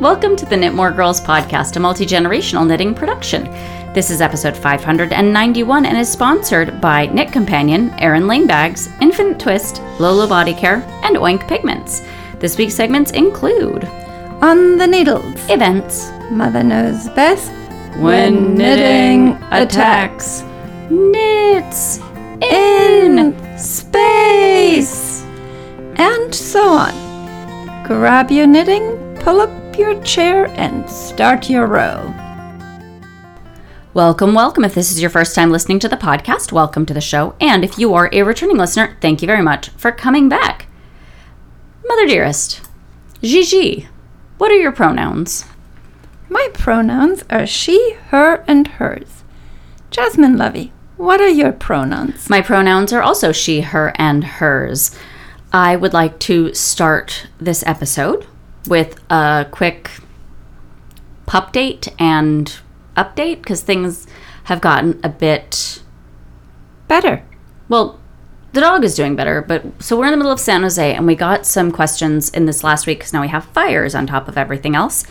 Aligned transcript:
Welcome 0.00 0.34
to 0.36 0.46
the 0.46 0.56
Knitmore 0.56 0.94
Girls 0.96 1.20
podcast, 1.20 1.76
a 1.76 1.80
multi 1.80 2.06
generational 2.06 2.66
knitting 2.66 2.94
production. 2.94 3.44
This 3.92 4.10
is 4.10 4.20
episode 4.20 4.56
591 4.56 5.84
and 5.84 5.98
is 5.98 6.10
sponsored 6.10 6.80
by 6.80 7.06
Knit 7.06 7.30
Companion, 7.32 7.90
Erin 7.98 8.26
Lane 8.26 8.46
Bags, 8.46 8.88
Infinite 9.00 9.38
Twist, 9.38 9.82
Lolo 9.98 10.26
Body 10.26 10.54
Care, 10.54 10.82
and 11.04 11.16
Oink 11.16 11.46
Pigments. 11.48 12.02
This 12.38 12.56
week's 12.56 12.74
segments 12.74 13.10
include 13.12 13.84
On 14.42 14.76
the 14.78 14.86
needles. 14.86 15.34
events, 15.50 16.10
Mother 16.30 16.62
knows 16.62 17.08
best. 17.10 17.50
when 17.98 18.54
knitting 18.54 19.32
attacks, 19.50 20.42
knits 20.88 21.98
in 22.40 23.34
space. 23.58 25.22
And 25.96 26.34
so 26.34 26.68
on. 26.70 27.84
Grab 27.86 28.30
your 28.30 28.46
knitting, 28.46 28.96
pull 29.20 29.40
up 29.40 29.50
your 29.80 30.00
chair, 30.02 30.44
and 30.58 30.88
start 30.90 31.48
your 31.48 31.66
row. 31.66 32.14
Welcome, 33.94 34.34
welcome. 34.34 34.62
If 34.62 34.74
this 34.74 34.92
is 34.92 35.00
your 35.00 35.08
first 35.08 35.34
time 35.34 35.50
listening 35.50 35.78
to 35.78 35.88
the 35.88 35.96
podcast, 35.96 36.52
welcome 36.52 36.84
to 36.84 36.92
the 36.92 37.00
show. 37.00 37.34
And 37.40 37.64
if 37.64 37.78
you 37.78 37.94
are 37.94 38.10
a 38.12 38.22
returning 38.22 38.58
listener, 38.58 38.98
thank 39.00 39.22
you 39.22 39.26
very 39.26 39.40
much 39.42 39.70
for 39.70 39.90
coming 39.90 40.28
back. 40.28 40.66
Mother 41.86 42.06
dearest, 42.06 42.60
Gigi, 43.22 43.88
what 44.36 44.52
are 44.52 44.60
your 44.60 44.70
pronouns? 44.70 45.46
My 46.28 46.50
pronouns 46.52 47.24
are 47.30 47.46
she, 47.46 47.94
her, 48.08 48.44
and 48.46 48.68
hers. 48.68 49.24
Jasmine 49.90 50.36
Lovey, 50.36 50.72
what 50.98 51.22
are 51.22 51.28
your 51.28 51.52
pronouns? 51.52 52.28
My 52.28 52.42
pronouns 52.42 52.92
are 52.92 53.02
also 53.02 53.32
she, 53.32 53.62
her, 53.62 53.94
and 53.94 54.24
hers. 54.24 54.94
I 55.54 55.74
would 55.74 55.94
like 55.94 56.18
to 56.20 56.52
start 56.52 57.28
this 57.38 57.64
episode 57.66 58.26
with 58.66 59.00
a 59.10 59.46
quick 59.50 59.90
pup 61.26 61.52
date 61.52 61.88
and 61.98 62.60
update 62.96 63.36
because 63.36 63.60
things 63.60 64.06
have 64.44 64.60
gotten 64.60 65.00
a 65.02 65.08
bit 65.08 65.80
Better. 66.90 67.22
Well, 67.68 68.00
the 68.52 68.60
dog 68.60 68.82
is 68.82 68.96
doing 68.96 69.14
better, 69.14 69.42
but 69.42 69.80
so 69.80 69.96
we're 69.96 70.06
in 70.06 70.10
the 70.10 70.16
middle 70.16 70.32
of 70.32 70.40
San 70.40 70.62
Jose, 70.62 70.92
and 70.92 71.06
we 71.06 71.14
got 71.14 71.46
some 71.46 71.70
questions 71.70 72.30
in 72.30 72.46
this 72.46 72.64
last 72.64 72.84
week 72.84 72.98
because 72.98 73.12
now 73.12 73.20
we 73.20 73.28
have 73.28 73.44
fires 73.44 73.94
on 73.94 74.08
top 74.08 74.26
of 74.26 74.36
everything 74.36 74.74
else. 74.74 75.04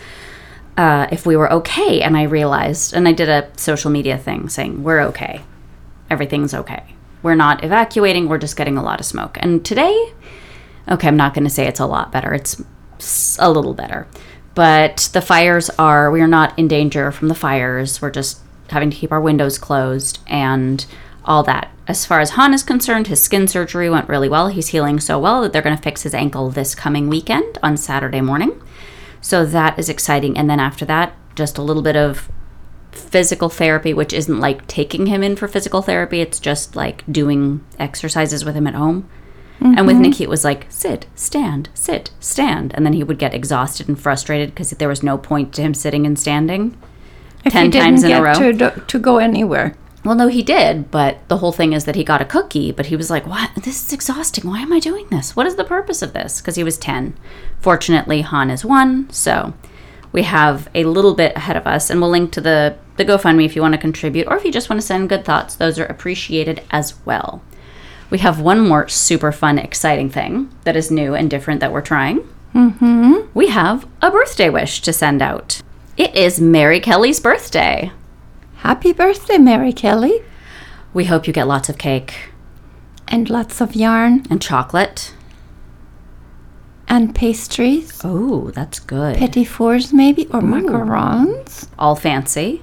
Uh, 0.76 1.06
if 1.10 1.24
we 1.24 1.36
were 1.36 1.50
okay, 1.50 2.02
and 2.02 2.18
I 2.18 2.24
realized, 2.24 2.92
and 2.92 3.08
I 3.08 3.12
did 3.12 3.30
a 3.30 3.48
social 3.56 3.90
media 3.90 4.18
thing 4.18 4.50
saying 4.50 4.82
we're 4.82 5.00
okay, 5.04 5.40
everything's 6.10 6.52
okay. 6.52 6.84
We're 7.22 7.34
not 7.34 7.64
evacuating, 7.64 8.28
we're 8.28 8.36
just 8.36 8.58
getting 8.58 8.76
a 8.76 8.82
lot 8.82 9.00
of 9.00 9.06
smoke. 9.06 9.38
And 9.40 9.64
today, 9.64 10.12
okay, 10.86 11.08
I'm 11.08 11.16
not 11.16 11.32
going 11.32 11.44
to 11.44 11.50
say 11.50 11.66
it's 11.66 11.80
a 11.80 11.86
lot 11.86 12.12
better. 12.12 12.34
It's 12.34 12.62
a 13.38 13.50
little 13.50 13.74
better, 13.74 14.06
but 14.54 15.10
the 15.12 15.20
fires 15.20 15.70
are. 15.70 16.10
We 16.10 16.20
are 16.20 16.28
not 16.28 16.58
in 16.58 16.68
danger 16.68 17.10
from 17.12 17.28
the 17.28 17.34
fires. 17.34 18.00
We're 18.00 18.10
just 18.10 18.40
having 18.68 18.90
to 18.90 18.96
keep 18.96 19.12
our 19.12 19.20
windows 19.20 19.58
closed 19.58 20.20
and 20.26 20.84
all 21.24 21.42
that. 21.44 21.70
As 21.86 22.06
far 22.06 22.20
as 22.20 22.30
Han 22.30 22.54
is 22.54 22.62
concerned, 22.62 23.08
his 23.08 23.22
skin 23.22 23.48
surgery 23.48 23.90
went 23.90 24.08
really 24.08 24.28
well. 24.28 24.48
He's 24.48 24.68
healing 24.68 25.00
so 25.00 25.18
well 25.18 25.42
that 25.42 25.52
they're 25.52 25.62
going 25.62 25.76
to 25.76 25.82
fix 25.82 26.02
his 26.02 26.14
ankle 26.14 26.50
this 26.50 26.74
coming 26.74 27.08
weekend 27.08 27.58
on 27.62 27.76
Saturday 27.76 28.20
morning. 28.20 28.60
So 29.20 29.44
that 29.44 29.78
is 29.78 29.88
exciting. 29.88 30.38
And 30.38 30.48
then 30.48 30.60
after 30.60 30.84
that, 30.86 31.14
just 31.34 31.58
a 31.58 31.62
little 31.62 31.82
bit 31.82 31.96
of 31.96 32.30
physical 32.92 33.48
therapy, 33.48 33.92
which 33.92 34.12
isn't 34.12 34.40
like 34.40 34.66
taking 34.66 35.06
him 35.06 35.22
in 35.22 35.36
for 35.36 35.48
physical 35.48 35.82
therapy, 35.82 36.20
it's 36.20 36.40
just 36.40 36.74
like 36.74 37.04
doing 37.10 37.64
exercises 37.78 38.44
with 38.44 38.54
him 38.54 38.66
at 38.66 38.74
home. 38.74 39.08
And 39.60 39.86
with 39.86 39.96
mm-hmm. 39.96 40.02
Nikki, 40.02 40.24
it 40.24 40.30
was 40.30 40.44
like 40.44 40.66
sit, 40.68 41.06
stand, 41.14 41.68
sit, 41.74 42.10
stand. 42.18 42.72
And 42.74 42.86
then 42.86 42.94
he 42.94 43.04
would 43.04 43.18
get 43.18 43.34
exhausted 43.34 43.88
and 43.88 44.00
frustrated 44.00 44.50
because 44.50 44.70
there 44.70 44.88
was 44.88 45.02
no 45.02 45.18
point 45.18 45.52
to 45.54 45.62
him 45.62 45.74
sitting 45.74 46.06
and 46.06 46.18
standing. 46.18 46.76
If 47.44 47.52
10 47.52 47.66
you 47.66 47.70
didn't 47.70 47.84
times 47.84 48.04
in 48.04 48.12
a 48.12 48.22
row. 48.22 48.34
To, 48.34 48.52
do- 48.52 48.82
to 48.86 48.98
go 48.98 49.18
anywhere. 49.18 49.76
Well, 50.02 50.14
no, 50.14 50.28
he 50.28 50.42
did, 50.42 50.90
but 50.90 51.28
the 51.28 51.38
whole 51.38 51.52
thing 51.52 51.74
is 51.74 51.84
that 51.84 51.94
he 51.94 52.04
got 52.04 52.22
a 52.22 52.26
cookie, 52.26 52.72
but 52.72 52.86
he 52.86 52.96
was 52.96 53.10
like, 53.10 53.26
What? 53.26 53.50
This 53.54 53.86
is 53.86 53.92
exhausting. 53.92 54.48
Why 54.48 54.60
am 54.60 54.72
I 54.72 54.80
doing 54.80 55.06
this? 55.10 55.36
What 55.36 55.46
is 55.46 55.56
the 55.56 55.64
purpose 55.64 56.00
of 56.00 56.14
this? 56.14 56.40
Because 56.40 56.56
he 56.56 56.64
was 56.64 56.78
10. 56.78 57.14
Fortunately, 57.60 58.22
Han 58.22 58.50
is 58.50 58.64
1, 58.64 59.10
so 59.10 59.52
we 60.12 60.22
have 60.22 60.68
a 60.74 60.84
little 60.84 61.14
bit 61.14 61.36
ahead 61.36 61.56
of 61.56 61.66
us, 61.66 61.90
and 61.90 62.00
we'll 62.00 62.10
link 62.10 62.32
to 62.32 62.40
the, 62.40 62.76
the 62.96 63.04
GoFundMe 63.04 63.44
if 63.44 63.54
you 63.54 63.62
want 63.62 63.74
to 63.74 63.80
contribute, 63.80 64.26
or 64.26 64.36
if 64.36 64.44
you 64.44 64.50
just 64.50 64.70
want 64.70 64.80
to 64.80 64.86
send 64.86 65.10
good 65.10 65.24
thoughts. 65.24 65.54
Those 65.54 65.78
are 65.78 65.84
appreciated 65.84 66.62
as 66.70 66.94
well. 67.04 67.42
We 68.10 68.18
have 68.18 68.40
one 68.40 68.66
more 68.66 68.88
super 68.88 69.32
fun, 69.32 69.58
exciting 69.58 70.10
thing 70.10 70.50
that 70.64 70.76
is 70.76 70.90
new 70.90 71.14
and 71.14 71.30
different 71.30 71.60
that 71.60 71.72
we're 71.72 71.80
trying. 71.80 72.26
Mm-hmm. 72.54 73.28
We 73.34 73.48
have 73.48 73.86
a 74.02 74.10
birthday 74.10 74.50
wish 74.50 74.82
to 74.82 74.92
send 74.92 75.22
out. 75.22 75.62
It 75.96 76.14
is 76.16 76.40
Mary 76.40 76.80
Kelly's 76.80 77.20
birthday. 77.20 77.92
Happy 78.56 78.92
birthday, 78.92 79.38
Mary 79.38 79.72
Kelly. 79.72 80.22
We 80.92 81.04
hope 81.04 81.26
you 81.26 81.32
get 81.32 81.46
lots 81.46 81.68
of 81.68 81.78
cake. 81.78 82.30
And 83.06 83.30
lots 83.30 83.60
of 83.60 83.74
yarn 83.76 84.24
and 84.30 84.42
chocolate. 84.42 85.14
and 86.88 87.14
pastries. 87.14 88.00
Oh, 88.02 88.50
that's 88.50 88.80
good. 88.80 89.16
Petit 89.16 89.44
fours, 89.44 89.92
maybe, 89.92 90.26
or 90.26 90.40
macarons. 90.40 91.68
All 91.78 91.94
fancy. 91.94 92.62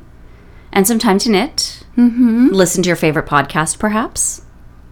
And 0.74 0.86
some 0.86 1.00
time 1.00 1.18
to 1.20 1.32
knit. 1.32 1.86
Mm-hmm. 1.96 2.48
Listen 2.50 2.84
to 2.84 2.88
your 2.88 2.98
favorite 2.98 3.26
podcast, 3.26 3.80
perhaps. 3.80 4.42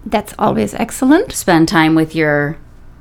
That's 0.06 0.34
always 0.38 0.74
excellent. 0.74 1.32
Spend 1.32 1.68
time 1.68 1.96
with 1.96 2.14
your 2.16 2.58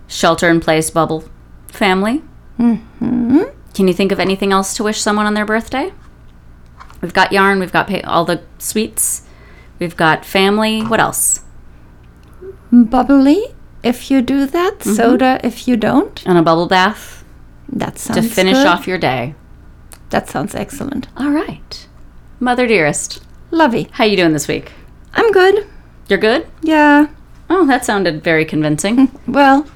shelter 0.06 0.48
in 0.48 0.60
place 0.60 0.90
bubble 0.90 1.24
family. 1.68 2.22
Mm-hmm. 2.58 3.42
Can 3.74 3.88
you 3.88 3.94
think 3.94 4.12
of 4.12 4.20
anything 4.20 4.52
else 4.52 4.74
to 4.74 4.84
wish 4.84 5.00
someone 5.00 5.26
on 5.26 5.34
their 5.34 5.44
birthday? 5.44 5.92
We've 7.00 7.12
got 7.12 7.32
yarn, 7.32 7.58
we've 7.60 7.72
got 7.72 7.88
pa- 7.88 8.00
all 8.04 8.24
the 8.24 8.42
sweets, 8.58 9.22
we've 9.78 9.96
got 9.96 10.24
family. 10.24 10.80
What 10.82 11.00
else? 11.00 11.40
Bubbly, 12.72 13.54
if 13.82 14.10
you 14.10 14.22
do 14.22 14.46
that. 14.46 14.82
Soda, 14.82 15.40
if 15.44 15.68
you 15.68 15.76
don't. 15.76 16.24
And 16.26 16.38
a 16.38 16.42
bubble 16.42 16.66
bath 16.66 17.24
That 17.68 17.98
sounds 17.98 18.28
to 18.28 18.34
finish 18.34 18.56
good. 18.56 18.66
off 18.66 18.86
your 18.86 18.98
day. 18.98 19.34
That 20.10 20.28
sounds 20.28 20.54
excellent. 20.54 21.08
All 21.16 21.30
right. 21.30 21.86
Mother 22.40 22.66
dearest, 22.66 23.22
Lovey. 23.50 23.88
how 23.92 24.04
you 24.04 24.16
doing 24.16 24.32
this 24.32 24.48
week? 24.48 24.72
I'm 25.12 25.30
good. 25.32 25.66
You're 26.08 26.18
good? 26.18 26.46
Yeah. 26.62 27.08
Oh, 27.48 27.66
that 27.66 27.84
sounded 27.84 28.22
very 28.22 28.44
convincing. 28.44 29.10
Well, 29.26 29.66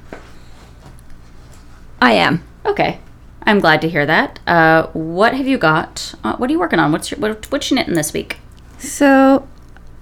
I 2.01 2.13
am. 2.13 2.43
Okay, 2.65 3.01
I'm 3.43 3.61
glad 3.61 3.81
to 3.83 3.89
hear 3.89 4.07
that. 4.07 4.39
Uh, 4.47 4.87
what 4.93 5.35
have 5.35 5.47
you 5.47 5.59
got? 5.59 6.15
Uh, 6.23 6.37
what 6.37 6.49
are 6.51 6.53
you 6.53 6.59
working 6.59 6.79
on? 6.79 6.93
What's 6.93 7.11
your 7.11 7.19
what, 7.21 7.51
what's 7.51 7.71
you 7.71 7.75
knitting 7.77 7.95
this 7.95 8.13
week? 8.13 8.39
So, 8.79 9.49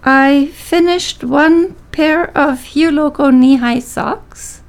I 0.04 0.46
finished 0.52 1.24
one 1.24 1.74
pair 1.92 2.36
of 2.36 2.62
Hue 2.62 2.90
Loco 2.90 3.30
knee-high 3.30 3.78
socks. 3.80 4.62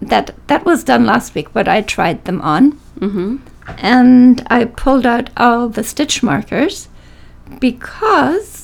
That 0.00 0.34
that 0.46 0.64
was 0.64 0.84
done 0.84 1.04
last 1.06 1.34
week, 1.34 1.52
but 1.52 1.66
I 1.68 1.82
tried 1.82 2.24
them 2.24 2.40
on, 2.42 2.78
Mm-hmm. 3.00 3.36
and 3.78 4.46
I 4.50 4.64
pulled 4.66 5.06
out 5.06 5.30
all 5.36 5.68
the 5.68 5.82
stitch 5.84 6.22
markers 6.22 6.88
because 7.58 8.59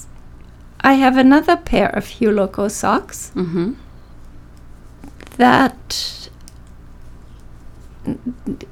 I 0.86 0.92
have 0.94 1.16
another 1.16 1.56
pair 1.56 1.88
of 1.88 2.06
Hue 2.06 2.30
Loco 2.30 2.68
socks 2.68 3.32
Mm-hmm. 3.34 3.72
that 5.36 6.28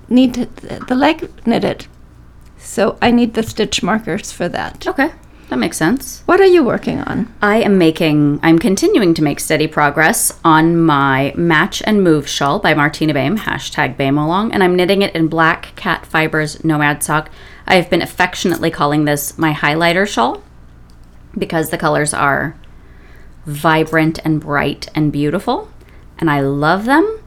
need 0.09 0.35
the 0.35 0.95
leg 0.95 1.29
knitted. 1.45 1.87
So 2.57 2.97
I 3.03 3.11
need 3.11 3.35
the 3.35 3.43
stitch 3.43 3.83
markers 3.83 4.31
for 4.31 4.49
that. 4.49 4.87
Okay, 4.87 5.11
that 5.49 5.57
makes 5.59 5.77
sense. 5.77 6.23
What 6.27 6.41
are 6.41 6.47
you 6.47 6.63
working 6.63 7.01
on? 7.01 7.35
I 7.43 7.57
am 7.57 7.79
making. 7.79 8.39
I'm 8.45 8.61
continuing 8.61 9.13
to 9.15 9.23
make 9.23 9.41
steady 9.41 9.67
progress 9.67 10.39
on 10.45 10.77
my 10.81 11.33
Match 11.37 11.83
and 11.85 12.05
Move 12.05 12.29
shawl 12.29 12.61
by 12.61 12.75
Martina 12.75 13.13
Behm. 13.13 13.39
Hashtag 13.39 13.97
Behm 13.97 14.23
along, 14.23 14.53
and 14.53 14.63
I'm 14.63 14.77
knitting 14.77 15.03
it 15.03 15.15
in 15.17 15.27
black 15.27 15.75
cat 15.75 16.07
fibers 16.07 16.63
nomad 16.63 17.03
sock. 17.03 17.29
I 17.67 17.75
have 17.75 17.91
been 17.91 18.03
affectionately 18.03 18.71
calling 18.71 19.05
this 19.05 19.37
my 19.37 19.53
highlighter 19.53 20.07
shawl 20.07 20.43
because 21.37 21.71
the 21.71 21.79
colors 21.79 22.15
are 22.15 22.57
vibrant 23.47 24.19
and 24.25 24.41
bright 24.41 24.89
and 24.95 25.13
beautiful, 25.13 25.71
and 26.19 26.31
I 26.31 26.41
love 26.41 26.85
them. 26.85 27.21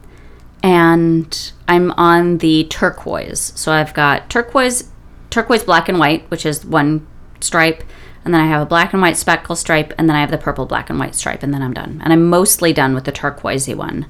And 0.62 1.52
I'm 1.68 1.92
on 1.92 2.38
the 2.38 2.64
turquoise. 2.64 3.52
So 3.54 3.70
I've 3.70 3.94
got 3.94 4.28
turquoise, 4.28 4.90
turquoise 5.30 5.62
black 5.62 5.88
and 5.88 6.00
white, 6.00 6.28
which 6.30 6.44
is 6.44 6.64
one 6.64 7.06
stripe, 7.40 7.84
and 8.24 8.34
then 8.34 8.40
I 8.40 8.48
have 8.48 8.62
a 8.62 8.66
black 8.66 8.92
and 8.92 9.00
white 9.00 9.16
speckle 9.16 9.54
stripe, 9.54 9.94
and 9.96 10.08
then 10.08 10.16
I 10.16 10.20
have 10.20 10.32
the 10.32 10.38
purple 10.38 10.66
black 10.66 10.90
and 10.90 10.98
white 10.98 11.14
stripe, 11.14 11.44
and 11.44 11.54
then 11.54 11.62
I'm 11.62 11.74
done. 11.74 12.00
And 12.02 12.12
I'm 12.12 12.28
mostly 12.28 12.72
done 12.72 12.94
with 12.94 13.04
the 13.04 13.12
turquoisey 13.12 13.74
one. 13.74 14.06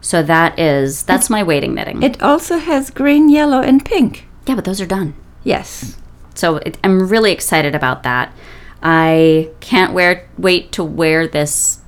So 0.00 0.22
that 0.22 0.58
is 0.58 1.02
that's 1.04 1.30
my 1.30 1.42
waiting 1.42 1.74
knitting. 1.74 2.02
It 2.02 2.22
also 2.22 2.58
has 2.58 2.90
green, 2.90 3.28
yellow, 3.28 3.60
and 3.60 3.84
pink. 3.84 4.26
yeah, 4.46 4.54
but 4.54 4.64
those 4.64 4.80
are 4.80 4.86
done. 4.86 5.14
Yes. 5.42 5.96
So 6.34 6.56
it, 6.56 6.78
I'm 6.84 7.08
really 7.08 7.32
excited 7.32 7.74
about 7.74 8.02
that. 8.04 8.32
I 8.82 9.50
can't 9.60 9.92
wear 9.92 10.28
wait 10.38 10.72
to 10.72 10.84
wear 10.84 11.26
this 11.26 11.80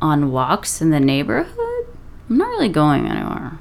on 0.00 0.30
walks 0.30 0.80
in 0.80 0.90
the 0.90 1.00
neighborhood. 1.00 1.86
I'm 2.30 2.38
not 2.38 2.48
really 2.48 2.68
going 2.68 3.06
anywhere. 3.06 3.58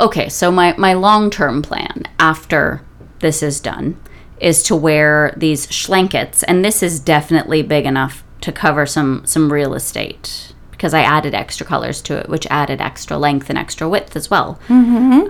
Okay, 0.00 0.28
so 0.28 0.50
my, 0.50 0.74
my 0.78 0.94
long 0.94 1.30
term 1.30 1.60
plan 1.62 2.04
after 2.18 2.82
this 3.20 3.42
is 3.42 3.60
done 3.60 4.00
is 4.40 4.62
to 4.64 4.74
wear 4.74 5.34
these 5.36 5.66
schlankets, 5.66 6.42
and 6.48 6.64
this 6.64 6.82
is 6.82 6.98
definitely 6.98 7.62
big 7.62 7.84
enough 7.84 8.24
to 8.40 8.50
cover 8.50 8.86
some 8.86 9.24
some 9.24 9.52
real 9.52 9.74
estate 9.74 10.52
because 10.72 10.94
I 10.94 11.02
added 11.02 11.34
extra 11.34 11.64
colors 11.64 12.00
to 12.02 12.16
it, 12.18 12.28
which 12.28 12.46
added 12.50 12.80
extra 12.80 13.16
length 13.16 13.48
and 13.50 13.58
extra 13.58 13.88
width 13.88 14.16
as 14.16 14.30
well. 14.30 14.58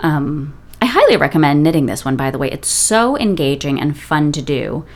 Um, 0.02 0.56
I 0.80 0.86
highly 0.86 1.16
recommend 1.16 1.62
knitting 1.62 1.86
this 1.86 2.04
one, 2.04 2.16
by 2.16 2.30
the 2.30 2.38
way. 2.38 2.50
It's 2.50 2.68
so 2.68 3.18
engaging 3.18 3.78
and 3.80 3.98
fun 3.98 4.32
to 4.32 4.40
do 4.40 4.86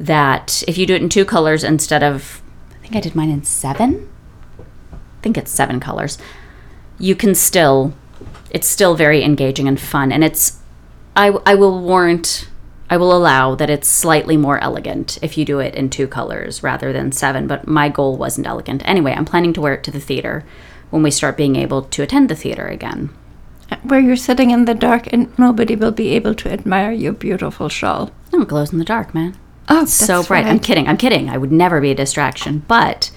that 0.00 0.62
if 0.68 0.78
you 0.78 0.86
do 0.86 0.94
it 0.94 1.02
in 1.02 1.08
two 1.08 1.24
colors 1.24 1.64
instead 1.64 2.02
of, 2.02 2.40
I 2.72 2.78
think 2.78 2.96
I 2.96 3.00
did 3.00 3.14
mine 3.14 3.30
in 3.30 3.44
seven. 3.44 4.08
I 4.92 5.22
think 5.22 5.36
it's 5.36 5.50
seven 5.50 5.80
colors. 5.80 6.18
You 6.98 7.14
can 7.14 7.34
still, 7.34 7.92
it's 8.50 8.66
still 8.66 8.94
very 8.94 9.22
engaging 9.24 9.68
and 9.68 9.80
fun, 9.80 10.12
and 10.12 10.22
it's, 10.22 10.60
I 11.16 11.28
I 11.44 11.54
will 11.54 11.80
warrant, 11.80 12.48
I 12.88 12.96
will 12.96 13.16
allow 13.16 13.54
that 13.56 13.70
it's 13.70 13.88
slightly 13.88 14.36
more 14.36 14.58
elegant 14.58 15.18
if 15.20 15.36
you 15.36 15.44
do 15.44 15.58
it 15.58 15.74
in 15.74 15.90
two 15.90 16.06
colors 16.06 16.62
rather 16.62 16.92
than 16.92 17.12
seven. 17.12 17.46
But 17.46 17.66
my 17.66 17.88
goal 17.88 18.16
wasn't 18.16 18.46
elegant 18.46 18.82
anyway. 18.86 19.12
I'm 19.12 19.24
planning 19.24 19.52
to 19.54 19.60
wear 19.60 19.74
it 19.74 19.84
to 19.84 19.90
the 19.90 20.00
theater 20.00 20.44
when 20.90 21.02
we 21.02 21.10
start 21.10 21.36
being 21.36 21.56
able 21.56 21.82
to 21.82 22.02
attend 22.02 22.28
the 22.28 22.36
theater 22.36 22.66
again. 22.66 23.10
Where 23.82 24.00
you're 24.00 24.16
sitting 24.16 24.50
in 24.50 24.64
the 24.64 24.74
dark 24.74 25.12
and 25.12 25.36
nobody 25.38 25.76
will 25.76 25.92
be 25.92 26.10
able 26.10 26.34
to 26.36 26.50
admire 26.50 26.92
your 26.92 27.12
beautiful 27.12 27.68
shawl. 27.68 28.10
No, 28.32 28.42
it 28.42 28.48
glows 28.48 28.72
in 28.72 28.78
the 28.78 28.84
dark, 28.84 29.12
man. 29.14 29.36
Oh, 29.68 29.84
so 29.84 30.22
bright. 30.22 30.46
I'm 30.46 30.60
kidding. 30.60 30.88
I'm 30.88 30.96
kidding. 30.96 31.28
I 31.28 31.36
would 31.36 31.52
never 31.52 31.80
be 31.80 31.90
a 31.90 31.94
distraction. 31.94 32.64
But 32.68 33.10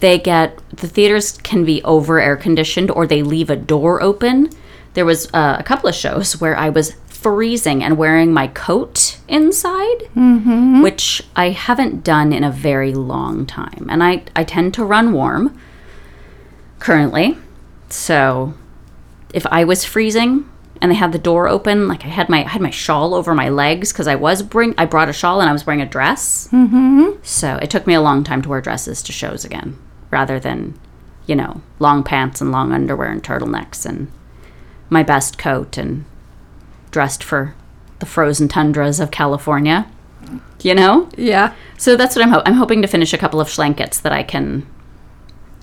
they 0.00 0.18
get 0.18 0.58
the 0.70 0.88
theaters 0.88 1.38
can 1.38 1.64
be 1.64 1.82
over 1.84 2.18
air 2.20 2.36
conditioned 2.36 2.90
or 2.90 3.06
they 3.06 3.22
leave 3.22 3.50
a 3.50 3.56
door 3.56 4.02
open. 4.02 4.50
There 4.94 5.04
was 5.04 5.28
uh, 5.32 5.56
a 5.58 5.62
couple 5.62 5.88
of 5.88 5.94
shows 5.94 6.40
where 6.40 6.56
I 6.56 6.68
was 6.70 6.94
freezing 7.06 7.84
and 7.84 7.96
wearing 7.96 8.32
my 8.32 8.48
coat 8.48 9.18
inside, 9.28 10.08
which 10.82 11.22
I 11.36 11.50
haven't 11.50 12.02
done 12.02 12.32
in 12.32 12.42
a 12.42 12.50
very 12.50 12.92
long 12.94 13.46
time. 13.46 13.86
And 13.88 14.02
I, 14.02 14.24
I 14.34 14.42
tend 14.44 14.74
to 14.74 14.84
run 14.84 15.12
warm 15.12 15.56
currently. 16.80 17.38
So 17.88 18.54
if 19.32 19.46
I 19.46 19.62
was 19.64 19.84
freezing 19.84 20.48
and 20.82 20.90
they 20.90 20.96
had 20.96 21.12
the 21.12 21.18
door 21.18 21.48
open, 21.48 21.86
like 21.86 22.04
I 22.04 22.08
had 22.08 22.28
my 22.28 22.44
I 22.44 22.48
had 22.48 22.60
my 22.60 22.70
shawl 22.70 23.14
over 23.14 23.34
my 23.34 23.48
legs 23.48 23.92
because 23.92 24.08
I 24.08 24.16
was 24.16 24.42
bring 24.42 24.74
I 24.76 24.84
brought 24.84 25.08
a 25.08 25.12
shawl 25.12 25.40
and 25.40 25.48
I 25.48 25.52
was 25.52 25.64
wearing 25.64 25.80
a 25.80 25.86
dress. 25.86 26.48
Mm-hmm. 26.48 27.20
So 27.22 27.56
it 27.62 27.70
took 27.70 27.86
me 27.86 27.94
a 27.94 28.00
long 28.02 28.24
time 28.24 28.42
to 28.42 28.48
wear 28.48 28.60
dresses 28.60 29.00
to 29.04 29.12
shows 29.12 29.44
again, 29.44 29.78
rather 30.10 30.40
than, 30.40 30.78
you 31.24 31.36
know, 31.36 31.62
long 31.78 32.02
pants 32.02 32.40
and 32.40 32.50
long 32.50 32.72
underwear 32.72 33.08
and 33.08 33.22
turtlenecks 33.22 33.86
and 33.86 34.10
my 34.90 35.04
best 35.04 35.38
coat 35.38 35.78
and 35.78 36.04
dressed 36.90 37.22
for 37.22 37.54
the 38.00 38.06
frozen 38.06 38.48
tundras 38.48 38.98
of 38.98 39.12
California. 39.12 39.88
You 40.62 40.74
know. 40.74 41.08
Yeah. 41.16 41.54
So 41.78 41.96
that's 41.96 42.16
what 42.16 42.24
I'm 42.24 42.32
ho- 42.32 42.42
I'm 42.44 42.54
hoping 42.54 42.82
to 42.82 42.88
finish 42.88 43.12
a 43.12 43.18
couple 43.18 43.40
of 43.40 43.48
schlankets 43.48 44.02
that 44.02 44.12
I 44.12 44.24
can 44.24 44.66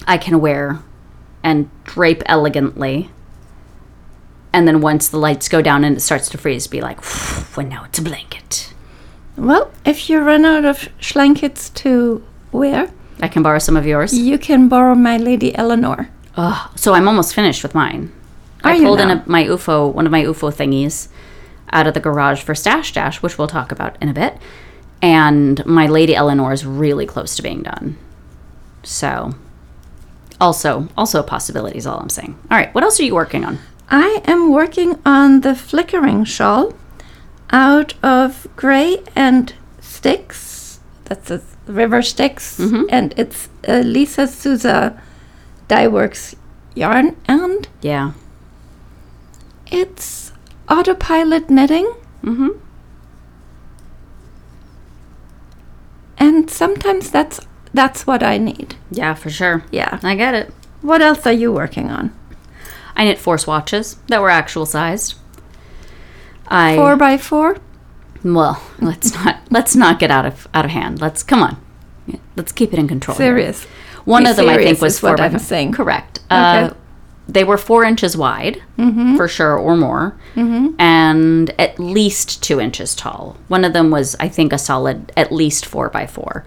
I 0.08 0.18
can 0.18 0.40
wear 0.40 0.80
and 1.44 1.70
drape 1.84 2.24
elegantly. 2.26 3.12
And 4.52 4.68
then 4.68 4.82
once 4.82 5.10
the 5.10 5.18
lights 5.18 5.48
go 5.48 5.62
down 5.62 5.84
and 5.84 5.98
it 5.98 6.00
starts 6.00 6.30
to 6.30 6.38
freeze, 6.38 6.68
be 6.68 6.82
like, 6.82 7.00
well, 7.56 7.66
now 7.66 7.84
it's 7.84 8.00
a 8.00 8.02
blanket. 8.02 8.74
Well, 9.38 9.72
if 9.86 10.10
you 10.10 10.20
run 10.20 10.44
out 10.44 10.66
of 10.66 10.90
schlankets 11.00 11.74
to 11.76 12.24
wear, 12.52 12.92
I 13.22 13.28
can 13.28 13.44
borrow 13.44 13.60
some 13.60 13.78
of 13.78 13.86
yours. 13.86 14.18
you 14.18 14.38
can 14.38 14.68
borrow 14.68 14.96
my 14.96 15.18
Lady 15.18 15.56
Eleanor. 15.56 16.10
Ugh, 16.36 16.78
so 16.78 16.94
I'm 16.94 17.08
almost 17.08 17.36
finished 17.36 17.64
with 17.64 17.76
mine. 17.76 18.12
Are 18.64 18.72
I 18.72 18.80
pulled 18.80 19.00
in 19.00 19.10
a, 19.10 19.24
my 19.26 19.44
UFO, 19.46 19.94
one 19.94 20.06
of 20.06 20.12
my 20.12 20.24
UFO 20.24 20.54
thingies, 20.54 21.10
out 21.72 21.88
of 21.88 21.94
the 21.94 22.00
garage 22.00 22.42
for 22.42 22.56
Stash 22.56 22.94
Dash, 22.94 23.22
which 23.22 23.38
we'll 23.38 23.48
talk 23.48 23.72
about 23.72 24.02
in 24.02 24.10
a 24.10 24.14
bit. 24.14 24.38
And 25.02 25.66
my 25.66 25.88
Lady 25.88 26.16
Eleanor 26.16 26.52
is 26.52 26.66
really 26.66 27.06
close 27.06 27.36
to 27.36 27.44
being 27.44 27.64
done. 27.64 27.98
So, 28.84 29.34
also, 30.42 30.90
also 30.98 31.20
a 31.20 31.24
possibility 31.24 31.78
is 31.78 31.88
all 31.88 32.00
I'm 32.00 32.10
saying. 32.10 32.38
All 32.52 32.58
right, 32.58 32.74
what 32.74 32.84
else 32.84 33.00
are 33.00 33.04
you 33.04 33.16
working 33.16 33.46
on? 33.46 33.60
I 33.90 34.22
am 34.26 34.52
working 34.52 35.00
on 35.06 35.42
the 35.42 35.56
flickering 35.56 36.24
shawl 36.24 36.74
out 37.52 37.94
of 38.04 38.48
gray 38.56 39.04
and 39.16 39.54
sticks. 39.82 40.80
That's 41.06 41.32
a 41.32 41.42
river 41.66 42.02
sticks, 42.02 42.60
and 42.60 43.14
it's 43.18 43.50
uh, 43.68 43.80
Lisa 43.80 44.28
Souza 44.28 45.02
Dye 45.68 45.88
Works 45.88 46.36
yarn, 46.76 47.16
and 47.28 47.68
Yeah. 47.82 48.12
it's 49.72 50.32
autopilot 50.70 51.50
knitting. 51.50 51.92
Mm-hmm. 52.24 52.50
And 56.18 56.50
sometimes 56.50 57.10
that's 57.10 57.40
that's 57.74 58.06
what 58.06 58.22
I 58.24 58.38
need. 58.38 58.76
Yeah, 58.92 59.14
for 59.16 59.30
sure. 59.30 59.64
Yeah. 59.72 60.00
I 60.04 60.16
get 60.16 60.34
it. 60.36 60.54
What 60.82 61.02
else 61.02 61.26
are 61.26 61.32
you 61.34 61.52
working 61.52 61.90
on? 61.90 62.12
I 63.00 63.06
knit 63.06 63.18
four 63.18 63.38
swatches 63.38 63.96
that 64.08 64.22
were 64.22 64.30
actual 64.30 64.66
sized. 64.66 65.16
I 66.50 66.76
Four 66.76 66.98
by 66.98 67.18
four. 67.18 67.58
well, 68.24 68.62
let's 68.80 69.14
not 69.14 69.40
let's 69.50 69.76
not 69.76 70.00
get 70.00 70.12
out 70.12 70.26
of 70.26 70.48
out 70.54 70.66
of 70.66 70.72
hand. 70.72 71.00
Let's 71.00 71.24
come 71.24 71.42
on. 71.42 71.58
Yeah, 72.06 72.18
Let's 72.36 72.52
keep 72.52 72.74
it 72.74 72.80
in 72.80 72.88
control. 72.90 73.16
here. 73.18 73.28
Serious. 73.28 73.64
One 74.04 74.24
Be 74.26 74.30
of 74.32 74.36
them, 74.36 74.50
I 74.50 74.58
think, 74.58 74.82
was 74.82 75.00
four 75.00 75.12
what 75.12 75.20
by 75.20 75.26
I'm 75.26 75.40
saying. 75.40 75.72
Correct. 75.72 76.20
Uh, 76.30 76.74
they 77.28 77.44
were 77.44 77.58
four 77.58 77.84
inches 77.84 78.18
wide, 78.18 78.62
for 79.16 79.28
sure, 79.28 79.56
or 79.56 79.78
more, 79.78 80.18
and 80.36 81.54
at 81.60 81.80
least 81.80 82.42
two 82.44 82.60
inches 82.60 82.96
tall. 82.96 83.38
One 83.50 83.64
of 83.64 83.74
them 83.74 83.92
was, 83.92 84.16
I 84.20 84.28
think, 84.28 84.52
a 84.52 84.58
solid 84.58 85.12
at 85.16 85.32
least 85.32 85.66
four 85.66 85.90
by 85.90 86.08
four. 86.08 86.46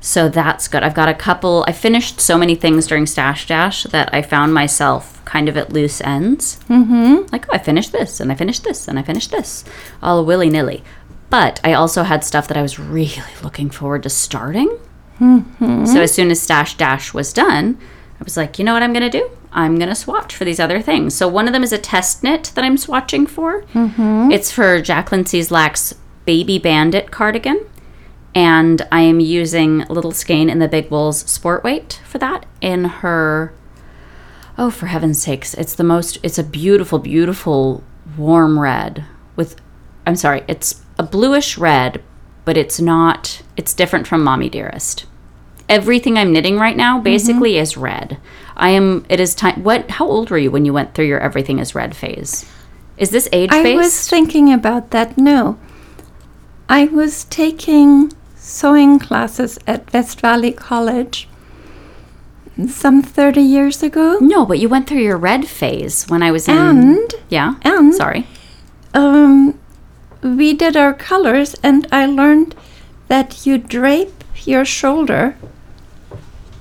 So 0.00 0.28
that's 0.28 0.66
good. 0.66 0.82
I've 0.82 0.94
got 0.94 1.08
a 1.08 1.14
couple. 1.14 1.64
I 1.68 1.72
finished 1.72 2.20
so 2.20 2.38
many 2.38 2.54
things 2.54 2.86
during 2.86 3.06
Stash 3.06 3.46
Dash 3.46 3.82
that 3.84 4.12
I 4.14 4.22
found 4.22 4.54
myself 4.54 5.22
kind 5.26 5.48
of 5.48 5.56
at 5.56 5.72
loose 5.72 6.00
ends. 6.00 6.58
Mm-hmm. 6.68 7.26
Like, 7.30 7.46
oh, 7.48 7.52
I 7.54 7.58
finished 7.58 7.92
this, 7.92 8.18
and 8.18 8.32
I 8.32 8.34
finished 8.34 8.64
this, 8.64 8.88
and 8.88 8.98
I 8.98 9.02
finished 9.02 9.30
this, 9.30 9.64
all 10.02 10.24
willy 10.24 10.48
nilly. 10.48 10.82
But 11.28 11.60
I 11.62 11.74
also 11.74 12.02
had 12.02 12.24
stuff 12.24 12.48
that 12.48 12.56
I 12.56 12.62
was 12.62 12.78
really 12.78 13.22
looking 13.42 13.70
forward 13.70 14.02
to 14.04 14.10
starting. 14.10 14.78
So 15.20 16.00
as 16.00 16.14
soon 16.14 16.30
as 16.30 16.40
Stash 16.40 16.78
Dash 16.78 17.12
was 17.12 17.34
done, 17.34 17.78
I 18.18 18.24
was 18.24 18.38
like, 18.38 18.58
you 18.58 18.64
know 18.64 18.72
what 18.72 18.82
I'm 18.82 18.94
going 18.94 19.08
to 19.08 19.18
do? 19.18 19.30
I'm 19.52 19.76
going 19.76 19.90
to 19.90 19.94
swatch 19.94 20.34
for 20.34 20.46
these 20.46 20.58
other 20.58 20.80
things. 20.80 21.14
So 21.14 21.28
one 21.28 21.46
of 21.46 21.52
them 21.52 21.62
is 21.62 21.74
a 21.74 21.78
test 21.78 22.22
knit 22.22 22.52
that 22.54 22.64
I'm 22.64 22.76
swatching 22.76 23.28
for. 23.28 23.64
It's 23.74 24.50
for 24.50 24.80
Jacqueline 24.80 25.24
Cieslak's 25.24 25.94
Baby 26.24 26.58
Bandit 26.58 27.10
cardigan. 27.10 27.66
And 28.34 28.86
I 28.92 29.00
am 29.00 29.20
using 29.20 29.80
Little 29.88 30.12
Skein 30.12 30.48
in 30.48 30.60
the 30.60 30.68
Big 30.68 30.90
Wool's 30.90 31.20
Sport 31.30 31.64
Weight 31.64 32.00
for 32.04 32.18
that 32.18 32.46
in 32.60 32.84
her. 32.84 33.52
Oh, 34.56 34.70
for 34.70 34.86
heaven's 34.86 35.22
sakes. 35.22 35.54
It's 35.54 35.74
the 35.74 35.84
most. 35.84 36.18
It's 36.22 36.38
a 36.38 36.44
beautiful, 36.44 36.98
beautiful 36.98 37.82
warm 38.16 38.58
red 38.58 39.04
with. 39.36 39.56
I'm 40.06 40.16
sorry. 40.16 40.44
It's 40.46 40.82
a 40.98 41.02
bluish 41.02 41.58
red, 41.58 42.02
but 42.44 42.56
it's 42.56 42.80
not. 42.80 43.42
It's 43.56 43.74
different 43.74 44.06
from 44.06 44.22
Mommy 44.22 44.48
Dearest 44.48 45.06
everything 45.70 46.18
I'm 46.18 46.32
knitting 46.32 46.58
right 46.58 46.76
now 46.76 46.96
mm-hmm. 46.96 47.04
basically 47.04 47.56
is 47.56 47.76
red. 47.78 48.18
I 48.56 48.70
am. 48.70 49.06
It 49.08 49.20
is 49.20 49.34
time. 49.34 49.62
What? 49.62 49.92
How 49.92 50.06
old 50.06 50.28
were 50.28 50.36
you 50.36 50.50
when 50.50 50.66
you 50.66 50.74
went 50.74 50.92
through 50.92 51.06
your 51.06 51.20
everything 51.20 51.60
is 51.60 51.74
red 51.74 51.96
phase? 51.96 52.50
Is 52.98 53.10
this 53.10 53.28
age 53.32 53.50
I 53.50 53.74
was 53.76 54.06
thinking 54.06 54.52
about 54.52 54.90
that. 54.90 55.16
No. 55.16 55.58
I 56.68 56.84
was 56.84 57.24
taking 57.24 58.12
sewing 58.50 58.98
classes 58.98 59.58
at 59.66 59.92
West 59.92 60.20
Valley 60.20 60.52
College 60.52 61.28
some 62.68 63.00
30 63.02 63.40
years 63.40 63.82
ago. 63.82 64.18
no, 64.20 64.44
but 64.44 64.58
you 64.58 64.68
went 64.68 64.86
through 64.86 65.00
your 65.02 65.16
red 65.16 65.46
phase 65.46 66.04
when 66.08 66.22
I 66.22 66.30
was 66.30 66.48
in. 66.48 66.56
And 66.58 67.14
yeah. 67.28 67.54
and 67.62 67.94
Sorry. 67.94 68.26
um, 68.92 69.58
we 70.22 70.52
did 70.52 70.76
our 70.76 70.92
colors, 70.92 71.54
and 71.62 71.86
I 71.90 72.04
learned 72.06 72.54
that 73.08 73.46
you 73.46 73.56
drape 73.56 74.24
your 74.44 74.64
shoulder 74.64 75.36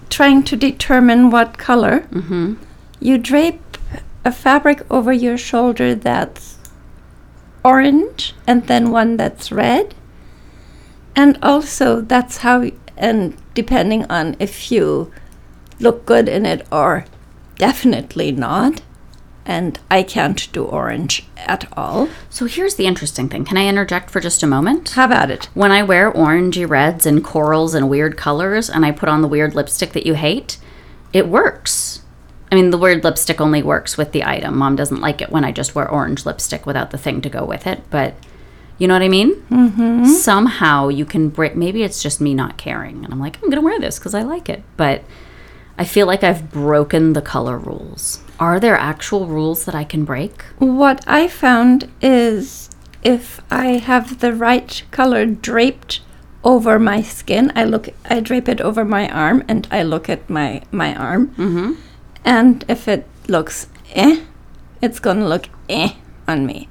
trying 0.10 0.44
to 0.44 0.56
determine 0.56 1.30
what 1.30 1.58
color. 1.58 2.02
Mm-hmm. 2.12 2.54
You 3.00 3.18
drape 3.18 3.78
a 4.26 4.32
fabric 4.32 4.86
over 4.90 5.12
your 5.14 5.38
shoulder 5.38 5.96
that's 5.96 6.58
orange 7.64 8.34
and 8.48 8.68
then 8.68 8.92
one 8.92 9.18
that's 9.18 9.52
red. 9.52 9.96
And 11.16 11.38
also, 11.42 12.02
that's 12.02 12.38
how, 12.38 12.70
and 12.98 13.38
depending 13.54 14.06
on 14.06 14.36
if 14.40 14.72
you 14.72 15.12
look 15.80 16.06
good 16.06 16.30
in 16.30 16.46
it 16.46 16.66
or 16.72 17.06
definitely 17.58 18.32
not. 18.32 18.82
And 19.46 19.80
I 19.90 20.04
can't 20.04 20.52
do 20.54 20.64
orange 20.64 21.26
at 21.38 21.68
all. 21.76 22.08
So 22.30 22.46
here's 22.46 22.76
the 22.76 22.86
interesting 22.86 23.30
thing. 23.30 23.46
Can 23.46 23.58
I 23.58 23.68
interject 23.68 24.12
for 24.12 24.20
just 24.20 24.44
a 24.44 24.48
moment? 24.48 24.90
How 24.90 25.06
about 25.06 25.32
it. 25.32 25.46
When 25.56 25.72
I 25.72 25.82
wear 25.82 26.12
orangey 26.12 26.70
reds 26.70 27.08
and 27.08 27.24
corals 27.24 27.74
and 27.74 27.90
weird 27.90 28.16
colors, 28.16 28.70
and 28.70 28.86
I 28.86 28.92
put 28.92 29.10
on 29.10 29.24
the 29.24 29.28
weird 29.28 29.56
lipstick 29.56 29.94
that 29.94 30.06
you 30.06 30.14
hate, 30.14 30.60
it 31.14 31.28
works. 31.28 32.04
I 32.52 32.56
mean, 32.56 32.70
the 32.70 32.78
word 32.78 33.04
lipstick 33.04 33.42
only 33.42 33.64
works 33.64 33.98
with 33.98 34.12
the 34.12 34.24
item. 34.24 34.58
Mom 34.58 34.76
doesn't 34.76 35.02
like 35.02 35.22
it 35.22 35.32
when 35.32 35.46
I 35.46 35.52
just 35.52 35.74
wear 35.74 35.90
orange 35.90 36.26
lipstick 36.26 36.66
without 36.66 36.92
the 36.92 36.98
thing 36.98 37.22
to 37.22 37.30
go 37.30 37.44
with 37.46 37.66
it, 37.68 37.82
but 37.90 38.14
you 38.80 38.88
know 38.88 38.96
what 38.96 39.04
I 39.04 39.10
mean? 39.10 39.36
Mm-hmm. 39.52 40.06
Somehow 40.06 40.88
you 40.88 41.06
can 41.06 41.30
break. 41.30 41.56
Maybe 41.56 41.84
it's 41.84 42.02
just 42.02 42.20
me 42.20 42.34
not 42.34 42.58
caring, 42.58 43.04
and 43.04 43.14
I'm 43.14 43.20
like, 43.20 43.38
I'm 43.44 43.50
gonna 43.50 43.62
wear 43.62 43.80
this 43.80 44.00
because 44.00 44.16
I 44.16 44.24
like 44.24 44.50
it. 44.50 44.64
But 44.78 45.04
I 45.78 45.84
feel 45.84 46.08
like 46.08 46.24
I've 46.24 46.50
broken 46.50 47.14
the 47.14 47.22
color 47.22 47.58
rules. 47.58 48.22
Are 48.40 48.60
there 48.60 48.78
actual 48.78 49.28
rules 49.28 49.66
that 49.66 49.76
I 49.76 49.84
can 49.84 50.06
break? 50.06 50.42
What 50.58 51.04
I 51.06 51.28
found 51.28 51.92
is 52.02 52.70
if 53.04 53.42
I 53.52 53.78
have 53.78 54.20
the 54.20 54.34
right 54.34 54.82
color 54.92 55.26
draped 55.26 56.02
over 56.44 56.80
my 56.80 57.02
skin, 57.02 57.52
I 57.56 57.66
look, 57.66 57.90
I 58.10 58.22
drape 58.22 58.48
it 58.48 58.62
over 58.62 58.86
my 58.86 59.10
arm, 59.10 59.44
and 59.48 59.68
I 59.70 59.84
look 59.84 60.10
at 60.10 60.30
my 60.30 60.62
my 60.72 60.96
arm. 60.96 61.30
Mm-hmm. 61.36 61.74
And 62.24 62.66
if 62.70 62.88
it 62.88 63.06
looks 63.28 63.68
eh, 63.94 64.22
it's 64.82 65.00
gonna 65.00 65.28
look 65.28 65.50
eh 65.68 65.96
on 66.28 66.46
me. 66.46 66.70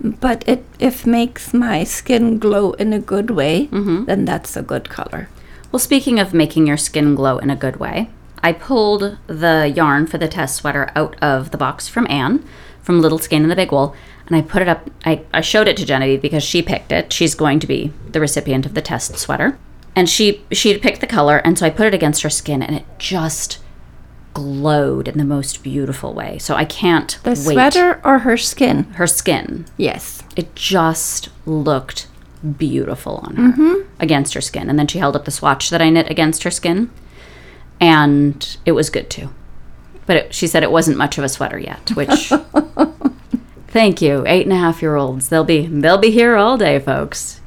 But 0.00 0.46
it 0.48 0.64
if 0.78 1.06
makes 1.06 1.52
my 1.52 1.84
skin 1.84 2.38
glow 2.38 2.72
in 2.72 2.92
a 2.92 2.98
good 3.00 3.30
way, 3.30 3.66
Mm-hmm. 3.72 4.04
then 4.04 4.24
that's 4.24 4.56
a 4.56 4.62
good 4.62 4.88
color. 4.88 5.28
Well, 5.72 5.80
speaking 5.80 6.18
of 6.18 6.32
making 6.32 6.66
your 6.66 6.76
skin 6.76 7.14
glow 7.14 7.38
in 7.38 7.50
a 7.50 7.56
good 7.56 7.76
way, 7.76 8.08
I 8.42 8.52
pulled 8.52 9.18
the 9.26 9.72
yarn 9.74 10.06
for 10.06 10.16
the 10.18 10.28
test 10.28 10.56
sweater 10.56 10.90
out 10.94 11.16
of 11.20 11.50
the 11.50 11.58
box 11.58 11.88
from 11.88 12.06
Anne 12.08 12.44
from 12.82 13.00
Little 13.02 13.18
Skein 13.18 13.42
in 13.42 13.48
the 13.50 13.56
Big 13.56 13.70
Wool, 13.72 13.94
and 14.26 14.36
I 14.36 14.40
put 14.40 14.62
it 14.62 14.68
up. 14.68 14.88
I, 15.04 15.22
I 15.34 15.40
showed 15.42 15.68
it 15.68 15.76
to 15.78 15.84
Genevieve 15.84 16.22
because 16.22 16.42
she 16.44 16.62
picked 16.62 16.90
it. 16.92 17.12
She's 17.12 17.34
going 17.34 17.58
to 17.60 17.66
be 17.66 17.92
the 18.12 18.20
recipient 18.20 18.64
of 18.64 18.74
the 18.74 18.80
test 18.80 19.18
sweater, 19.18 19.58
and 19.96 20.08
she 20.08 20.42
she 20.52 20.78
picked 20.78 21.00
the 21.00 21.06
color, 21.06 21.38
and 21.38 21.58
so 21.58 21.66
I 21.66 21.70
put 21.70 21.86
it 21.88 21.94
against 21.94 22.22
her 22.22 22.30
skin, 22.30 22.62
and 22.62 22.76
it 22.76 22.84
just 22.98 23.58
glowed 24.34 25.08
in 25.08 25.18
the 25.18 25.24
most 25.24 25.62
beautiful 25.62 26.12
way. 26.14 26.38
So 26.38 26.54
I 26.54 26.64
can't 26.64 27.18
The 27.24 27.30
wait. 27.30 27.38
sweater 27.38 28.00
or 28.04 28.20
her 28.20 28.36
skin? 28.36 28.84
her 28.94 29.06
skin, 29.06 29.66
Yes. 29.76 30.22
it 30.36 30.54
just 30.54 31.28
looked 31.46 32.06
beautiful 32.56 33.20
on 33.24 33.34
her 33.36 33.86
against 33.98 34.34
her 34.34 34.40
skin. 34.40 34.70
And 34.70 34.78
then 34.78 34.86
she 34.86 34.98
held 35.00 35.16
up 35.16 35.24
the 35.24 35.30
swatch 35.32 35.70
that 35.70 35.82
I 35.82 35.90
knit 35.90 36.08
against 36.10 36.44
her 36.44 36.50
skin, 36.50 36.90
and 37.80 38.56
it 38.64 38.72
was 38.72 38.90
good 38.90 39.10
too. 39.10 39.30
But 40.06 40.16
it, 40.16 40.34
she 40.34 40.46
said 40.46 40.62
it 40.62 40.70
wasn't 40.70 40.96
much 40.98 41.18
of 41.18 41.24
a 41.24 41.28
sweater 41.28 41.58
yet, 41.58 41.90
which 41.94 42.32
thank 43.68 44.00
you, 44.00 44.24
eight 44.26 44.44
and 44.46 44.52
a 44.52 44.56
half 44.56 44.80
year 44.82 44.96
olds. 44.96 45.28
They'll 45.28 45.44
be 45.44 45.66
they'll 45.66 45.98
be 45.98 46.10
here 46.10 46.36
all 46.36 46.56
day, 46.56 46.78
folks. 46.78 47.40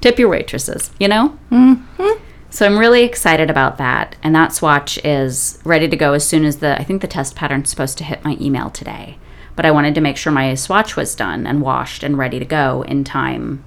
Tip 0.00 0.18
your 0.18 0.28
waitresses, 0.28 0.90
you 1.00 1.08
know. 1.08 1.36
Mm-hmm. 1.50 2.22
So 2.50 2.64
I'm 2.64 2.78
really 2.78 3.02
excited 3.04 3.50
about 3.50 3.76
that, 3.78 4.16
and 4.22 4.34
that 4.34 4.52
swatch 4.54 4.98
is 5.04 5.58
ready 5.64 5.86
to 5.88 5.96
go 5.96 6.14
as 6.14 6.26
soon 6.26 6.44
as 6.44 6.56
the 6.58 6.80
I 6.80 6.84
think 6.84 7.02
the 7.02 7.08
test 7.08 7.36
pattern's 7.36 7.68
supposed 7.68 7.98
to 7.98 8.04
hit 8.04 8.24
my 8.24 8.36
email 8.40 8.70
today. 8.70 9.18
But 9.54 9.66
I 9.66 9.70
wanted 9.70 9.94
to 9.96 10.00
make 10.00 10.16
sure 10.16 10.32
my 10.32 10.54
swatch 10.54 10.96
was 10.96 11.14
done 11.14 11.46
and 11.46 11.60
washed 11.60 12.02
and 12.02 12.16
ready 12.16 12.38
to 12.38 12.44
go 12.44 12.82
in 12.82 13.04
time, 13.04 13.64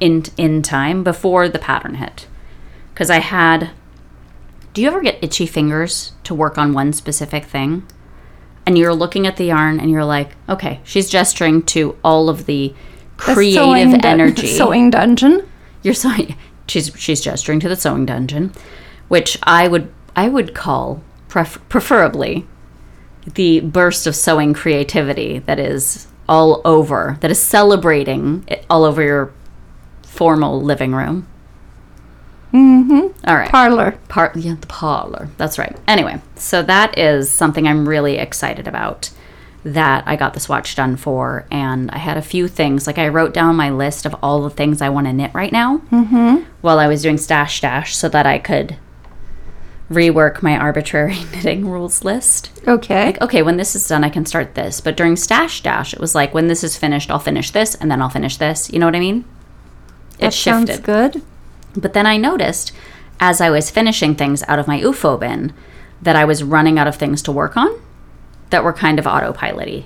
in 0.00 0.24
in 0.36 0.62
time 0.62 1.02
before 1.04 1.48
the 1.48 1.58
pattern 1.58 1.94
hit, 1.96 2.26
because 2.92 3.10
I 3.10 3.18
had. 3.20 3.70
Do 4.74 4.82
you 4.82 4.88
ever 4.88 5.00
get 5.00 5.18
itchy 5.22 5.46
fingers 5.46 6.12
to 6.24 6.34
work 6.34 6.58
on 6.58 6.72
one 6.72 6.92
specific 6.92 7.46
thing? 7.46 7.84
And 8.66 8.76
you're 8.76 8.94
looking 8.94 9.26
at 9.26 9.36
the 9.38 9.46
yarn 9.46 9.80
and 9.80 9.90
you're 9.90 10.04
like, 10.04 10.32
okay, 10.48 10.80
she's 10.84 11.08
gesturing 11.08 11.62
to 11.62 11.96
all 12.04 12.28
of 12.28 12.44
the 12.46 12.74
The 13.16 13.24
sewing 13.24 13.34
creative 13.54 14.00
energy. 14.04 14.46
sewing 14.48 14.90
dungeon. 14.90 15.48
You're 15.82 15.94
sewing. 15.94 16.36
She's 16.68 16.92
she's 16.96 17.20
gesturing 17.20 17.60
to 17.60 17.68
the 17.68 17.76
sewing 17.76 18.06
dungeon, 18.06 18.52
which 19.08 19.38
I 19.42 19.68
would 19.68 19.92
I 20.14 20.28
would 20.28 20.54
call 20.54 21.02
pref- 21.28 21.66
preferably 21.68 22.46
the 23.34 23.60
burst 23.60 24.06
of 24.06 24.16
sewing 24.16 24.54
creativity 24.54 25.38
that 25.40 25.58
is 25.58 26.06
all 26.28 26.60
over 26.64 27.16
that 27.20 27.30
is 27.30 27.40
celebrating 27.40 28.44
it 28.46 28.64
all 28.68 28.84
over 28.84 29.02
your 29.02 29.32
formal 30.02 30.60
living 30.60 30.92
room. 30.92 31.26
Mm-hmm. 32.52 33.28
All 33.28 33.36
right. 33.36 33.50
Parlor. 33.50 33.98
Par- 34.08 34.32
yeah, 34.34 34.56
the 34.60 34.66
parlor. 34.66 35.28
That's 35.36 35.58
right. 35.58 35.76
Anyway, 35.86 36.20
so 36.36 36.62
that 36.62 36.96
is 36.98 37.30
something 37.30 37.68
I'm 37.68 37.88
really 37.88 38.16
excited 38.16 38.66
about 38.66 39.10
that 39.64 40.04
I 40.06 40.16
got 40.16 40.34
the 40.34 40.40
swatch 40.40 40.74
done 40.76 40.96
for. 40.96 41.44
And 41.50 41.90
I 41.90 41.98
had 41.98 42.16
a 42.16 42.22
few 42.22 42.48
things, 42.48 42.86
like 42.86 42.98
I 42.98 43.08
wrote 43.08 43.34
down 43.34 43.56
my 43.56 43.70
list 43.70 44.06
of 44.06 44.14
all 44.22 44.42
the 44.42 44.50
things 44.50 44.80
I 44.80 44.88
want 44.88 45.06
to 45.06 45.12
knit 45.12 45.32
right 45.34 45.52
now 45.52 45.78
Mm-hmm. 45.90 46.44
while 46.60 46.78
I 46.78 46.86
was 46.86 47.02
doing 47.02 47.18
Stash 47.18 47.60
Dash 47.60 47.94
so 47.96 48.08
that 48.08 48.24
I 48.26 48.38
could 48.38 48.76
rework 49.90 50.42
my 50.42 50.56
arbitrary 50.56 51.16
knitting 51.32 51.68
rules 51.68 52.04
list. 52.04 52.50
Okay. 52.68 53.06
Like, 53.06 53.20
okay, 53.22 53.42
when 53.42 53.56
this 53.56 53.74
is 53.74 53.86
done, 53.88 54.04
I 54.04 54.10
can 54.10 54.26
start 54.26 54.54
this. 54.54 54.80
But 54.80 54.96
during 54.96 55.16
Stash 55.16 55.62
Dash, 55.62 55.92
it 55.94 56.00
was 56.00 56.14
like, 56.14 56.34
when 56.34 56.48
this 56.48 56.62
is 56.62 56.76
finished, 56.76 57.10
I'll 57.10 57.18
finish 57.18 57.50
this 57.50 57.74
and 57.74 57.90
then 57.90 58.00
I'll 58.02 58.08
finish 58.10 58.36
this. 58.36 58.70
You 58.72 58.78
know 58.78 58.86
what 58.86 58.96
I 58.96 59.00
mean? 59.00 59.24
that 60.18 60.34
shifted. 60.34 60.66
sounds 60.68 60.80
good. 60.80 61.22
But 61.76 61.92
then 61.94 62.04
I 62.06 62.16
noticed 62.16 62.72
as 63.20 63.40
I 63.40 63.50
was 63.50 63.70
finishing 63.70 64.14
things 64.14 64.42
out 64.48 64.58
of 64.58 64.66
my 64.66 64.80
UFO 64.80 65.18
bin 65.18 65.52
that 66.02 66.16
I 66.16 66.24
was 66.24 66.42
running 66.42 66.78
out 66.78 66.88
of 66.88 66.96
things 66.96 67.22
to 67.22 67.32
work 67.32 67.56
on 67.56 67.80
that 68.50 68.64
were 68.64 68.72
kind 68.72 68.98
of 68.98 69.06
autopilot 69.06 69.84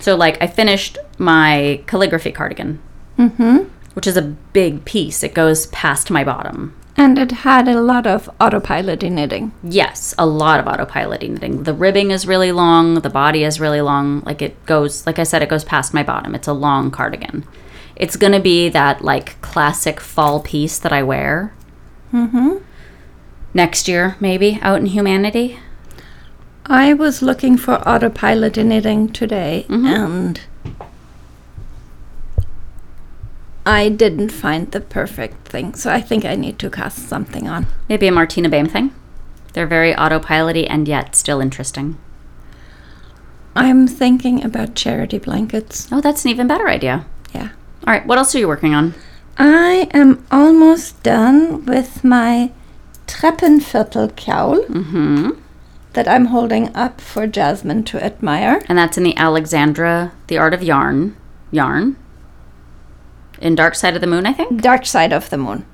So, 0.00 0.16
like, 0.16 0.40
I 0.42 0.46
finished 0.46 0.98
my 1.18 1.82
calligraphy 1.86 2.32
cardigan, 2.32 2.80
Mm-hmm. 3.18 3.58
which 3.94 4.06
is 4.08 4.16
a 4.16 4.22
big 4.52 4.84
piece. 4.84 5.22
It 5.22 5.34
goes 5.34 5.66
past 5.68 6.10
my 6.10 6.24
bottom. 6.24 6.74
And 6.96 7.18
it 7.18 7.30
had 7.32 7.66
a 7.68 7.80
lot 7.80 8.06
of 8.06 8.28
autopilot 8.40 9.02
knitting. 9.02 9.52
Yes, 9.62 10.14
a 10.18 10.26
lot 10.26 10.60
of 10.60 10.66
autopilot 10.66 11.22
knitting. 11.22 11.62
The 11.64 11.74
ribbing 11.74 12.10
is 12.10 12.26
really 12.26 12.52
long, 12.52 12.94
the 12.96 13.10
body 13.10 13.42
is 13.44 13.58
really 13.60 13.80
long. 13.80 14.20
Like, 14.20 14.42
it 14.42 14.64
goes, 14.66 15.06
like 15.06 15.18
I 15.18 15.24
said, 15.24 15.42
it 15.42 15.48
goes 15.48 15.64
past 15.64 15.94
my 15.94 16.02
bottom. 16.02 16.34
It's 16.34 16.48
a 16.48 16.52
long 16.52 16.90
cardigan. 16.90 17.44
It's 17.96 18.16
gonna 18.16 18.40
be 18.40 18.68
that, 18.70 19.02
like, 19.02 19.40
classic 19.40 20.00
fall 20.00 20.40
piece 20.40 20.78
that 20.78 20.92
I 20.92 21.02
wear 21.02 21.52
Mm-hmm. 22.12 22.58
next 23.54 23.88
year, 23.88 24.16
maybe, 24.20 24.58
out 24.62 24.78
in 24.80 24.86
humanity. 24.86 25.58
I 26.66 26.94
was 26.94 27.20
looking 27.22 27.56
for 27.56 27.74
autopilot 27.86 28.56
knitting 28.56 29.08
today, 29.10 29.66
Mhm. 29.68 29.86
and 29.86 30.40
I 33.66 33.88
didn't 33.88 34.30
find 34.30 34.70
the 34.70 34.80
perfect 34.80 35.48
thing. 35.48 35.74
So 35.74 35.90
I 35.90 36.00
think 36.00 36.24
I 36.24 36.34
need 36.36 36.58
to 36.60 36.70
cast 36.70 37.08
something 37.08 37.48
on. 37.48 37.66
Maybe 37.88 38.06
a 38.06 38.12
Martina 38.12 38.48
Behm 38.48 38.70
thing. 38.70 38.90
They're 39.52 39.66
very 39.66 39.94
autopiloty 39.94 40.66
and 40.68 40.88
yet 40.88 41.14
still 41.16 41.40
interesting. 41.40 41.96
I'm 43.56 43.86
thinking 43.86 44.42
about 44.44 44.74
charity 44.74 45.18
blankets. 45.18 45.86
Oh, 45.92 46.00
that's 46.00 46.24
an 46.24 46.30
even 46.30 46.46
better 46.46 46.68
idea. 46.68 47.04
Yeah. 47.34 47.48
All 47.86 47.92
right, 47.94 48.06
what 48.06 48.18
else 48.18 48.34
are 48.34 48.38
you 48.38 48.48
working 48.48 48.74
on? 48.74 48.94
I 49.38 49.88
am 49.92 50.24
almost 50.30 51.02
done 51.02 51.64
with 51.66 52.02
my 52.04 52.50
Treppenviertel-Kaul 53.06 54.64
Mm-hmm. 54.64 55.30
That 55.94 56.06
I'm 56.06 56.26
holding 56.26 56.74
up 56.76 57.00
for 57.00 57.26
Jasmine 57.26 57.84
to 57.84 58.04
admire. 58.04 58.62
And 58.68 58.76
that's 58.76 58.98
in 58.98 59.04
the 59.04 59.16
Alexandra, 59.16 60.12
The 60.26 60.38
Art 60.38 60.54
of 60.54 60.62
Yarn, 60.62 61.16
yarn. 61.50 61.96
In 63.40 63.54
Dark 63.54 63.74
Side 63.74 63.94
of 63.94 64.00
the 64.00 64.06
Moon, 64.06 64.26
I 64.26 64.32
think. 64.32 64.60
Dark 64.60 64.86
Side 64.86 65.12
of 65.12 65.30
the 65.30 65.38
Moon. 65.38 65.64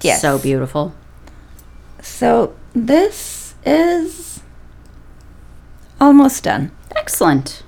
Yes. 0.00 0.20
So 0.20 0.38
beautiful. 0.38 0.94
So 2.00 2.56
this 2.72 3.54
is 3.64 4.40
almost 6.00 6.44
done. 6.44 6.70
Excellent. 6.96 7.62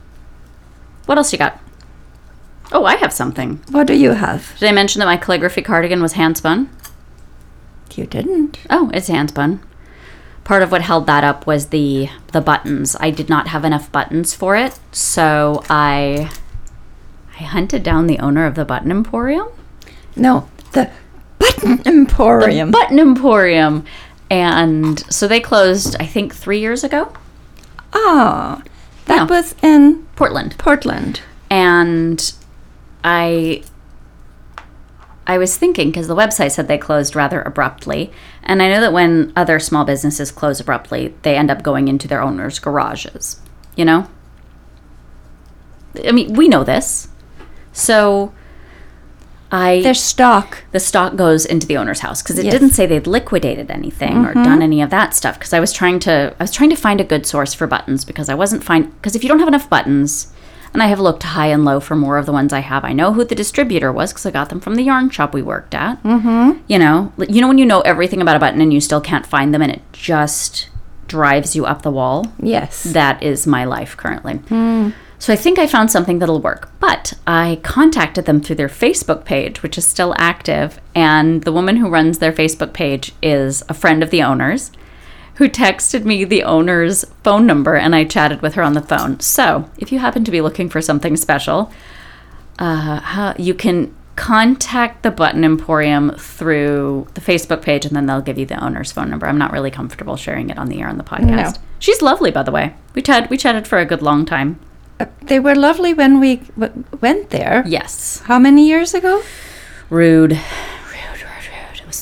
What 1.06 1.18
else 1.18 1.32
you 1.32 1.38
got? 1.38 1.60
Oh, 2.72 2.84
I 2.84 2.96
have 2.96 3.12
something. 3.12 3.60
What 3.70 3.86
do 3.88 3.94
you 3.94 4.12
have? 4.12 4.56
Did 4.58 4.68
I 4.68 4.72
mention 4.72 5.00
that 5.00 5.06
my 5.06 5.16
calligraphy 5.16 5.62
cardigan 5.62 6.02
was 6.02 6.12
hand 6.12 6.36
spun? 6.38 6.70
You 7.94 8.06
didn't. 8.06 8.60
Oh, 8.70 8.90
it's 8.94 9.08
hand 9.08 9.30
spun. 9.30 9.60
Part 10.50 10.64
of 10.64 10.72
what 10.72 10.82
held 10.82 11.06
that 11.06 11.22
up 11.22 11.46
was 11.46 11.66
the 11.66 12.08
the 12.32 12.40
buttons. 12.40 12.96
I 12.98 13.12
did 13.12 13.28
not 13.28 13.46
have 13.46 13.64
enough 13.64 13.92
buttons 13.92 14.34
for 14.34 14.56
it, 14.56 14.76
so 14.90 15.62
I 15.70 16.28
I 17.38 17.44
hunted 17.44 17.84
down 17.84 18.08
the 18.08 18.18
owner 18.18 18.46
of 18.46 18.56
the 18.56 18.64
Button 18.64 18.90
Emporium. 18.90 19.46
No, 20.16 20.48
the 20.72 20.90
Button 21.38 21.80
Emporium. 21.86 22.72
The 22.72 22.78
Button 22.78 22.98
Emporium. 22.98 23.84
And 24.28 24.98
so 25.08 25.28
they 25.28 25.38
closed, 25.38 25.94
I 26.00 26.06
think, 26.06 26.34
three 26.34 26.58
years 26.58 26.82
ago. 26.82 27.12
Ah, 27.92 28.60
that 29.04 29.14
Yeah. 29.14 29.24
was 29.26 29.54
in 29.62 30.04
Portland. 30.16 30.58
Portland. 30.58 31.20
And 31.48 32.32
I 33.04 33.62
I 35.30 35.38
was 35.38 35.56
thinking 35.56 35.90
because 35.90 36.08
the 36.08 36.16
website 36.16 36.50
said 36.50 36.66
they 36.66 36.76
closed 36.76 37.14
rather 37.14 37.40
abruptly, 37.42 38.12
and 38.42 38.60
I 38.60 38.68
know 38.68 38.80
that 38.80 38.92
when 38.92 39.32
other 39.36 39.60
small 39.60 39.84
businesses 39.84 40.32
close 40.32 40.58
abruptly, 40.58 41.14
they 41.22 41.36
end 41.36 41.52
up 41.52 41.62
going 41.62 41.86
into 41.86 42.08
their 42.08 42.20
owners' 42.20 42.58
garages. 42.58 43.40
You 43.76 43.84
know. 43.84 44.08
I 46.04 46.10
mean, 46.10 46.32
we 46.32 46.48
know 46.48 46.64
this. 46.64 47.06
So 47.72 48.34
I 49.52 49.82
Their 49.82 49.94
stock. 49.94 50.64
the 50.72 50.80
stock 50.80 51.14
goes 51.14 51.46
into 51.46 51.64
the 51.64 51.76
owner's 51.76 52.00
house 52.00 52.22
because 52.22 52.36
it 52.36 52.46
Yes. 52.46 52.52
didn't 52.52 52.70
say 52.70 52.86
they'd 52.86 53.06
liquidated 53.06 53.70
anything 53.70 54.24
or 54.24 54.30
mm-hmm. 54.30 54.42
done 54.42 54.62
any 54.62 54.82
of 54.82 54.90
that 54.90 55.14
stuff 55.14 55.38
because 55.38 55.52
I 55.52 55.60
was 55.60 55.72
trying 55.72 56.00
to 56.00 56.34
I 56.40 56.42
was 56.42 56.50
trying 56.50 56.70
to 56.70 56.76
find 56.76 57.00
a 57.00 57.04
good 57.04 57.24
source 57.24 57.54
for 57.54 57.68
buttons 57.68 58.04
because 58.04 58.28
I 58.28 58.34
wasn't 58.34 58.64
find 58.64 58.92
because 58.96 59.14
if 59.14 59.22
you 59.22 59.28
don't 59.28 59.38
have 59.38 59.48
enough 59.48 59.70
buttons 59.70 60.32
and 60.72 60.82
I 60.82 60.86
have 60.86 61.00
looked 61.00 61.22
high 61.22 61.48
and 61.48 61.64
low 61.64 61.80
for 61.80 61.96
more 61.96 62.16
of 62.18 62.26
the 62.26 62.32
ones 62.32 62.52
I 62.52 62.60
have 62.60 62.84
I 62.84 62.92
know 62.92 63.12
who 63.12 63.24
the 63.24 63.34
distributor 63.34 63.92
was 63.92 64.12
because 64.12 64.26
I 64.26 64.30
got 64.30 64.48
them 64.48 64.60
from 64.60 64.74
the 64.76 64.82
yarn 64.84 65.10
shop 65.10 65.34
we 65.34 65.42
worked 65.42 65.74
at 65.74 66.02
mm-hmm. 66.02 66.60
you 66.66 66.78
know 66.78 67.12
you 67.28 67.40
know 67.40 67.48
when 67.48 67.58
you 67.58 67.66
know 67.66 67.80
everything 67.80 68.20
about 68.22 68.36
a 68.36 68.40
button 68.40 68.60
and 68.60 68.72
you 68.72 68.80
still 68.80 69.00
can't 69.00 69.26
find 69.26 69.52
them 69.52 69.62
and 69.62 69.72
it 69.72 69.82
just 69.92 70.68
drives 71.08 71.56
you 71.56 71.66
up 71.66 71.82
the 71.82 71.90
wall 71.90 72.32
Yes. 72.40 72.84
that 72.84 73.22
is 73.22 73.46
my 73.46 73.64
life 73.64 73.96
currently. 73.96 74.40
So 75.18 75.34
I 75.34 75.36
think 75.36 75.58
I 75.58 75.66
found 75.66 75.90
something 75.90 76.18
that'll 76.18 76.40
work. 76.40 76.70
But 76.80 77.12
I 77.26 77.60
contacted 77.62 78.24
them 78.24 78.40
through 78.40 78.56
their 78.56 78.68
Facebook 78.68 79.26
page, 79.26 79.62
which 79.62 79.76
is 79.76 79.86
still 79.86 80.14
active. 80.16 80.80
And 80.94 81.42
the 81.42 81.52
woman 81.52 81.76
who 81.76 81.90
runs 81.90 82.18
their 82.18 82.32
Facebook 82.32 82.72
page 82.72 83.12
is 83.22 83.62
a 83.68 83.74
friend 83.74 84.02
of 84.02 84.08
the 84.08 84.22
owners 84.22 84.70
who 85.40 85.48
texted 85.48 86.04
me 86.04 86.22
the 86.22 86.42
owner's 86.44 87.02
phone 87.24 87.46
number 87.46 87.74
and 87.74 87.94
I 87.94 88.04
chatted 88.04 88.42
with 88.42 88.52
her 88.56 88.62
on 88.62 88.74
the 88.74 88.82
phone. 88.82 89.18
So 89.20 89.70
if 89.78 89.90
you 89.90 89.98
happen 89.98 90.22
to 90.24 90.30
be 90.30 90.42
looking 90.42 90.68
for 90.68 90.82
something 90.82 91.16
special, 91.16 91.72
uh, 92.58 93.32
you 93.38 93.54
can 93.54 93.94
contact 94.16 95.02
the 95.02 95.10
Button 95.10 95.42
Emporium 95.42 96.10
through 96.18 97.08
the 97.14 97.22
Facebook 97.22 97.62
page 97.62 97.86
and 97.86 97.96
then 97.96 98.04
they'll 98.04 98.20
give 98.20 98.36
you 98.38 98.44
the 98.44 98.62
owner's 98.62 98.92
phone 98.92 99.08
number. 99.08 99.26
I'm 99.26 99.38
not 99.38 99.50
really 99.50 99.70
comfortable 99.70 100.16
sharing 100.18 100.50
it 100.50 100.58
on 100.58 100.68
the 100.68 100.82
air 100.82 100.88
on 100.88 100.98
the 100.98 101.04
podcast. 101.04 101.58
She's 101.78 102.02
lovely, 102.02 102.30
by 102.30 102.42
the 102.42 102.52
way. 102.52 102.74
We 102.94 103.00
chat 103.00 103.30
we 103.30 103.38
chatted 103.38 103.66
for 103.66 103.78
a 103.78 103.86
good 103.86 104.02
long 104.02 104.26
time. 104.26 104.60
Uh, 105.00 105.06
They 105.22 105.40
were 105.40 105.54
lovely 105.54 105.94
when 105.94 106.20
we 106.20 106.36
w- 106.58 106.84
went 107.00 107.30
there. 107.30 107.64
Yes. 107.66 108.20
How 108.26 108.38
many 108.38 108.68
years 108.68 108.92
ago? 108.92 109.22
Rude. 109.88 110.38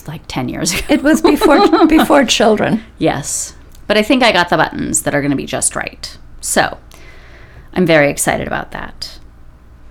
Like 0.09 0.23
10 0.27 0.49
years 0.49 0.73
ago. 0.73 0.87
It 0.89 1.03
was 1.03 1.23
before 1.23 1.87
before 1.87 2.25
children. 2.25 2.83
Yes. 2.99 3.55
But 3.87 3.97
I 3.97 4.03
think 4.03 4.23
I 4.23 4.33
got 4.33 4.49
the 4.49 4.57
buttons 4.57 5.03
that 5.03 5.15
are 5.15 5.21
going 5.21 5.31
to 5.31 5.37
be 5.37 5.47
just 5.47 5.77
right. 5.77 6.19
So 6.41 6.79
I'm 7.73 7.87
very 7.87 8.11
excited 8.11 8.47
about 8.47 8.73
that. 8.73 9.19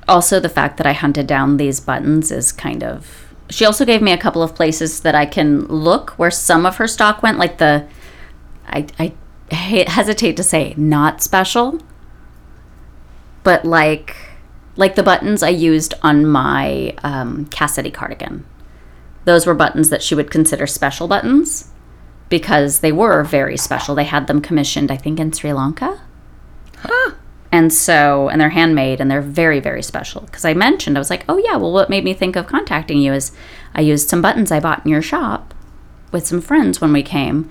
Also, 0.08 0.40
the 0.40 0.50
fact 0.50 0.78
that 0.78 0.88
I 0.88 0.94
hunted 0.94 1.28
down 1.28 1.58
these 1.58 1.80
buttons 1.80 2.32
is 2.32 2.52
kind 2.52 2.84
of. 2.84 3.34
She 3.50 3.66
also 3.66 3.86
gave 3.86 4.02
me 4.02 4.12
a 4.12 4.18
couple 4.18 4.44
of 4.44 4.56
places 4.56 5.02
that 5.02 5.16
I 5.16 5.26
can 5.26 5.66
look 5.68 6.12
where 6.12 6.32
some 6.32 6.66
of 6.66 6.78
her 6.78 6.88
stock 6.88 7.24
went, 7.24 7.38
like 7.38 7.58
the. 7.58 7.88
I, 8.68 8.88
I 9.00 9.14
hesitate 9.54 10.36
to 10.38 10.44
say 10.44 10.74
not 10.78 11.22
special, 11.22 11.80
but 13.44 13.64
like 13.64 14.16
like 14.78 14.96
the 14.96 15.04
buttons 15.04 15.44
I 15.44 15.50
used 15.50 15.94
on 16.04 16.26
my 16.26 16.96
um, 17.04 17.46
Cassidy 17.48 17.92
cardigan. 17.92 18.46
Those 19.28 19.46
were 19.46 19.54
buttons 19.54 19.90
that 19.90 20.02
she 20.02 20.16
would 20.16 20.32
consider 20.32 20.66
special 20.66 21.10
buttons 21.10 21.70
because 22.30 22.80
they 22.80 22.94
were 22.94 23.26
very 23.26 23.58
special. 23.58 23.94
They 23.94 24.06
had 24.06 24.28
them 24.28 24.40
commissioned, 24.40 24.90
I 24.90 24.96
think, 24.96 25.20
in 25.20 25.34
Sri 25.34 25.52
Lanka. 25.52 26.02
And 27.52 27.74
so, 27.74 28.30
and 28.30 28.40
they're 28.40 28.52
handmade 28.52 29.02
and 29.02 29.12
they're 29.12 29.22
very, 29.22 29.60
very 29.60 29.84
special. 29.84 30.22
Because 30.22 30.46
I 30.46 30.54
mentioned, 30.54 30.96
I 30.96 31.02
was 31.02 31.10
like, 31.10 31.26
oh, 31.28 31.36
yeah, 31.36 31.58
well, 31.58 31.74
what 31.74 31.90
made 31.90 32.06
me 32.06 32.14
think 32.14 32.38
of 32.38 32.48
contacting 32.48 33.00
you 33.00 33.12
is 33.12 33.34
I 33.76 33.82
used 33.82 34.08
some 34.08 34.22
buttons 34.22 34.50
I 34.50 34.62
bought 34.62 34.86
in 34.86 34.92
your 34.92 35.02
shop 35.02 35.54
with 36.14 36.26
some 36.26 36.40
friends 36.40 36.80
when 36.80 36.94
we 36.94 37.04
came 37.04 37.50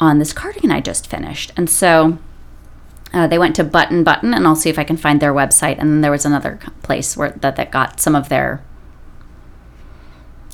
on 0.00 0.18
this 0.18 0.32
cardigan 0.32 0.72
I 0.72 0.80
just 0.80 1.06
finished. 1.06 1.52
And 1.56 1.70
so 1.70 2.18
uh, 3.12 3.28
they 3.28 3.38
went 3.38 3.54
to 3.54 3.62
Button 3.62 4.02
Button, 4.02 4.34
and 4.34 4.48
I'll 4.48 4.56
see 4.56 4.68
if 4.68 4.80
I 4.80 4.84
can 4.84 4.96
find 4.96 5.22
their 5.22 5.32
website. 5.32 5.78
And 5.78 5.92
then 5.92 6.00
there 6.00 6.10
was 6.10 6.26
another 6.26 6.58
place 6.82 7.16
where 7.16 7.30
that, 7.30 7.54
that 7.54 7.70
got 7.70 8.00
some 8.00 8.16
of 8.16 8.28
their 8.28 8.64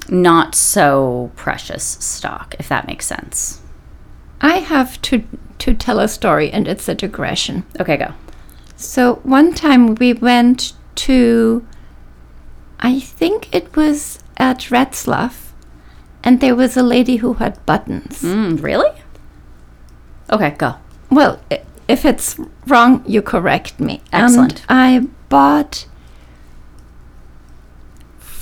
not 0.08 0.54
so 0.54 1.30
precious 1.36 1.84
stock, 1.84 2.54
if 2.58 2.68
that 2.68 2.86
makes 2.86 3.06
sense. 3.06 3.60
I 4.40 4.58
have 4.58 5.00
to 5.02 5.24
to 5.58 5.74
tell 5.74 6.00
a 6.00 6.08
story, 6.08 6.50
and 6.50 6.66
it's 6.66 6.88
a 6.88 6.94
digression. 6.94 7.64
Okay, 7.78 7.96
go. 7.98 8.14
So 8.76 9.16
one 9.16 9.52
time 9.52 9.94
we 9.96 10.14
went 10.14 10.72
to, 10.94 11.66
I 12.78 12.98
think 12.98 13.54
it 13.54 13.76
was 13.76 14.20
at 14.38 14.70
Retzlaff, 14.70 15.52
and 16.24 16.40
there 16.40 16.54
was 16.54 16.78
a 16.78 16.82
lady 16.82 17.16
who 17.16 17.34
had 17.34 17.64
buttons. 17.66 18.22
Mm, 18.22 18.62
really? 18.62 18.90
Okay, 20.32 20.50
go. 20.56 20.76
Well, 21.10 21.42
if 21.88 22.06
it's 22.06 22.36
wrong, 22.66 23.04
you 23.06 23.20
correct 23.20 23.80
me. 23.80 24.00
Excellent. 24.12 24.64
And 24.68 25.06
I 25.06 25.06
bought 25.28 25.86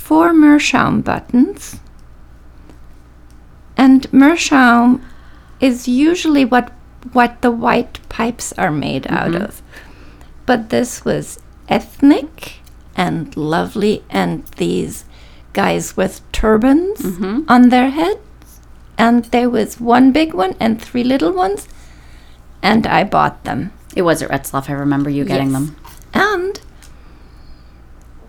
four 0.09 0.33
Meerschaum 0.33 1.01
buttons. 1.01 1.77
And 3.77 4.11
Meerschaum 4.11 5.05
is 5.59 5.87
usually 5.87 6.43
what 6.43 6.71
what 7.13 7.43
the 7.43 7.51
white 7.51 7.99
pipes 8.09 8.51
are 8.53 8.71
made 8.71 9.05
out 9.05 9.33
mm-hmm. 9.33 9.43
of. 9.43 9.61
But 10.47 10.71
this 10.71 11.05
was 11.05 11.39
ethnic 11.67 12.55
and 12.95 13.37
lovely 13.37 14.03
and 14.09 14.47
these 14.57 15.05
guys 15.53 15.95
with 15.95 16.23
turbans 16.31 17.01
mm-hmm. 17.01 17.43
on 17.47 17.69
their 17.69 17.91
heads. 17.91 18.59
And 18.97 19.25
there 19.25 19.47
was 19.47 19.79
one 19.79 20.11
big 20.11 20.33
one 20.33 20.55
and 20.59 20.81
three 20.81 21.03
little 21.03 21.33
ones 21.33 21.67
and 22.63 22.87
I 22.87 23.03
bought 23.03 23.43
them. 23.43 23.71
It 23.95 24.01
was 24.01 24.23
at 24.23 24.31
Retzlaff. 24.31 24.71
I 24.71 24.73
remember 24.73 25.11
you 25.11 25.23
getting 25.23 25.51
Yes. 25.51 25.59
them. 25.59 25.75
And 26.15 26.59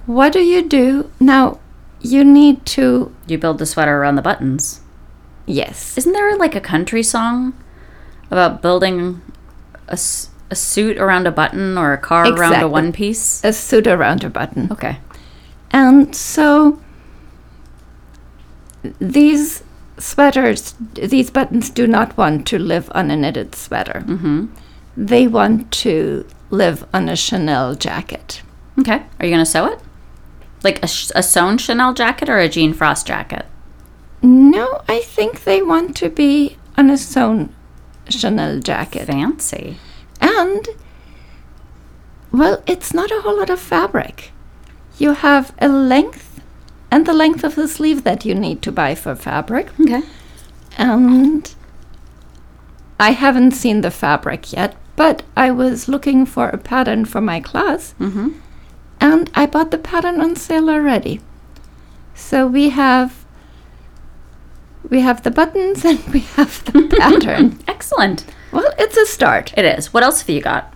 what 0.04 0.34
do 0.34 0.40
you 0.40 0.60
do? 0.68 1.10
Now, 1.18 1.58
you 2.00 2.24
need 2.24 2.64
to. 2.66 3.14
You 3.26 3.38
build 3.38 3.58
the 3.58 3.66
sweater 3.66 3.98
around 3.98 4.16
the 4.16 4.22
buttons. 4.22 4.80
Yes. 5.46 5.96
Isn't 5.98 6.12
there 6.12 6.36
like 6.36 6.54
a 6.54 6.60
country 6.60 7.02
song 7.02 7.54
about 8.30 8.62
building 8.62 9.20
a, 9.88 9.98
a 10.50 10.56
suit 10.56 10.96
around 10.98 11.26
a 11.26 11.30
button 11.30 11.76
or 11.76 11.92
a 11.92 11.98
car 11.98 12.32
around 12.32 12.62
a 12.62 12.68
one 12.68 12.92
piece? 12.92 13.44
A 13.44 13.52
suit 13.52 13.86
around 13.86 14.24
a 14.24 14.30
button. 14.30 14.70
Okay. 14.70 14.98
And 15.72 16.14
so 16.14 16.80
these 18.98 19.62
sweaters, 19.98 20.74
these 20.94 21.30
buttons 21.30 21.70
do 21.70 21.86
not 21.86 22.16
want 22.16 22.46
to 22.48 22.58
live 22.58 22.90
on 22.94 23.10
a 23.10 23.16
knitted 23.16 23.54
sweater. 23.54 24.02
Mm-hmm. 24.06 24.46
They 24.96 25.26
want 25.26 25.70
to 25.72 26.26
live 26.50 26.86
on 26.92 27.08
a 27.08 27.16
Chanel 27.16 27.74
jacket. 27.74 28.42
Okay. 28.78 29.02
Are 29.18 29.26
you 29.26 29.32
going 29.32 29.44
to 29.44 29.50
sew 29.50 29.66
it? 29.66 29.78
Like 30.62 30.78
a, 30.82 30.88
a 31.14 31.22
sewn 31.22 31.58
Chanel 31.58 31.94
jacket 31.94 32.28
or 32.28 32.38
a 32.38 32.48
Jean 32.48 32.72
Frost 32.74 33.06
jacket? 33.06 33.46
No, 34.22 34.82
I 34.88 35.00
think 35.00 35.44
they 35.44 35.62
want 35.62 35.96
to 35.96 36.10
be 36.10 36.58
on 36.76 36.90
a 36.90 36.98
sewn 36.98 37.54
Chanel 38.08 38.60
jacket. 38.60 39.06
Fancy. 39.06 39.78
And, 40.20 40.68
well, 42.30 42.62
it's 42.66 42.92
not 42.92 43.10
a 43.10 43.22
whole 43.22 43.38
lot 43.38 43.48
of 43.48 43.58
fabric. 43.60 44.32
You 44.98 45.12
have 45.14 45.54
a 45.58 45.68
length 45.68 46.40
and 46.90 47.06
the 47.06 47.14
length 47.14 47.44
of 47.44 47.54
the 47.54 47.68
sleeve 47.68 48.04
that 48.04 48.24
you 48.24 48.34
need 48.34 48.60
to 48.62 48.72
buy 48.72 48.94
for 48.94 49.14
fabric. 49.14 49.68
Okay. 49.80 50.02
And 50.76 51.54
I 52.98 53.12
haven't 53.12 53.52
seen 53.52 53.80
the 53.80 53.90
fabric 53.90 54.52
yet, 54.52 54.76
but 54.96 55.22
I 55.36 55.50
was 55.50 55.88
looking 55.88 56.26
for 56.26 56.48
a 56.48 56.58
pattern 56.58 57.04
for 57.04 57.20
my 57.20 57.40
class. 57.40 57.94
Mm-hmm. 57.98 58.30
And 59.00 59.30
I 59.34 59.46
bought 59.46 59.70
the 59.70 59.78
pattern 59.78 60.20
on 60.20 60.36
sale 60.36 60.68
already. 60.68 61.20
So 62.14 62.46
we 62.46 62.68
have 62.70 63.24
we 64.88 65.00
have 65.00 65.22
the 65.22 65.30
buttons 65.30 65.84
and 65.90 65.98
we 66.12 66.20
have 66.20 66.64
the 66.66 66.88
pattern. 66.98 67.58
Excellent. 67.66 68.24
well, 68.52 68.72
it's 68.78 68.96
a 68.96 69.06
start. 69.06 69.52
It 69.56 69.64
is. 69.64 69.92
What 69.92 70.02
else 70.02 70.20
have 70.20 70.28
you 70.30 70.40
got? 70.40 70.72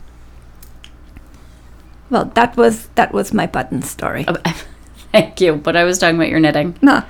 Well, 2.11 2.27
that 2.35 2.57
was 2.57 2.87
that 2.95 3.13
was 3.13 3.33
my 3.33 3.47
button 3.47 3.83
story. 3.83 4.25
Oh, 4.29 4.37
Thank 5.13 5.41
you. 5.41 5.57
But 5.57 5.77
I 5.77 5.85
was 5.85 5.99
talking 5.99 6.17
about 6.17 6.29
your 6.29 6.41
knitting. 6.41 6.77
No. 6.83 7.05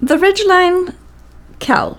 The 0.00 0.16
Ridgeline 0.16 0.94
cowl. 1.58 1.98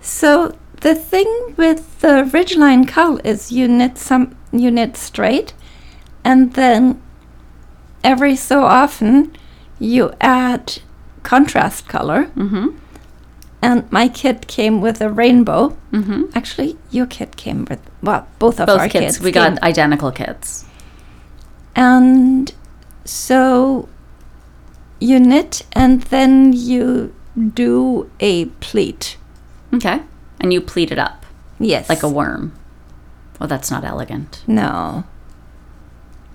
So 0.00 0.56
the 0.80 0.94
thing 0.94 1.54
with 1.56 2.00
the 2.00 2.28
Ridgeline 2.32 2.86
cowl 2.88 3.18
is 3.24 3.50
you 3.52 3.68
knit 3.68 3.98
some 3.98 4.36
you 4.58 4.70
knit 4.70 4.96
straight 4.96 5.52
and 6.24 6.54
then 6.54 7.00
every 8.02 8.36
so 8.36 8.64
often 8.64 9.34
you 9.78 10.12
add 10.20 10.78
contrast 11.22 11.88
color 11.88 12.26
Mm-hmm. 12.36 12.68
and 13.62 13.90
my 13.90 14.08
kit 14.08 14.46
came 14.46 14.80
with 14.80 15.00
a 15.00 15.08
rainbow. 15.10 15.76
Mm-hmm. 15.92 16.24
Actually, 16.34 16.76
your 16.90 17.06
kit 17.06 17.36
came 17.36 17.64
with 17.68 17.80
well, 18.02 18.26
both 18.38 18.60
of 18.60 18.66
Both 18.66 18.80
our 18.80 18.88
kits. 18.88 19.16
kits. 19.16 19.20
We 19.20 19.32
came 19.32 19.54
got 19.54 19.62
identical 19.62 20.12
kits. 20.12 20.64
And 21.74 22.52
so 23.04 23.88
you 25.00 25.18
knit 25.18 25.62
and 25.72 26.02
then 26.02 26.52
you 26.52 27.14
do 27.54 28.10
a 28.20 28.46
pleat. 28.60 29.16
Okay. 29.72 30.00
And 30.40 30.52
you 30.52 30.60
pleat 30.60 30.90
it 30.92 30.98
up 30.98 31.24
Yes. 31.58 31.88
like 31.88 32.02
a 32.02 32.08
worm. 32.08 32.52
Well, 33.38 33.48
that's 33.48 33.70
not 33.70 33.84
elegant. 33.84 34.42
No. 34.46 35.04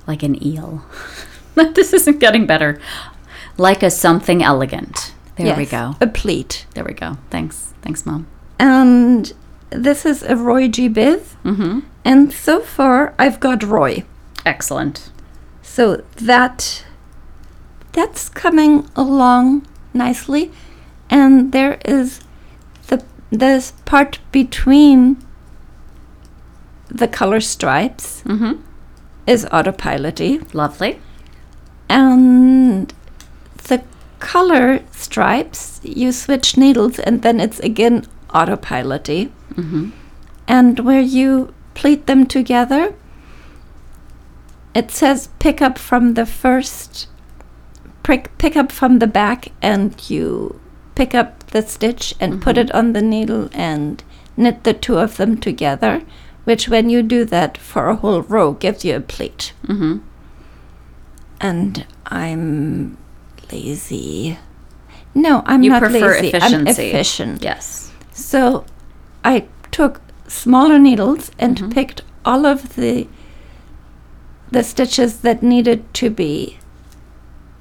Like 0.08 0.24
an 0.24 0.44
eel. 0.46 0.84
this 1.56 1.94
isn't 1.94 2.20
getting 2.20 2.46
better. 2.46 2.80
Like 3.58 3.84
a 3.84 3.90
something 3.90 4.44
elegant. 4.44 5.14
There 5.36 5.56
we 5.56 5.66
go. 5.66 5.96
A 6.02 6.08
pleat. 6.08 6.66
There 6.74 6.84
we 6.84 6.94
go. 6.94 7.18
Thanks. 7.30 7.74
Thanks, 7.82 8.06
Mom. 8.06 8.28
And 8.60 9.32
this 9.70 10.06
is 10.06 10.22
a 10.24 10.36
Roy 10.36 10.68
G. 10.68 10.90
Biv. 10.90 11.22
Mm-hmm. 11.46 11.80
And 12.04 12.34
so 12.34 12.60
far, 12.60 13.14
I've 13.18 13.40
got 13.40 13.64
Roy. 13.64 14.04
Excellent. 14.46 15.12
So 15.62 16.04
that 16.18 16.84
that's 17.94 18.30
coming 18.30 18.90
along 18.96 19.66
nicely, 19.94 20.52
and 21.10 21.52
there 21.52 21.80
is 21.86 22.22
the 22.88 23.04
this 23.30 23.72
part 23.86 24.20
between 24.32 25.18
the 26.90 27.08
color 27.08 27.40
stripes 27.40 28.24
Mm-hmm. 28.26 28.54
is 29.28 29.46
autopiloty, 29.46 30.42
Lovely. 30.54 31.00
and 31.90 32.94
the 33.68 33.84
color 34.20 34.82
stripes 34.92 35.80
you 35.84 36.12
switch 36.12 36.58
needles, 36.58 37.00
and 37.00 37.22
then 37.22 37.40
it's 37.40 37.60
again 37.60 38.06
autopiloty. 38.30 39.30
Mm-hmm. 39.56 39.90
and 40.48 40.80
where 40.80 41.02
you 41.02 41.54
pleat 41.74 42.06
them 42.08 42.26
together, 42.26 42.94
it 44.74 44.92
says 44.92 45.30
pick 45.40 45.62
up 45.62 45.78
from 45.78 46.14
the 46.14 46.26
first, 46.26 47.08
pick, 48.04 48.36
pick 48.38 48.56
up 48.56 48.72
from 48.72 49.00
the 49.00 49.08
back, 49.08 49.52
and 49.62 50.10
you 50.10 50.60
pick 50.96 51.14
up 51.16 51.46
the 51.48 51.62
stitch 51.62 52.14
and 52.20 52.42
put 52.42 52.56
Mhm. 52.56 52.62
it 52.64 52.72
on 52.76 52.94
the 52.94 53.02
needle 53.02 53.50
and 53.54 54.04
knit 54.38 54.64
the 54.64 54.74
two 54.74 54.98
of 54.98 55.18
them 55.18 55.38
together, 55.38 56.02
which 56.50 56.68
when 56.68 56.90
you 56.90 57.04
do 57.04 57.24
that 57.26 57.58
for 57.60 57.90
a 57.90 57.96
whole 57.96 58.22
row 58.24 58.54
gives 58.54 58.84
you 58.84 58.96
a 58.96 59.00
pleat. 59.00 59.54
Mm-hmm. 59.68 59.98
And 61.40 61.86
I'm 62.08 62.98
lazy. 63.52 64.40
No, 65.14 65.44
I'm 65.46 65.62
You 65.64 65.70
not 65.72 65.84
prefer 65.84 66.14
lazy. 66.16 66.28
efficiency. 66.30 66.56
I'm 66.56 66.68
efficient. 66.68 67.44
Yes. 67.44 67.92
So 68.14 68.66
I 69.24 69.46
took 69.72 70.02
smaller 70.28 70.80
needles 70.80 71.30
and 71.40 71.58
Mhm. 71.58 71.72
picked 71.72 72.02
all 72.26 72.46
of 72.46 72.76
the 72.76 73.08
the 74.52 74.64
stitches 74.64 75.18
that 75.22 75.44
needed 75.44 75.84
to 75.94 76.10
be 76.10 76.58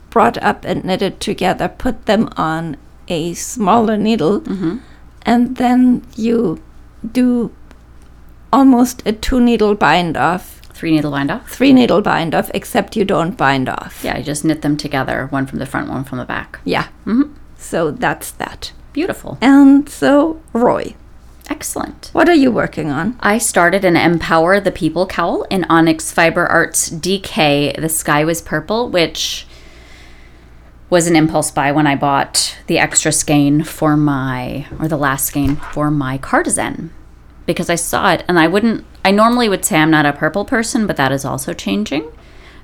brought 0.08 0.38
up 0.42 0.64
and 0.64 0.82
knitted 0.84 1.20
together, 1.20 1.68
put 1.68 2.06
them 2.06 2.30
on 2.38 2.78
a 3.08 3.34
smaller 3.34 3.98
needle, 3.98 4.40
Mm-hmm. 4.40 4.76
and 5.26 5.56
then 5.58 6.02
you 6.16 6.62
do 7.20 7.50
almost 8.52 9.02
a 9.06 9.12
two 9.12 9.40
needle 9.40 9.74
bind 9.74 10.16
off, 10.16 10.60
Three 10.72 10.92
needle 10.92 11.10
bind 11.10 11.30
off. 11.30 11.50
three 11.50 11.72
needle 11.72 12.00
bind 12.02 12.34
off, 12.34 12.50
except 12.54 12.94
you 12.96 13.04
don't 13.04 13.36
bind 13.36 13.68
off. 13.68 14.00
Yeah, 14.04 14.16
you 14.18 14.22
just 14.24 14.44
knit 14.44 14.62
them 14.62 14.76
together, 14.76 15.26
one 15.30 15.46
from 15.46 15.58
the 15.58 15.66
front, 15.66 15.88
one 15.88 16.04
from 16.04 16.18
the 16.18 16.24
back. 16.24 16.60
Yeah. 16.64 16.84
Mm-hmm. 17.06 17.32
So 17.56 17.90
that's 17.90 18.30
that. 18.32 18.72
Beautiful. 18.92 19.38
And 19.40 19.88
so, 19.88 20.40
Roy, 20.52 20.94
Excellent. 21.50 22.10
what 22.12 22.28
are 22.28 22.34
you 22.34 22.52
working 22.52 22.90
on? 22.90 23.16
I 23.20 23.38
started 23.38 23.84
an 23.84 23.96
Empower 23.96 24.60
the 24.60 24.70
People 24.70 25.06
cowl 25.06 25.42
in 25.50 25.64
Onyx 25.64 26.12
Fiber 26.12 26.46
Arts 26.46 26.88
DK. 26.90 27.80
The 27.80 27.88
Sky 27.88 28.24
Was 28.24 28.40
Purple, 28.40 28.88
which 28.88 29.46
was 30.90 31.06
an 31.06 31.16
impulse 31.16 31.50
buy 31.50 31.72
when 31.72 31.86
I 31.86 31.96
bought 31.96 32.56
the 32.66 32.78
extra 32.78 33.12
skein 33.12 33.62
for 33.64 33.96
my, 33.96 34.66
or 34.78 34.88
the 34.88 34.96
last 34.96 35.26
skein 35.26 35.56
for 35.56 35.90
my 35.90 36.18
cardigan. 36.18 36.92
Because 37.48 37.70
I 37.70 37.76
saw 37.76 38.12
it 38.12 38.24
and 38.28 38.38
I 38.38 38.46
wouldn't, 38.46 38.84
I 39.06 39.10
normally 39.10 39.48
would 39.48 39.64
say 39.64 39.78
I'm 39.78 39.90
not 39.90 40.04
a 40.04 40.12
purple 40.12 40.44
person, 40.44 40.86
but 40.86 40.98
that 40.98 41.12
is 41.12 41.24
also 41.24 41.54
changing. 41.54 42.12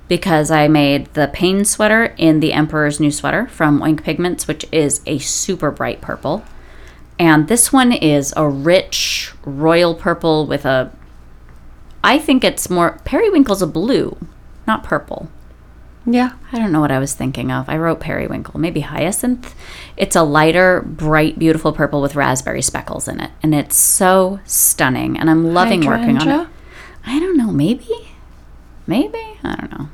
Because 0.08 0.50
I 0.50 0.68
made 0.68 1.06
the 1.14 1.30
pain 1.32 1.64
sweater 1.64 2.14
in 2.18 2.40
the 2.40 2.52
Emperor's 2.52 3.00
New 3.00 3.10
Sweater 3.10 3.46
from 3.46 3.80
Oink 3.80 4.04
Pigments, 4.04 4.46
which 4.46 4.66
is 4.70 5.00
a 5.06 5.18
super 5.20 5.70
bright 5.70 6.02
purple. 6.02 6.44
And 7.18 7.48
this 7.48 7.72
one 7.72 7.92
is 7.92 8.34
a 8.36 8.46
rich 8.46 9.32
royal 9.46 9.94
purple 9.94 10.46
with 10.46 10.66
a. 10.66 10.92
I 12.02 12.18
think 12.18 12.44
it's 12.44 12.68
more. 12.68 13.00
Periwinkle's 13.06 13.62
a 13.62 13.66
blue, 13.66 14.18
not 14.66 14.84
purple. 14.84 15.30
Yeah. 16.06 16.32
I 16.52 16.58
don't 16.58 16.72
know 16.72 16.80
what 16.80 16.92
I 16.92 16.98
was 16.98 17.14
thinking 17.14 17.50
of. 17.50 17.68
I 17.68 17.78
wrote 17.78 18.00
periwinkle, 18.00 18.60
maybe 18.60 18.80
hyacinth. 18.80 19.54
It's 19.96 20.16
a 20.16 20.22
lighter, 20.22 20.82
bright, 20.82 21.38
beautiful 21.38 21.72
purple 21.72 22.02
with 22.02 22.14
raspberry 22.14 22.62
speckles 22.62 23.08
in 23.08 23.20
it. 23.20 23.30
And 23.42 23.54
it's 23.54 23.76
so 23.76 24.40
stunning. 24.44 25.18
And 25.18 25.30
I'm 25.30 25.54
loving 25.54 25.84
working 25.86 26.18
on 26.18 26.28
it. 26.28 26.48
I 27.06 27.18
don't 27.18 27.36
know, 27.36 27.50
maybe? 27.50 28.10
Maybe? 28.86 29.38
I 29.42 29.56
don't 29.56 29.72
know. 29.78 29.88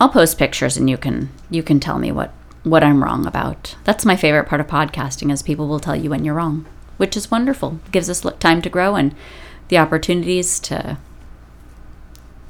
I'll 0.00 0.08
post 0.08 0.38
pictures 0.38 0.76
and 0.76 0.88
you 0.88 0.96
can 0.96 1.30
you 1.50 1.62
can 1.62 1.80
tell 1.80 1.98
me 1.98 2.12
what 2.12 2.32
what 2.62 2.84
I'm 2.84 3.02
wrong 3.02 3.26
about. 3.26 3.76
That's 3.84 4.04
my 4.04 4.16
favorite 4.16 4.46
part 4.46 4.60
of 4.60 4.66
podcasting 4.66 5.32
is 5.32 5.42
people 5.42 5.66
will 5.66 5.80
tell 5.80 5.96
you 5.96 6.10
when 6.10 6.24
you're 6.24 6.34
wrong, 6.34 6.66
which 6.96 7.16
is 7.16 7.30
wonderful. 7.30 7.80
It 7.86 7.92
gives 7.92 8.10
us 8.10 8.24
time 8.38 8.62
to 8.62 8.68
grow 8.68 8.94
and 8.94 9.14
the 9.68 9.78
opportunities 9.78 10.60
to 10.60 10.98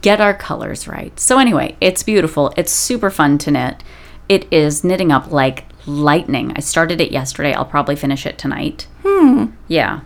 get 0.02 0.20
our 0.20 0.34
colors 0.34 0.86
right. 0.86 1.18
So 1.18 1.38
anyway, 1.38 1.76
it's 1.80 2.02
beautiful. 2.02 2.52
It's 2.56 2.72
super 2.72 3.10
fun 3.10 3.38
to 3.38 3.50
knit. 3.50 3.82
It 4.28 4.46
is 4.52 4.84
knitting 4.84 5.10
up 5.10 5.30
like 5.30 5.64
lightning. 5.86 6.52
I 6.54 6.60
started 6.60 7.00
it 7.00 7.10
yesterday. 7.10 7.54
I'll 7.54 7.64
probably 7.64 7.96
finish 7.96 8.26
it 8.26 8.38
tonight. 8.38 8.86
Hmm. 9.02 9.46
Yeah. 9.66 10.00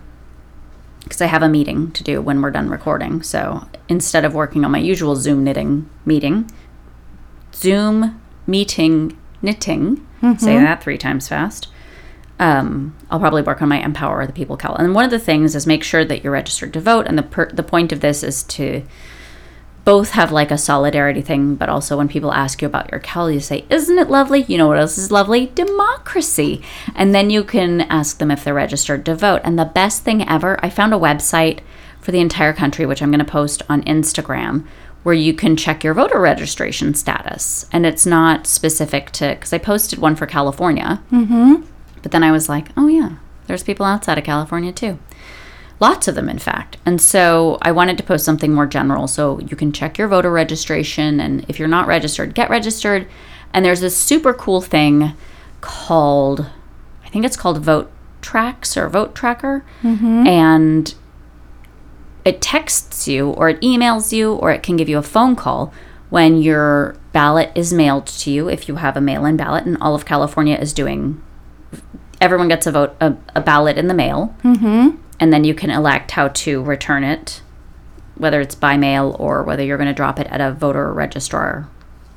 Because 1.03 1.21
I 1.21 1.27
have 1.27 1.43
a 1.43 1.49
meeting 1.49 1.91
to 1.93 2.05
do 2.05 2.23
when 2.23 2.41
we're 2.41 2.53
done 2.53 2.71
recording. 2.71 3.23
So 3.23 3.67
instead 3.89 4.25
of 4.25 4.35
working 4.35 4.65
on 4.65 4.71
my 4.71 4.79
usual 4.79 5.17
Zoom 5.17 5.43
knitting 5.45 5.91
meeting, 6.07 6.51
Zoom 7.55 8.21
meeting 8.47 9.19
knitting, 9.43 10.07
say 10.39 10.55
that 10.57 10.83
three 10.83 10.97
times 10.99 11.29
fast, 11.29 11.67
um, 12.39 12.97
I'll 13.11 13.19
probably 13.21 13.43
work 13.43 13.61
on 13.61 13.69
my 13.69 13.81
Empower 13.85 14.25
the 14.27 14.33
People 14.33 14.57
cowl. 14.57 14.77
And 14.77 14.95
one 14.95 15.05
of 15.05 15.11
the 15.11 15.19
things 15.19 15.55
is 15.55 15.67
make 15.67 15.83
sure 15.85 16.05
that 16.05 16.23
you're 16.23 16.33
registered 16.33 16.73
to 16.75 16.81
vote. 16.81 17.07
And 17.07 17.19
the, 17.19 17.23
per- 17.25 17.51
the 17.51 17.63
point 17.65 17.93
of 17.93 18.01
this 18.01 18.23
is 18.23 18.45
to 18.45 18.85
both 19.85 20.11
have 20.11 20.31
like 20.31 20.51
a 20.51 20.59
solidarity 20.59 21.21
thing, 21.23 21.57
but 21.57 21.69
also 21.69 21.97
when 21.97 22.09
people 22.09 22.33
ask 22.33 22.63
you 22.63 22.67
about 22.69 22.91
your 22.93 23.01
Cal, 23.01 23.31
you 23.31 23.41
say, 23.41 23.65
Isn't 23.69 23.99
it 23.99 24.09
lovely? 24.11 24.43
You 24.45 24.59
know 24.59 24.69
what 24.69 24.79
else 24.79 24.97
is 24.97 25.11
lovely? 25.11 25.47
Democracy. 25.55 26.63
And 26.95 27.15
then 27.15 27.31
you 27.31 27.45
can 27.45 27.83
ask 27.83 28.19
them 28.19 28.31
if 28.31 28.45
they're 28.45 28.55
registered 28.55 29.05
to 29.07 29.15
vote. 29.15 29.41
And 29.45 29.59
the 29.59 29.65
best 29.65 30.03
thing 30.05 30.27
ever, 30.29 30.59
I 30.65 30.71
found 30.71 30.95
a 30.95 30.99
website 30.99 31.61
for 32.01 32.13
the 32.13 32.21
entire 32.21 32.53
country, 32.53 32.87
which 32.87 33.03
I'm 33.03 33.11
going 33.11 33.25
to 33.25 33.31
post 33.31 33.63
on 33.69 33.83
Instagram, 33.83 34.67
where 35.03 35.15
you 35.15 35.35
can 35.35 35.57
check 35.57 35.83
your 35.85 35.95
voter 35.95 36.21
registration 36.21 36.95
status. 36.95 37.67
And 37.73 37.85
it's 37.85 38.07
not 38.07 38.47
specific 38.47 39.11
to, 39.13 39.31
because 39.35 39.53
I 39.53 39.59
posted 39.59 39.99
one 39.99 40.17
for 40.17 40.27
California, 40.27 41.03
Mm-hmm. 41.13 41.63
but 42.03 42.13
then 42.13 42.23
I 42.23 42.31
was 42.33 42.49
like, 42.49 42.69
oh 42.77 42.87
yeah, 42.89 43.17
there's 43.47 43.63
people 43.65 43.85
outside 43.87 44.19
of 44.19 44.25
California 44.25 44.73
too. 44.73 44.99
Lots 45.83 46.07
of 46.07 46.15
them, 46.15 46.29
in 46.29 46.39
fact. 46.39 46.77
And 46.87 47.01
so 47.01 47.59
I 47.61 47.73
wanted 47.73 47.97
to 47.99 48.05
post 48.05 48.25
something 48.25 48.55
more 48.55 48.67
general 48.67 49.09
so 49.09 49.41
you 49.41 49.57
can 49.57 49.73
check 49.73 49.99
your 49.99 50.07
voter 50.07 50.31
registration. 50.31 51.19
And 51.19 51.45
if 51.49 51.59
you're 51.59 51.67
not 51.67 51.89
registered, 51.89 52.35
get 52.35 52.49
registered. 52.49 53.09
And 53.53 53.65
there's 53.65 53.81
this 53.81 53.97
super 53.97 54.33
cool 54.33 54.61
thing 54.61 55.15
called, 55.61 56.47
I 57.05 57.09
think 57.09 57.25
it's 57.25 57.37
called 57.37 57.59
Vote 57.59 57.91
Tracks 58.21 58.77
or 58.77 58.89
Vote 58.89 59.17
Tracker. 59.17 59.65
And 60.27 60.95
it 62.25 62.41
texts 62.41 63.09
you 63.09 63.31
or 63.31 63.49
it 63.49 63.61
emails 63.61 64.13
you 64.13 64.35
or 64.35 64.53
it 64.53 64.63
can 64.63 64.77
give 64.77 64.89
you 64.89 64.99
a 64.99 65.03
phone 65.03 65.35
call 65.35 65.75
when 66.11 66.41
your 66.41 66.95
ballot 67.13 67.51
is 67.57 67.73
mailed 67.73 68.07
to 68.07 68.31
you 68.31 68.49
if 68.49 68.69
you 68.69 68.77
have 68.77 68.97
a 68.97 69.01
mail-in 69.01 69.37
ballot 69.37 69.65
and 69.67 69.77
all 69.81 69.95
of 69.95 70.05
california 70.05 70.57
is 70.57 70.73
doing 70.73 71.21
everyone 72.21 72.49
gets 72.49 72.67
a 72.67 72.71
vote 72.71 72.95
a, 73.01 73.17
a 73.35 73.41
ballot 73.41 73.77
in 73.77 73.89
the 73.89 73.95
mail 73.95 74.35
Mm-hmm. 74.45 75.02
And 75.23 75.33
then 75.33 75.45
you 75.45 75.55
can 75.55 75.71
elect 75.71 76.11
how 76.11 76.27
to 76.29 76.61
return 76.63 77.05
it 77.05 77.41
whether 78.17 78.41
it's 78.41 78.57
by 78.57 78.77
mail 78.77 79.15
or 79.21 79.43
whether 79.45 79.63
you're 79.63 79.79
going 79.79 79.87
to 79.87 79.95
drop 79.95 80.19
it 80.19 80.27
at 80.27 80.41
a 80.41 80.53
voter 80.53 80.93
registrar 80.93 81.69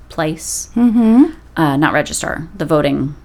place 0.10 0.70
Mm-hmm. 0.76 1.26
uh, 1.56 1.78
not 1.78 1.94
registrar 1.94 2.50
the 2.56 2.65
voting 2.65 3.15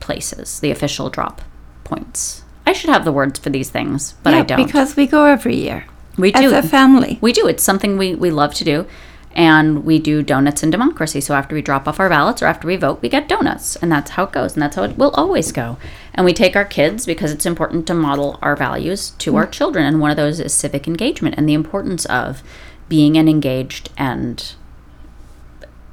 places 0.00 0.58
the 0.58 0.72
official 0.72 1.08
drop 1.10 1.42
points 1.84 2.42
i 2.66 2.72
should 2.72 2.90
have 2.90 3.04
the 3.04 3.12
words 3.12 3.38
for 3.38 3.50
these 3.50 3.70
things 3.70 4.14
but 4.24 4.32
yeah, 4.34 4.40
i 4.40 4.42
don't 4.42 4.66
because 4.66 4.96
we 4.96 5.06
go 5.06 5.24
every 5.26 5.56
year 5.56 5.86
we 6.16 6.32
do. 6.32 6.52
as 6.52 6.52
a 6.52 6.62
family. 6.68 7.18
we 7.20 7.32
do. 7.32 7.46
It's 7.48 7.62
something 7.62 7.98
we, 7.98 8.14
we 8.14 8.30
love 8.30 8.54
to 8.54 8.64
do. 8.64 8.86
And 9.34 9.84
we 9.84 9.98
do 9.98 10.22
donuts 10.22 10.62
in 10.62 10.70
democracy. 10.70 11.20
So 11.20 11.34
after 11.34 11.54
we 11.54 11.62
drop 11.62 11.88
off 11.88 11.98
our 11.98 12.08
ballots 12.08 12.40
or 12.40 12.46
after 12.46 12.68
we 12.68 12.76
vote, 12.76 13.02
we 13.02 13.08
get 13.08 13.28
donuts. 13.28 13.74
And 13.76 13.90
that's 13.90 14.12
how 14.12 14.24
it 14.24 14.32
goes. 14.32 14.54
And 14.54 14.62
that's 14.62 14.76
how 14.76 14.84
it 14.84 14.96
will 14.96 15.10
always 15.10 15.50
go. 15.50 15.76
And 16.14 16.24
we 16.24 16.32
take 16.32 16.54
our 16.54 16.64
kids 16.64 17.04
because 17.04 17.32
it's 17.32 17.44
important 17.44 17.86
to 17.88 17.94
model 17.94 18.38
our 18.40 18.54
values 18.54 19.10
to 19.10 19.34
our 19.36 19.46
children. 19.46 19.84
And 19.86 20.00
one 20.00 20.12
of 20.12 20.16
those 20.16 20.38
is 20.38 20.54
civic 20.54 20.86
engagement 20.86 21.34
and 21.36 21.48
the 21.48 21.54
importance 21.54 22.06
of 22.06 22.44
being 22.88 23.16
an 23.16 23.28
engaged 23.28 23.90
and 23.98 24.54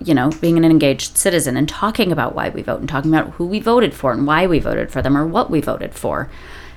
you 0.04 0.14
know, 0.14 0.32
being 0.42 0.58
an 0.58 0.66
engaged 0.66 1.16
citizen 1.16 1.56
and 1.56 1.70
talking 1.70 2.12
about 2.12 2.34
why 2.34 2.50
we 2.50 2.62
vote 2.62 2.80
and 2.80 2.90
talking 2.90 3.14
about 3.14 3.34
who 3.34 3.46
we 3.46 3.60
voted 3.60 3.94
for 3.94 4.12
and 4.12 4.26
why 4.26 4.48
we 4.48 4.60
voted 4.60 4.92
for 4.92 5.02
them 5.02 5.16
or 5.16 5.26
what 5.26 5.52
we 5.52 5.62
voted 5.62 5.94
for. 5.94 6.30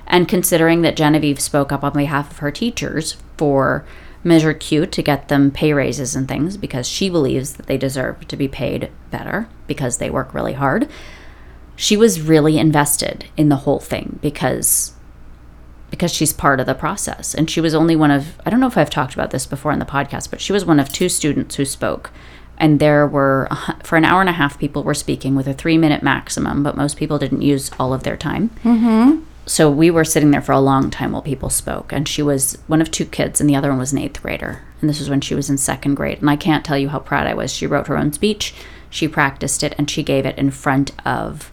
And 0.07 0.27
considering 0.27 0.83
that 0.83 0.95
Genevieve 0.95 1.39
spoke 1.39 1.71
up 1.71 1.83
on 1.83 1.93
behalf 1.93 2.29
of 2.29 2.37
her 2.39 2.51
teachers 2.51 3.17
for 3.37 3.83
Measure 4.25 4.55
Q 4.55 4.87
to 4.87 5.03
get 5.03 5.27
them 5.27 5.51
pay 5.51 5.71
raises 5.71 6.15
and 6.15 6.27
things 6.27 6.57
because 6.57 6.87
she 6.87 7.09
believes 7.09 7.53
that 7.53 7.67
they 7.67 7.77
deserve 7.77 8.27
to 8.27 8.35
be 8.35 8.47
paid 8.47 8.91
better 9.11 9.47
because 9.67 9.99
they 9.99 10.09
work 10.09 10.33
really 10.33 10.53
hard. 10.53 10.89
She 11.75 11.95
was 11.95 12.21
really 12.21 12.57
invested 12.57 13.25
in 13.37 13.49
the 13.49 13.57
whole 13.57 13.79
thing 13.79 14.19
because 14.21 14.93
because 15.91 16.11
she's 16.11 16.33
part 16.33 16.59
of 16.59 16.65
the 16.65 16.73
process. 16.73 17.35
And 17.35 17.49
she 17.49 17.61
was 17.61 17.75
only 17.75 17.95
one 17.95 18.09
of 18.09 18.41
I 18.45 18.49
don't 18.49 18.59
know 18.59 18.67
if 18.67 18.77
I've 18.77 18.89
talked 18.89 19.13
about 19.13 19.29
this 19.29 19.45
before 19.45 19.71
in 19.71 19.79
the 19.79 19.85
podcast, 19.85 20.31
but 20.31 20.41
she 20.41 20.51
was 20.51 20.65
one 20.65 20.79
of 20.79 20.89
two 20.89 21.07
students 21.07 21.55
who 21.55 21.63
spoke. 21.63 22.09
And 22.57 22.79
there 22.79 23.05
were 23.05 23.47
for 23.83 23.95
an 23.95 24.05
hour 24.05 24.21
and 24.21 24.29
a 24.29 24.33
half 24.33 24.57
people 24.57 24.83
were 24.83 24.95
speaking 24.95 25.35
with 25.35 25.47
a 25.47 25.53
3 25.53 25.77
minute 25.77 26.01
maximum, 26.01 26.63
but 26.63 26.75
most 26.75 26.97
people 26.97 27.19
didn't 27.19 27.43
use 27.43 27.69
all 27.79 27.93
of 27.93 28.01
their 28.01 28.17
time 28.17 28.49
mm-hmm. 28.63 29.19
So 29.45 29.69
we 29.69 29.91
were 29.91 30.03
sitting 30.03 30.31
there 30.31 30.41
for 30.41 30.53
a 30.53 30.59
long 30.59 30.89
time 30.89 31.11
while 31.11 31.21
people 31.21 31.49
spoke 31.49 31.93
and 31.93 32.07
she 32.07 32.21
was 32.21 32.57
one 32.67 32.81
of 32.81 32.89
two 32.89 33.05
kids 33.05 33.39
and 33.39 33.49
the 33.49 33.55
other 33.55 33.69
one 33.69 33.79
was 33.79 33.93
an 33.93 33.99
eighth 33.99 34.21
grader. 34.21 34.63
And 34.81 34.89
this 34.89 34.99
was 34.99 35.09
when 35.09 35.21
she 35.21 35.35
was 35.35 35.49
in 35.49 35.57
second 35.57 35.95
grade. 35.95 36.19
And 36.19 36.29
i 36.29 36.35
can't 36.35 36.65
tell 36.65 36.77
you 36.77 36.89
how 36.89 36.99
proud 36.99 37.27
i 37.27 37.33
was. 37.33 37.53
She 37.53 37.67
wrote 37.67 37.87
her 37.87 37.97
own 37.97 38.11
speech 38.11 38.53
she 38.95 39.09
practiced 39.09 39.61
it 39.61 39.75
and 39.77 39.89
she 39.89 40.03
gave 40.03 40.25
it 40.25 40.37
in 40.37 40.51
front 40.51 40.91
of 41.05 41.51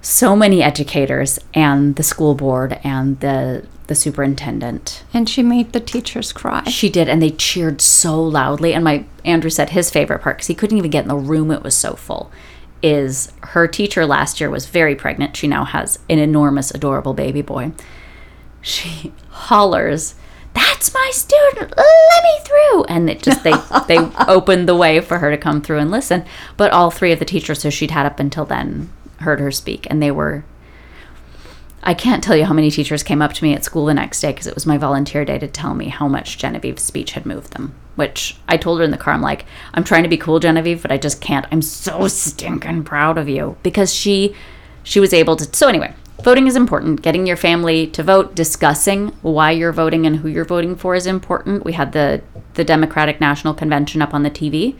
so 0.00 0.34
many 0.34 0.62
educators 0.62 1.38
and 1.52 1.96
the 1.96 2.02
school 2.02 2.34
board 2.34 2.80
and 2.82 3.20
the 3.20 3.66
the 3.88 3.94
superintendent. 3.94 5.04
And 5.14 5.28
she 5.28 5.44
made 5.44 5.72
the 5.72 5.78
teachers 5.78 6.32
cry. 6.32 6.64
she 6.64 6.88
did 6.88 7.08
and 7.08 7.22
they 7.22 7.30
cheered 7.30 7.80
so 7.80 8.20
loudly. 8.20 8.74
And 8.74 8.82
my 8.82 9.04
andrew 9.24 9.50
said 9.50 9.70
his 9.70 9.90
favorite 9.90 10.22
part 10.22 10.38
because 10.38 10.48
he 10.48 10.54
couldn't 10.54 10.78
even 10.78 10.90
get 10.90 11.04
in 11.04 11.08
the 11.08 11.16
room. 11.16 11.50
It 11.52 11.62
was 11.62 11.76
so 11.76 11.94
full 11.94 12.32
is 12.82 13.32
her 13.42 13.66
teacher 13.66 14.06
last 14.06 14.40
year 14.40 14.50
was 14.50 14.66
very 14.66 14.94
pregnant. 14.94 15.36
She 15.36 15.48
now 15.48 15.64
has 15.64 15.98
an 16.08 16.18
enormous 16.18 16.70
adorable 16.70 17.14
baby 17.14 17.42
boy. 17.42 17.72
She 18.62 19.12
hollers 19.30 20.14
that's 20.56 20.94
my 20.94 21.10
student 21.12 21.74
let 21.76 22.22
me 22.22 22.38
through. 22.44 22.84
And 22.84 23.10
it 23.10 23.22
just 23.22 23.44
they 23.44 23.52
they 23.88 23.98
opened 24.26 24.68
the 24.68 24.74
way 24.74 25.00
for 25.00 25.18
her 25.18 25.30
to 25.30 25.36
come 25.36 25.60
through 25.60 25.78
and 25.78 25.90
listen. 25.90 26.24
But 26.56 26.72
all 26.72 26.90
three 26.90 27.12
of 27.12 27.18
the 27.18 27.24
teachers 27.24 27.62
who 27.62 27.70
she'd 27.70 27.90
had 27.90 28.06
up 28.06 28.18
until 28.18 28.46
then 28.46 28.90
heard 29.20 29.40
her 29.40 29.50
speak 29.50 29.86
and 29.90 30.02
they 30.02 30.10
were 30.10 30.44
I 31.86 31.94
can't 31.94 32.22
tell 32.22 32.36
you 32.36 32.44
how 32.44 32.52
many 32.52 32.68
teachers 32.72 33.04
came 33.04 33.22
up 33.22 33.32
to 33.34 33.44
me 33.44 33.54
at 33.54 33.62
school 33.62 33.86
the 33.86 33.94
next 33.94 34.20
day 34.20 34.32
because 34.32 34.48
it 34.48 34.56
was 34.56 34.66
my 34.66 34.76
volunteer 34.76 35.24
day 35.24 35.38
to 35.38 35.46
tell 35.46 35.72
me 35.72 35.86
how 35.86 36.08
much 36.08 36.36
Genevieve's 36.36 36.82
speech 36.82 37.12
had 37.12 37.24
moved 37.24 37.52
them. 37.52 37.76
Which 37.94 38.36
I 38.48 38.56
told 38.56 38.80
her 38.80 38.84
in 38.84 38.90
the 38.90 38.96
car, 38.96 39.14
I'm 39.14 39.22
like, 39.22 39.44
I'm 39.72 39.84
trying 39.84 40.02
to 40.02 40.08
be 40.08 40.16
cool, 40.16 40.40
Genevieve, 40.40 40.82
but 40.82 40.90
I 40.90 40.98
just 40.98 41.20
can't. 41.20 41.46
I'm 41.52 41.62
so 41.62 42.08
stinking 42.08 42.82
proud 42.82 43.18
of 43.18 43.28
you 43.28 43.56
because 43.62 43.94
she 43.94 44.34
she 44.82 44.98
was 44.98 45.14
able 45.14 45.36
to. 45.36 45.44
So 45.56 45.68
anyway, 45.68 45.94
voting 46.24 46.48
is 46.48 46.56
important. 46.56 47.02
Getting 47.02 47.24
your 47.24 47.36
family 47.36 47.86
to 47.88 48.02
vote, 48.02 48.34
discussing 48.34 49.10
why 49.22 49.52
you're 49.52 49.72
voting 49.72 50.06
and 50.06 50.16
who 50.16 50.28
you're 50.28 50.44
voting 50.44 50.74
for 50.74 50.96
is 50.96 51.06
important. 51.06 51.64
We 51.64 51.74
had 51.74 51.92
the 51.92 52.20
the 52.54 52.64
Democratic 52.64 53.20
National 53.20 53.54
Convention 53.54 54.02
up 54.02 54.12
on 54.12 54.24
the 54.24 54.30
TV. 54.30 54.74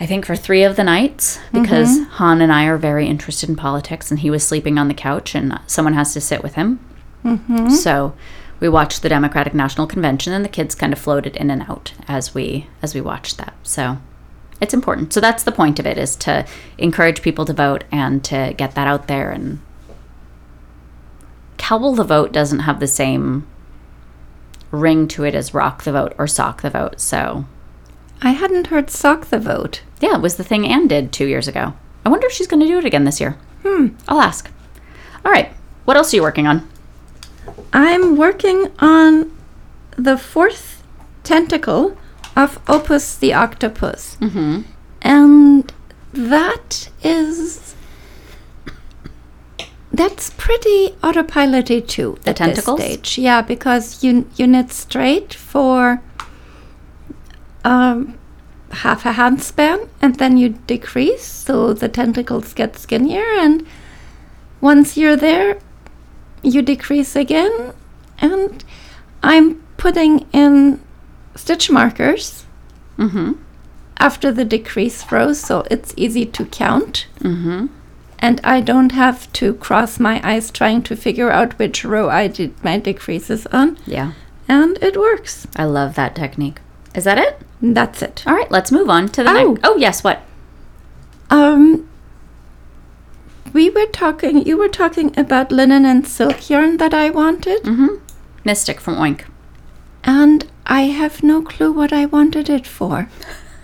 I 0.00 0.06
think 0.06 0.24
for 0.24 0.36
three 0.36 0.62
of 0.62 0.76
the 0.76 0.84
nights 0.84 1.40
because 1.52 1.98
mm-hmm. 1.98 2.10
Han 2.12 2.40
and 2.40 2.52
I 2.52 2.66
are 2.66 2.78
very 2.78 3.06
interested 3.06 3.48
in 3.48 3.56
politics, 3.56 4.10
and 4.10 4.20
he 4.20 4.30
was 4.30 4.46
sleeping 4.46 4.78
on 4.78 4.88
the 4.88 4.94
couch, 4.94 5.34
and 5.34 5.58
someone 5.66 5.94
has 5.94 6.12
to 6.14 6.20
sit 6.20 6.42
with 6.42 6.54
him. 6.54 6.78
Mm-hmm. 7.24 7.70
So 7.70 8.14
we 8.60 8.68
watched 8.68 9.02
the 9.02 9.08
Democratic 9.08 9.54
National 9.54 9.86
Convention, 9.86 10.32
and 10.32 10.44
the 10.44 10.48
kids 10.48 10.74
kind 10.74 10.92
of 10.92 10.98
floated 10.98 11.36
in 11.36 11.50
and 11.50 11.62
out 11.62 11.94
as 12.06 12.34
we 12.34 12.68
as 12.80 12.94
we 12.94 13.00
watched 13.00 13.38
that. 13.38 13.54
So 13.64 13.98
it's 14.60 14.74
important. 14.74 15.12
So 15.12 15.20
that's 15.20 15.42
the 15.42 15.52
point 15.52 15.80
of 15.80 15.86
it: 15.86 15.98
is 15.98 16.14
to 16.16 16.46
encourage 16.78 17.22
people 17.22 17.44
to 17.46 17.52
vote 17.52 17.82
and 17.90 18.22
to 18.24 18.54
get 18.56 18.76
that 18.76 18.86
out 18.86 19.08
there. 19.08 19.32
And 19.32 19.60
Cowell 21.56 21.94
the 21.94 22.04
vote 22.04 22.30
doesn't 22.32 22.60
have 22.60 22.78
the 22.78 22.86
same 22.86 23.48
ring 24.70 25.08
to 25.08 25.24
it 25.24 25.34
as 25.34 25.54
Rock 25.54 25.82
the 25.82 25.92
vote 25.92 26.14
or 26.18 26.28
Sock 26.28 26.62
the 26.62 26.70
vote. 26.70 27.00
So 27.00 27.46
I 28.22 28.30
hadn't 28.30 28.68
heard 28.68 28.90
sock 28.90 29.26
the 29.26 29.38
vote. 29.38 29.82
yeah, 30.00 30.16
it 30.16 30.22
was 30.22 30.36
the 30.36 30.44
thing 30.44 30.66
Anne 30.66 30.88
did 30.88 31.12
two 31.12 31.26
years 31.26 31.48
ago. 31.48 31.74
I 32.04 32.08
wonder 32.08 32.26
if 32.26 32.32
she's 32.32 32.46
going 32.46 32.60
to 32.60 32.66
do 32.66 32.78
it 32.78 32.84
again 32.84 33.04
this 33.04 33.20
year. 33.20 33.36
Hmm. 33.64 33.88
I'll 34.08 34.20
ask. 34.20 34.50
All 35.24 35.32
right. 35.32 35.50
What 35.84 35.96
else 35.96 36.12
are 36.12 36.16
you 36.16 36.22
working 36.22 36.46
on? 36.46 36.68
I'm 37.72 38.16
working 38.16 38.70
on 38.78 39.30
the 39.96 40.16
fourth 40.16 40.82
tentacle 41.24 41.96
of 42.36 42.58
Opus 42.68 43.16
the 43.16 43.34
Octopus. 43.34 44.16
Mm-hmm. 44.20 44.62
And 45.02 45.72
that 46.12 46.88
is. 47.02 47.74
That's 49.92 50.30
pretty 50.36 50.90
autopiloty 51.02 51.86
too. 51.86 52.18
The 52.22 52.30
at 52.30 52.36
this 52.36 52.46
tentacles? 52.46 52.80
stage. 52.80 53.18
Yeah, 53.18 53.42
because 53.42 54.04
you 54.04 54.28
you 54.36 54.46
knit 54.46 54.70
straight 54.72 55.34
for 55.34 56.00
um, 57.64 58.18
half 58.70 59.04
a 59.06 59.12
hand 59.12 59.42
span, 59.42 59.88
and 60.00 60.16
then 60.16 60.36
you 60.36 60.50
decrease, 60.66 61.24
so 61.24 61.72
the 61.72 61.88
tentacles 61.88 62.52
get 62.54 62.76
skinnier. 62.78 63.24
And 63.38 63.66
once 64.60 64.96
you're 64.96 65.16
there, 65.16 65.58
you 66.42 66.62
decrease 66.62 67.16
again, 67.16 67.72
and 68.18 68.64
I'm 69.22 69.62
putting 69.76 70.26
in 70.32 70.80
stitch 71.34 71.70
markers 71.70 72.44
Mm-hmm. 72.98 73.34
after 74.00 74.32
the 74.32 74.44
decrease 74.44 75.12
rows, 75.12 75.38
so 75.38 75.64
it's 75.70 75.94
easy 75.96 76.26
to 76.26 76.44
count. 76.46 77.06
Mm-hmm. 77.20 77.66
And 78.18 78.40
I 78.42 78.60
don't 78.60 78.90
have 78.90 79.32
to 79.34 79.54
cross 79.54 80.00
my 80.00 80.20
eyes 80.28 80.50
trying 80.50 80.82
to 80.82 80.96
figure 80.96 81.30
out 81.30 81.56
which 81.60 81.84
row 81.84 82.10
I 82.10 82.26
did 82.26 82.52
my 82.64 82.78
decreases 82.80 83.46
on. 83.52 83.78
Yeah. 83.86 84.14
And 84.48 84.76
it 84.82 84.96
works. 84.96 85.46
I 85.54 85.64
love 85.64 85.94
that 85.94 86.16
technique. 86.16 86.60
Is 86.92 87.04
that 87.04 87.18
it? 87.18 87.40
That's 87.60 88.02
it. 88.02 88.22
All 88.26 88.34
right, 88.34 88.50
let's 88.50 88.70
move 88.72 88.88
on 88.88 89.08
to 89.10 89.22
the 89.24 89.30
Oh. 89.30 89.52
next. 89.52 89.60
Oh, 89.64 89.76
yes, 89.76 90.04
what? 90.04 90.20
Um, 91.30 91.88
we 93.52 93.68
were 93.70 93.86
talking, 93.86 94.46
you 94.46 94.56
were 94.56 94.68
talking 94.68 95.18
about 95.18 95.50
linen 95.52 95.84
and 95.84 96.06
silk 96.06 96.48
yarn 96.48 96.76
that 96.78 96.94
I 96.94 97.10
wanted, 97.10 97.62
Mm-hmm. 97.64 97.96
Mystic 98.44 98.80
from 98.80 98.94
Oink. 98.96 99.22
and 100.04 100.46
I 100.66 100.82
have 100.82 101.22
no 101.22 101.42
clue 101.42 101.72
what 101.72 101.92
I 101.92 102.06
wanted 102.06 102.48
it 102.48 102.66
for. 102.66 103.08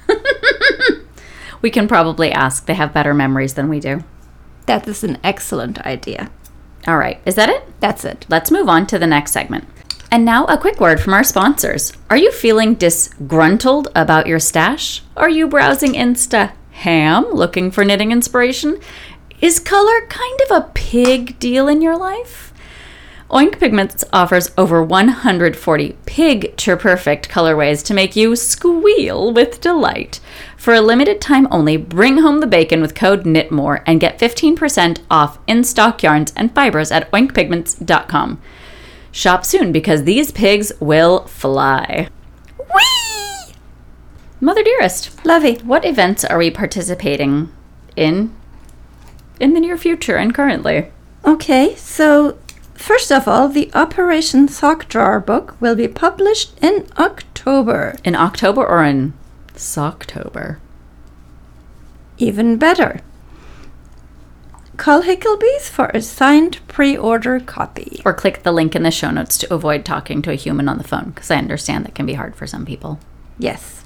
We 1.62 1.70
can 1.70 1.88
probably 1.88 2.30
ask. 2.30 2.66
They 2.66 2.74
have 2.74 2.92
better 2.92 3.14
memories 3.14 3.54
than 3.54 3.70
we 3.70 3.80
do. 3.80 4.04
That 4.66 4.86
is 4.86 5.02
an 5.02 5.16
excellent 5.24 5.78
idea. 5.86 6.30
All 6.86 6.98
right, 6.98 7.20
is 7.24 7.36
that 7.36 7.48
it? 7.48 7.62
That's 7.80 8.04
it. 8.04 8.26
Let's 8.28 8.50
move 8.50 8.68
on 8.68 8.86
to 8.88 8.98
the 8.98 9.06
next 9.06 9.32
segment. 9.32 9.64
And 10.14 10.24
now 10.24 10.44
a 10.44 10.56
quick 10.56 10.78
word 10.78 11.00
from 11.00 11.12
our 11.12 11.24
sponsors. 11.24 11.92
Are 12.08 12.16
you 12.16 12.30
feeling 12.30 12.74
disgruntled 12.74 13.88
about 13.96 14.28
your 14.28 14.38
stash? 14.38 15.02
Are 15.16 15.28
you 15.28 15.48
browsing 15.48 15.94
Insta 15.94 16.52
ham 16.70 17.26
looking 17.32 17.72
for 17.72 17.84
knitting 17.84 18.12
inspiration? 18.12 18.78
Is 19.40 19.58
color 19.58 20.06
kind 20.06 20.38
of 20.42 20.56
a 20.56 20.70
pig 20.72 21.40
deal 21.40 21.66
in 21.66 21.82
your 21.82 21.98
life? 21.98 22.54
Oink 23.28 23.58
Pigments 23.58 24.04
offers 24.12 24.52
over 24.56 24.84
140 24.84 25.96
picture 26.06 26.76
perfect 26.76 27.28
colorways 27.28 27.84
to 27.84 27.92
make 27.92 28.14
you 28.14 28.36
squeal 28.36 29.32
with 29.32 29.60
delight. 29.60 30.20
For 30.56 30.74
a 30.74 30.80
limited 30.80 31.20
time 31.20 31.48
only, 31.50 31.76
bring 31.76 32.18
home 32.18 32.38
the 32.38 32.46
bacon 32.46 32.80
with 32.80 32.94
code 32.94 33.24
KNITMORE 33.24 33.82
and 33.84 33.98
get 33.98 34.20
15% 34.20 35.00
off 35.10 35.40
in 35.48 35.64
stock 35.64 36.04
yarns 36.04 36.32
and 36.36 36.54
fibers 36.54 36.92
at 36.92 37.10
oinkpigments.com. 37.10 38.40
Shop 39.14 39.44
soon 39.44 39.70
because 39.70 40.02
these 40.02 40.32
pigs 40.32 40.72
will 40.80 41.20
fly. 41.28 42.08
Whee! 42.58 43.54
Mother 44.40 44.64
dearest, 44.64 45.24
Lovey. 45.24 45.54
what 45.62 45.84
events 45.84 46.24
are 46.24 46.36
we 46.36 46.50
participating 46.50 47.52
in 47.94 48.34
in 49.38 49.54
the 49.54 49.60
near 49.60 49.78
future 49.78 50.16
and 50.16 50.34
currently? 50.34 50.90
Okay, 51.24 51.76
so 51.76 52.36
first 52.74 53.12
of 53.12 53.28
all, 53.28 53.48
the 53.48 53.70
Operation 53.72 54.48
Sock 54.48 54.88
Drawer 54.88 55.20
book 55.20 55.54
will 55.60 55.76
be 55.76 55.86
published 55.86 56.58
in 56.60 56.88
October. 56.98 57.94
In 58.02 58.16
October 58.16 58.66
or 58.66 58.82
in 58.82 59.12
Socktober? 59.54 60.56
Even 62.18 62.56
better. 62.56 63.00
Call 64.76 65.02
Hicklebees 65.02 65.68
for 65.68 65.86
a 65.86 66.02
signed 66.02 66.58
pre 66.66 66.96
order 66.96 67.38
copy. 67.38 68.02
Or 68.04 68.12
click 68.12 68.42
the 68.42 68.52
link 68.52 68.74
in 68.74 68.82
the 68.82 68.90
show 68.90 69.10
notes 69.10 69.38
to 69.38 69.54
avoid 69.54 69.84
talking 69.84 70.20
to 70.22 70.32
a 70.32 70.36
human 70.36 70.68
on 70.68 70.78
the 70.78 70.84
phone 70.84 71.10
because 71.10 71.30
I 71.30 71.36
understand 71.36 71.84
that 71.84 71.94
can 71.94 72.06
be 72.06 72.14
hard 72.14 72.34
for 72.34 72.46
some 72.46 72.66
people. 72.66 72.98
Yes. 73.38 73.84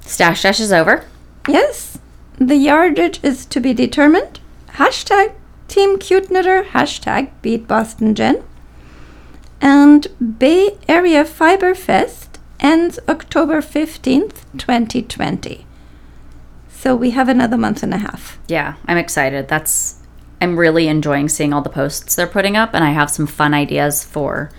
Stash 0.00 0.42
Dash 0.42 0.60
is 0.60 0.72
over. 0.72 1.04
Yes, 1.48 1.98
the 2.38 2.56
yardage 2.56 3.18
is 3.24 3.44
to 3.46 3.60
be 3.60 3.74
determined. 3.74 4.40
Hashtag 4.74 5.34
Team 5.68 5.98
Cute 5.98 6.30
Knitter, 6.30 6.62
hashtag 6.64 7.30
Beat 7.42 7.66
Boston 7.66 8.14
Jen. 8.14 8.44
And 9.60 10.06
Bay 10.38 10.78
Area 10.88 11.24
Fiber 11.24 11.74
Fest 11.74 12.38
ends 12.60 13.00
October 13.08 13.60
15th, 13.60 14.44
2020. 14.56 15.65
So 16.76 16.94
we 16.94 17.10
have 17.10 17.28
another 17.28 17.56
month 17.56 17.82
and 17.82 17.94
a 17.94 17.98
half. 17.98 18.38
Yeah, 18.48 18.74
I'm 18.86 18.98
excited. 18.98 19.48
That's 19.48 19.96
I'm 20.40 20.58
really 20.58 20.88
enjoying 20.88 21.28
seeing 21.30 21.52
all 21.52 21.62
the 21.62 21.70
posts 21.70 22.14
they're 22.14 22.26
putting 22.26 22.56
up, 22.56 22.74
and 22.74 22.84
I 22.84 22.90
have 22.90 23.10
some 23.10 23.26
fun 23.26 23.54
ideas 23.54 24.04
for 24.04 24.52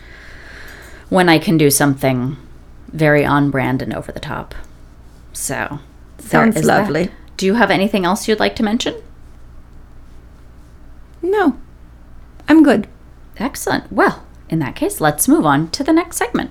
when 1.09 1.29
I 1.29 1.37
can 1.37 1.57
do 1.57 1.69
something 1.69 2.35
very 2.87 3.23
on 3.23 3.51
brand 3.51 3.81
and 3.83 3.93
over 3.93 4.11
the 4.11 4.19
top. 4.19 4.55
So, 5.31 5.79
Sounds 6.17 6.55
is 6.55 6.65
that. 6.65 6.79
lovely. 6.81 7.11
Do 7.37 7.45
you 7.45 7.53
have 7.53 7.69
anything 7.69 8.03
else 8.03 8.27
you'd 8.27 8.39
like 8.39 8.55
to 8.55 8.63
mention? 8.63 8.95
No, 11.21 11.59
I'm 12.49 12.63
good. 12.63 12.87
Excellent. 13.37 13.91
Well, 13.91 14.25
in 14.49 14.57
that 14.59 14.75
case, 14.75 14.99
let's 14.99 15.27
move 15.27 15.45
on 15.45 15.69
to 15.69 15.83
the 15.83 15.93
next 15.93 16.17
segment. 16.17 16.49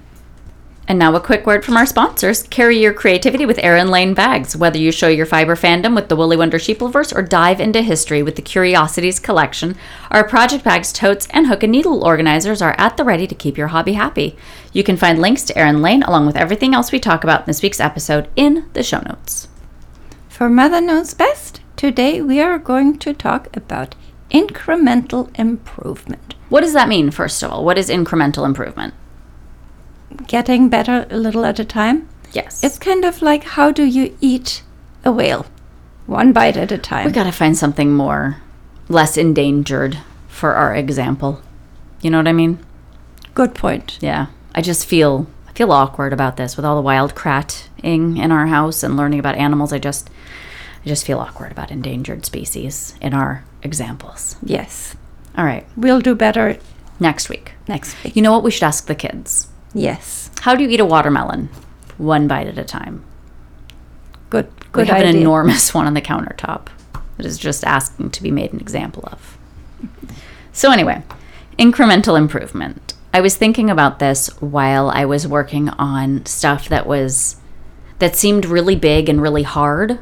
And 0.89 1.01
now 1.01 1.13
a 1.17 1.21
quick 1.21 1.47
word 1.47 1.65
from 1.65 1.77
our 1.77 1.85
sponsors. 1.85 2.45
Carry 2.45 2.79
your 2.79 2.93
creativity 2.93 3.45
with 3.45 3.59
Erin 3.61 3.91
Lane 3.91 4.15
bags. 4.15 4.57
Whether 4.57 4.79
you 4.79 4.93
show 4.93 5.09
your 5.09 5.27
fiber 5.27 5.57
fandom 5.57 5.97
with 5.97 6.09
the 6.09 6.15
Woolly 6.15 6.37
Wonder 6.37 6.59
Sheepleverse 6.59 7.13
or 7.13 7.23
dive 7.23 7.61
into 7.61 7.83
history 7.83 8.23
with 8.23 8.37
the 8.37 8.43
Curiosities 8.43 9.19
collection, 9.19 9.77
our 10.13 10.23
project 10.23 10.63
bags, 10.63 10.93
totes, 10.93 11.27
and 11.31 11.49
hook 11.49 11.65
and 11.65 11.73
needle 11.73 12.05
organizers 12.05 12.63
are 12.63 12.77
at 12.79 12.97
the 12.97 13.03
ready 13.03 13.27
to 13.27 13.35
keep 13.35 13.59
your 13.59 13.69
hobby 13.69 13.95
happy. 13.95 14.37
You 14.73 14.85
can 14.85 14.97
find 14.97 15.21
links 15.21 15.43
to 15.45 15.59
Erin 15.59 15.83
Lane 15.83 16.05
along 16.05 16.27
with 16.27 16.37
everything 16.37 16.73
else 16.73 16.93
we 16.93 17.01
talk 17.01 17.25
about 17.25 17.41
in 17.41 17.47
this 17.47 17.63
week's 17.63 17.81
episode 17.81 18.29
in 18.37 18.69
the 18.75 18.85
show 18.85 19.01
notes. 19.01 19.49
For 20.29 20.49
Mother 20.49 20.81
Knows 20.81 21.15
Best, 21.15 21.63
today 21.75 22.23
we 22.23 22.41
are 22.41 22.61
going 22.61 22.97
to 23.01 23.13
talk 23.13 23.57
about 23.57 23.97
incremental 24.31 25.37
improvement. 25.37 26.37
What 26.49 26.61
does 26.61 26.75
that 26.75 26.89
mean, 26.89 27.11
first 27.11 27.43
of 27.43 27.51
all? 27.51 27.65
What 27.65 27.77
is 27.77 27.89
incremental 27.89 28.47
improvement? 28.47 28.95
Getting 30.27 30.69
better 30.69 31.07
a 31.11 31.17
little 31.17 31.45
at 31.45 31.59
a 31.59 31.65
time. 31.65 32.09
Yes. 32.33 32.63
It's 32.63 32.79
kind 32.79 33.05
of 33.05 33.23
like 33.23 33.45
how 33.45 33.71
do 33.73 33.85
you 33.85 34.17
eat 34.21 34.63
a 35.05 35.13
whale? 35.13 35.47
One 36.07 36.33
bite 36.33 36.57
at 36.57 36.71
a 36.73 36.79
time. 36.79 37.07
We 37.07 37.13
got 37.13 37.25
to 37.25 37.33
find 37.33 37.57
something 37.57 37.93
more, 37.93 38.41
less 38.89 39.17
endangered 39.17 39.99
for 40.29 40.55
our 40.55 40.75
example. 40.75 41.41
You 42.01 42.11
know 42.11 42.19
what 42.19 42.29
I 42.29 42.33
mean? 42.33 42.59
Good 43.35 43.55
point. 43.55 43.99
Yeah. 44.01 44.27
I 44.55 44.63
just 44.63 44.87
feel 44.87 45.27
I 45.49 45.53
feel 45.53 45.73
awkward 45.73 46.13
about 46.13 46.37
this 46.37 46.57
with 46.57 46.65
all 46.65 46.77
the 46.77 46.83
wild 46.83 47.15
kratting 47.15 48.19
in 48.19 48.31
our 48.33 48.47
house 48.47 48.83
and 48.83 48.97
learning 48.97 49.19
about 49.19 49.35
animals. 49.37 49.73
I 49.73 49.79
just 49.79 50.11
I 50.85 50.89
just 50.89 51.05
feel 51.05 51.19
awkward 51.19 51.51
about 51.53 51.71
endangered 51.73 52.25
species 52.25 52.95
in 53.01 53.13
our 53.15 53.45
examples. 53.63 54.37
Yes. 54.43 54.95
All 55.37 55.45
right. 55.45 55.67
We'll 55.77 56.01
do 56.01 56.15
better 56.15 56.59
Next 57.01 57.29
week. 57.29 57.53
next 57.69 58.03
week. 58.05 58.17
You 58.17 58.23
know 58.23 58.33
what 58.33 58.43
we 58.45 58.51
should 58.51 58.63
ask 58.63 58.87
the 58.87 58.95
kids? 58.95 59.49
Yes. 59.77 60.31
How 60.41 60.55
do 60.55 60.63
you 60.63 60.71
eat 60.71 60.81
a 60.81 60.85
watermelon? 60.85 61.51
One 61.99 62.27
bite 62.27 62.47
at 62.47 62.59
a 62.59 62.65
time. 62.65 63.05
Good 64.31 64.51
Good. 64.73 64.83
We 64.83 64.89
have 64.89 64.99
idea. 64.99 65.11
an 65.11 65.17
enormous 65.17 65.75
one 65.75 65.87
on 65.87 65.95
the 65.95 66.01
countertop 66.01 66.69
that 67.17 67.27
is 67.27 67.39
just 67.39 67.65
asking 67.65 68.11
to 68.11 68.23
be 68.23 68.31
made 68.31 68.53
an 68.53 68.61
example 68.61 69.05
of. 69.11 69.39
So, 70.53 70.71
anyway, 70.71 71.03
incremental 71.59 72.17
improvement. 72.17 72.95
I 73.13 73.21
was 73.21 73.37
thinking 73.37 73.71
about 73.71 73.99
this 73.99 74.29
while 74.41 74.91
I 74.91 75.05
was 75.05 75.27
working 75.27 75.69
on 75.71 76.25
stuff 76.27 76.69
that 76.69 76.87
was 76.87 77.37
that 77.99 78.17
seemed 78.17 78.45
really 78.45 78.77
big 78.77 79.09
and 79.09 79.21
really 79.21 79.43
hard. 79.43 79.99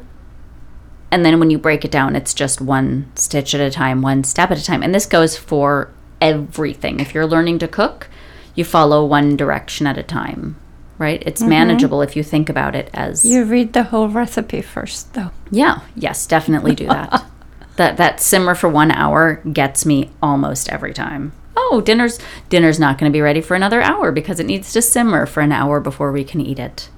And 1.11 1.25
then 1.25 1.39
when 1.39 1.51
you 1.51 1.59
break 1.59 1.85
it 1.85 1.93
down, 1.93 2.17
it's 2.17 2.35
just 2.35 2.61
one 2.61 3.11
stitch 3.15 3.55
at 3.55 3.61
a 3.61 3.71
time, 3.71 4.03
one 4.03 4.25
step 4.25 4.51
at 4.51 4.59
a 4.59 4.65
time. 4.65 4.83
And 4.83 4.93
this 4.93 5.07
goes 5.07 5.37
for 5.37 5.93
everything. 6.21 6.99
If 6.99 7.15
you're 7.15 7.27
learning 7.27 7.61
to 7.61 7.69
cook, 7.69 8.09
you 8.55 8.65
follow 8.65 9.05
one 9.05 9.37
direction 9.37 9.87
at 9.87 9.99
a 9.99 10.03
time, 10.03 10.57
right? 10.99 11.23
It's 11.27 11.41
mm-hmm. 11.41 11.51
manageable 11.51 12.03
if 12.03 12.17
you 12.17 12.23
think 12.23 12.49
about 12.49 12.75
it 12.75 12.91
as 12.95 13.25
You 13.25 13.45
read 13.45 13.73
the 13.73 13.85
whole 13.85 14.09
recipe 14.09 14.63
first 14.63 15.15
though. 15.15 15.31
yeah, 15.51 15.81
yes, 15.97 16.27
definitely 16.27 16.75
do 16.75 16.87
that. 16.87 17.25
that 17.77 17.97
that 17.97 18.21
simmer 18.21 18.55
for 18.55 18.69
1 18.69 18.91
hour 18.91 19.43
gets 19.53 19.85
me 19.85 20.11
almost 20.23 20.69
every 20.71 20.95
time. 20.95 21.33
Oh, 21.57 21.81
dinner's 21.81 22.19
dinner's 22.49 22.81
not 22.81 22.99
going 22.99 23.11
to 23.11 23.17
be 23.17 23.21
ready 23.21 23.41
for 23.41 23.55
another 23.55 23.81
hour 23.81 24.13
because 24.13 24.41
it 24.41 24.47
needs 24.47 24.73
to 24.73 24.83
simmer 24.83 25.27
for 25.27 25.41
an 25.41 25.53
hour 25.53 25.81
before 25.81 26.13
we 26.13 26.25
can 26.25 26.41
eat 26.41 26.59
it. 26.59 26.89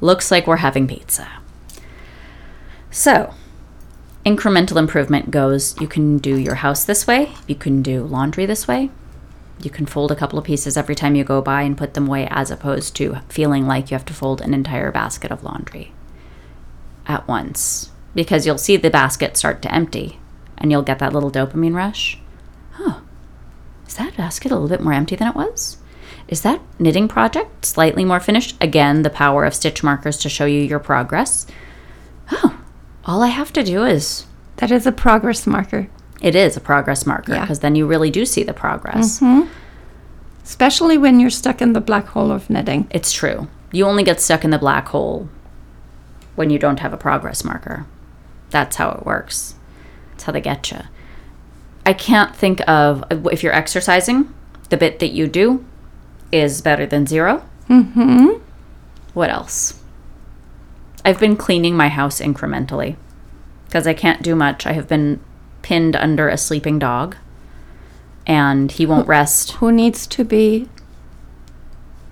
Looks 0.00 0.30
like 0.30 0.46
we're 0.46 0.56
having 0.56 0.86
pizza. 0.86 1.28
So, 2.90 3.34
incremental 4.24 4.76
improvement 4.76 5.30
goes 5.30 5.78
you 5.80 5.88
can 5.88 6.18
do 6.18 6.36
your 6.36 6.56
house 6.56 6.84
this 6.84 7.06
way, 7.06 7.32
you 7.46 7.54
can 7.54 7.82
do 7.82 8.04
laundry 8.04 8.46
this 8.46 8.66
way. 8.68 8.90
You 9.60 9.70
can 9.70 9.86
fold 9.86 10.12
a 10.12 10.16
couple 10.16 10.38
of 10.38 10.44
pieces 10.44 10.76
every 10.76 10.94
time 10.94 11.14
you 11.14 11.24
go 11.24 11.40
by 11.40 11.62
and 11.62 11.78
put 11.78 11.94
them 11.94 12.08
away 12.08 12.28
as 12.30 12.50
opposed 12.50 12.94
to 12.96 13.20
feeling 13.28 13.66
like 13.66 13.90
you 13.90 13.94
have 13.94 14.04
to 14.06 14.14
fold 14.14 14.40
an 14.40 14.52
entire 14.52 14.92
basket 14.92 15.30
of 15.30 15.42
laundry 15.42 15.92
at 17.06 17.26
once 17.26 17.90
because 18.14 18.46
you'll 18.46 18.58
see 18.58 18.76
the 18.76 18.90
basket 18.90 19.36
start 19.36 19.62
to 19.62 19.74
empty 19.74 20.18
and 20.58 20.70
you'll 20.70 20.82
get 20.82 20.98
that 20.98 21.12
little 21.12 21.30
dopamine 21.30 21.74
rush. 21.74 22.18
Huh. 22.72 23.00
Is 23.86 23.94
that 23.96 24.16
basket 24.16 24.50
a 24.50 24.54
little 24.54 24.68
bit 24.68 24.82
more 24.82 24.92
empty 24.92 25.16
than 25.16 25.28
it 25.28 25.36
was? 25.36 25.78
Is 26.28 26.42
that 26.42 26.60
knitting 26.78 27.08
project 27.08 27.64
slightly 27.64 28.04
more 28.04 28.20
finished? 28.20 28.56
Again, 28.60 29.02
the 29.02 29.10
power 29.10 29.44
of 29.44 29.54
stitch 29.54 29.82
markers 29.82 30.18
to 30.18 30.28
show 30.28 30.44
you 30.44 30.60
your 30.60 30.78
progress. 30.78 31.46
Oh, 32.32 32.58
all 33.04 33.22
I 33.22 33.28
have 33.28 33.52
to 33.52 33.62
do 33.62 33.84
is. 33.84 34.26
That 34.56 34.72
is 34.72 34.86
a 34.86 34.92
progress 34.92 35.46
marker. 35.46 35.88
It 36.20 36.34
is 36.34 36.56
a 36.56 36.60
progress 36.60 37.04
marker 37.06 37.34
Yeah. 37.34 37.40
because 37.42 37.60
then 37.60 37.74
you 37.74 37.86
really 37.86 38.10
do 38.10 38.24
see 38.24 38.42
the 38.42 38.54
progress. 38.54 39.22
Especially 40.44 40.96
when 40.96 41.20
you're 41.20 41.30
stuck 41.30 41.60
in 41.60 41.72
the 41.72 41.80
black 41.80 42.06
hole 42.08 42.30
of 42.30 42.48
knitting. 42.48 42.86
It's 42.90 43.12
true. 43.12 43.48
You 43.72 43.84
only 43.86 44.02
get 44.04 44.20
stuck 44.20 44.44
in 44.44 44.50
the 44.50 44.58
black 44.58 44.88
hole 44.88 45.28
when 46.36 46.50
you 46.50 46.58
don't 46.58 46.80
have 46.80 46.92
a 46.92 46.96
progress 46.96 47.44
marker. 47.44 47.84
That's 48.50 48.76
how 48.76 48.90
it 48.92 49.04
works. 49.04 49.56
That's 50.12 50.24
how 50.24 50.32
they 50.32 50.40
get 50.40 50.70
you. 50.70 50.78
I 51.84 51.92
can't 51.92 52.34
think 52.34 52.66
of 52.68 53.04
if 53.30 53.42
you're 53.42 53.52
exercising, 53.52 54.32
the 54.70 54.76
bit 54.76 54.98
that 55.00 55.12
you 55.12 55.26
do 55.26 55.64
is 56.32 56.60
better 56.62 56.86
than 56.86 57.06
zero. 57.06 57.44
Mm-hmm. 57.68 58.40
What 59.14 59.30
else? 59.30 59.80
I've 61.04 61.20
been 61.20 61.36
cleaning 61.36 61.76
my 61.76 61.88
house 61.88 62.20
incrementally 62.20 62.96
because 63.66 63.86
I 63.86 63.94
can't 63.94 64.22
do 64.22 64.34
much. 64.34 64.66
I 64.66 64.72
have 64.72 64.88
been 64.88 65.20
pinned 65.66 65.96
under 65.96 66.28
a 66.28 66.38
sleeping 66.38 66.78
dog 66.78 67.16
and 68.24 68.70
he 68.70 68.86
won't 68.86 69.08
rest. 69.08 69.50
Who 69.54 69.72
needs 69.72 70.06
to 70.06 70.22
be 70.22 70.68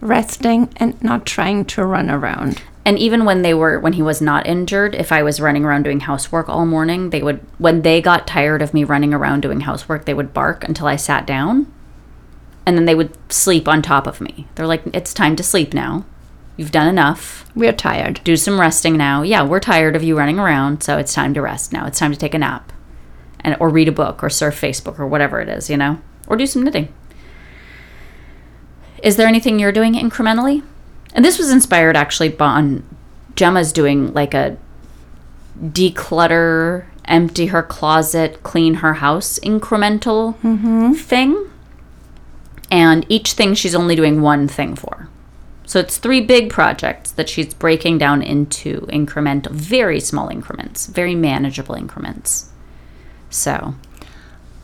resting 0.00 0.72
and 0.76 1.00
not 1.00 1.24
trying 1.24 1.64
to 1.66 1.84
run 1.84 2.10
around? 2.10 2.62
And 2.84 2.98
even 2.98 3.24
when 3.24 3.42
they 3.42 3.54
were 3.54 3.78
when 3.78 3.92
he 3.92 4.02
was 4.02 4.20
not 4.20 4.44
injured, 4.48 4.96
if 4.96 5.12
I 5.12 5.22
was 5.22 5.40
running 5.40 5.64
around 5.64 5.84
doing 5.84 6.00
housework 6.00 6.48
all 6.48 6.66
morning, 6.66 7.10
they 7.10 7.22
would 7.22 7.46
when 7.58 7.82
they 7.82 8.02
got 8.02 8.26
tired 8.26 8.60
of 8.60 8.74
me 8.74 8.82
running 8.82 9.14
around 9.14 9.42
doing 9.42 9.60
housework, 9.60 10.04
they 10.04 10.14
would 10.14 10.34
bark 10.34 10.64
until 10.64 10.88
I 10.88 10.96
sat 10.96 11.24
down. 11.24 11.72
And 12.66 12.76
then 12.76 12.86
they 12.86 12.96
would 12.96 13.16
sleep 13.32 13.68
on 13.68 13.82
top 13.82 14.08
of 14.08 14.20
me. 14.20 14.48
They're 14.56 14.66
like, 14.66 14.82
"It's 14.92 15.14
time 15.14 15.36
to 15.36 15.44
sleep 15.44 15.72
now. 15.74 16.04
You've 16.56 16.72
done 16.72 16.88
enough. 16.88 17.44
We're 17.54 17.72
tired. 17.72 18.20
Do 18.24 18.36
some 18.36 18.60
resting 18.60 18.96
now. 18.96 19.22
Yeah, 19.22 19.44
we're 19.44 19.60
tired 19.60 19.94
of 19.94 20.02
you 20.02 20.18
running 20.18 20.40
around, 20.40 20.82
so 20.82 20.98
it's 20.98 21.14
time 21.14 21.34
to 21.34 21.42
rest 21.42 21.72
now. 21.72 21.86
It's 21.86 22.00
time 22.00 22.10
to 22.10 22.18
take 22.18 22.34
a 22.34 22.38
nap." 22.38 22.72
And 23.44 23.56
or 23.60 23.68
read 23.68 23.88
a 23.88 23.92
book 23.92 24.24
or 24.24 24.30
surf 24.30 24.58
Facebook 24.58 24.98
or 24.98 25.06
whatever 25.06 25.40
it 25.40 25.48
is, 25.48 25.68
you 25.68 25.76
know? 25.76 26.00
Or 26.26 26.36
do 26.36 26.46
some 26.46 26.62
knitting. 26.62 26.88
Is 29.02 29.16
there 29.16 29.28
anything 29.28 29.58
you're 29.58 29.70
doing 29.70 29.92
incrementally? 29.92 30.62
And 31.14 31.24
this 31.24 31.38
was 31.38 31.50
inspired 31.50 31.94
actually 31.94 32.30
by 32.30 32.46
on 32.46 32.96
Gemma's 33.36 33.70
doing 33.70 34.14
like 34.14 34.32
a 34.32 34.56
declutter, 35.60 36.86
empty 37.04 37.46
her 37.46 37.62
closet, 37.62 38.42
clean 38.42 38.74
her 38.74 38.94
house 38.94 39.38
incremental 39.40 40.36
mm-hmm. 40.38 40.94
thing. 40.94 41.50
And 42.70 43.04
each 43.10 43.32
thing 43.32 43.54
she's 43.54 43.74
only 43.74 43.94
doing 43.94 44.22
one 44.22 44.48
thing 44.48 44.74
for. 44.74 45.08
So 45.66 45.78
it's 45.78 45.98
three 45.98 46.20
big 46.20 46.50
projects 46.50 47.10
that 47.12 47.28
she's 47.28 47.54
breaking 47.54 47.98
down 47.98 48.22
into 48.22 48.80
incremental, 48.82 49.50
very 49.50 50.00
small 50.00 50.28
increments, 50.28 50.86
very 50.86 51.14
manageable 51.14 51.74
increments. 51.74 52.50
So, 53.34 53.74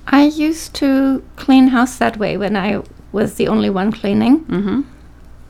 I 0.06 0.22
used 0.26 0.74
to 0.74 1.24
clean 1.35 1.68
house 1.68 1.96
that 1.98 2.18
way 2.18 2.37
when 2.37 2.56
I 2.56 2.83
was 3.11 3.35
the 3.35 3.48
only 3.48 3.68
one 3.68 3.90
cleaning. 3.90 4.44
mhm. 4.44 4.85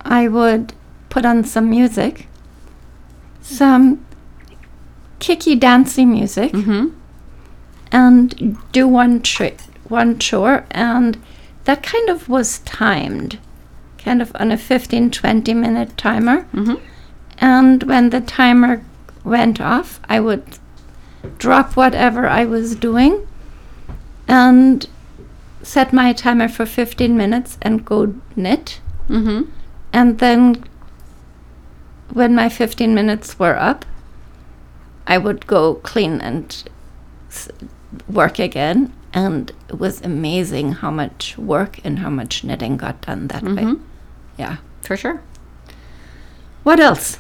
I 0.03 0.27
would 0.29 0.73
put 1.11 1.27
on 1.27 1.45
some 1.45 1.69
music, 1.69 2.27
some 3.43 3.99
kicky 5.19 5.55
dancey 5.55 6.07
music, 6.07 6.53
Mhm. 6.53 6.93
and 7.93 8.57
do 8.73 8.89
one 8.89 9.21
tri- 9.21 9.57
one 9.89 10.19
chore, 10.19 10.65
and 10.71 11.19
that 11.65 11.83
kind 11.83 12.09
of 12.09 12.27
was 12.31 12.61
timed, 12.61 13.37
kind 14.03 14.23
of 14.23 14.33
on 14.41 14.51
a 14.51 14.57
15 14.57 15.11
20 15.11 15.53
minute 15.53 15.95
timer. 15.99 16.47
Mhm. 16.55 16.79
And 17.39 17.83
when 17.83 18.09
the 18.11 18.23
timer 18.23 18.81
went 19.25 19.61
off, 19.61 20.01
I 20.09 20.21
would 20.21 20.43
drop 21.39 21.77
whatever 21.77 22.27
I 22.27 22.45
was 22.45 22.75
doing 22.75 23.27
and 24.29 24.87
set 25.63 25.93
my 25.93 26.13
timer 26.13 26.49
for 26.49 26.65
15 26.67 27.17
minutes 27.17 27.59
and 27.61 27.85
go 27.85 28.15
knit. 28.37 28.81
Mhm. 29.09 29.49
And 29.93 30.19
then 30.19 30.65
when 32.13 32.35
my 32.35 32.49
15 32.49 32.95
minutes 32.95 33.39
were 33.39 33.59
up, 33.59 33.85
I 35.07 35.19
would 35.19 35.47
go 35.47 35.75
clean 35.75 36.21
and 36.21 36.63
s- 37.31 37.49
work 38.09 38.39
again. 38.39 38.93
And 39.13 39.51
it 39.69 39.79
was 39.81 40.01
amazing 40.03 40.73
how 40.75 40.91
much 40.91 41.37
work 41.37 41.81
and 41.85 41.99
how 41.99 42.11
much 42.11 42.45
knitting 42.45 42.77
got 42.77 43.01
done 43.01 43.27
that 43.29 43.43
way. 43.43 43.75
Yeah. 44.39 44.57
For 44.83 44.97
sure. 44.97 45.21
What 46.63 46.79
else? 46.81 47.19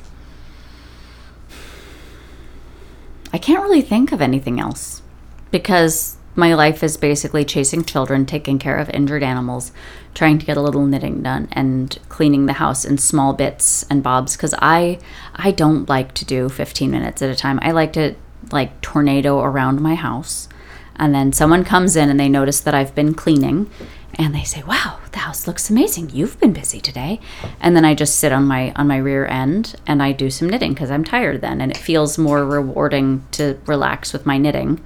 I 3.32 3.38
can't 3.38 3.62
really 3.62 3.82
think 3.82 4.12
of 4.12 4.20
anything 4.20 4.58
else 4.58 5.02
because 5.50 6.16
my 6.34 6.54
life 6.54 6.82
is 6.82 6.96
basically 6.96 7.44
chasing 7.44 7.84
children, 7.84 8.24
taking 8.24 8.58
care 8.58 8.76
of 8.76 8.88
injured 8.90 9.22
animals, 9.22 9.72
trying 10.14 10.38
to 10.38 10.46
get 10.46 10.56
a 10.56 10.62
little 10.62 10.86
knitting 10.86 11.22
done, 11.22 11.48
and 11.52 11.98
cleaning 12.08 12.46
the 12.46 12.54
house 12.54 12.84
in 12.84 12.98
small 12.98 13.32
bits 13.32 13.84
and 13.90 14.02
bobs. 14.02 14.36
Because 14.36 14.54
I, 14.58 14.98
I 15.34 15.50
don't 15.50 15.88
like 15.88 16.14
to 16.14 16.24
do 16.24 16.48
15 16.48 16.90
minutes 16.90 17.22
at 17.22 17.30
a 17.30 17.36
time. 17.36 17.58
I 17.62 17.72
like 17.72 17.92
to 17.94 18.14
like 18.52 18.80
tornado 18.80 19.40
around 19.40 19.80
my 19.80 19.94
house, 19.94 20.48
and 20.96 21.14
then 21.14 21.32
someone 21.32 21.64
comes 21.64 21.96
in 21.96 22.08
and 22.08 22.18
they 22.18 22.28
notice 22.28 22.60
that 22.60 22.74
I've 22.74 22.94
been 22.94 23.14
cleaning, 23.14 23.70
and 24.14 24.34
they 24.34 24.44
say, 24.44 24.62
"Wow, 24.62 24.98
the 25.12 25.18
house 25.18 25.46
looks 25.46 25.70
amazing. 25.70 26.10
You've 26.10 26.38
been 26.40 26.52
busy 26.52 26.80
today." 26.80 27.20
And 27.60 27.76
then 27.76 27.84
I 27.84 27.94
just 27.94 28.18
sit 28.18 28.32
on 28.32 28.44
my 28.44 28.72
on 28.76 28.86
my 28.88 28.96
rear 28.96 29.26
end 29.26 29.76
and 29.86 30.02
I 30.02 30.12
do 30.12 30.30
some 30.30 30.48
knitting 30.48 30.72
because 30.72 30.90
I'm 30.90 31.04
tired 31.04 31.40
then, 31.40 31.60
and 31.60 31.70
it 31.70 31.76
feels 31.76 32.18
more 32.18 32.44
rewarding 32.44 33.24
to 33.32 33.58
relax 33.66 34.12
with 34.12 34.26
my 34.26 34.38
knitting 34.38 34.80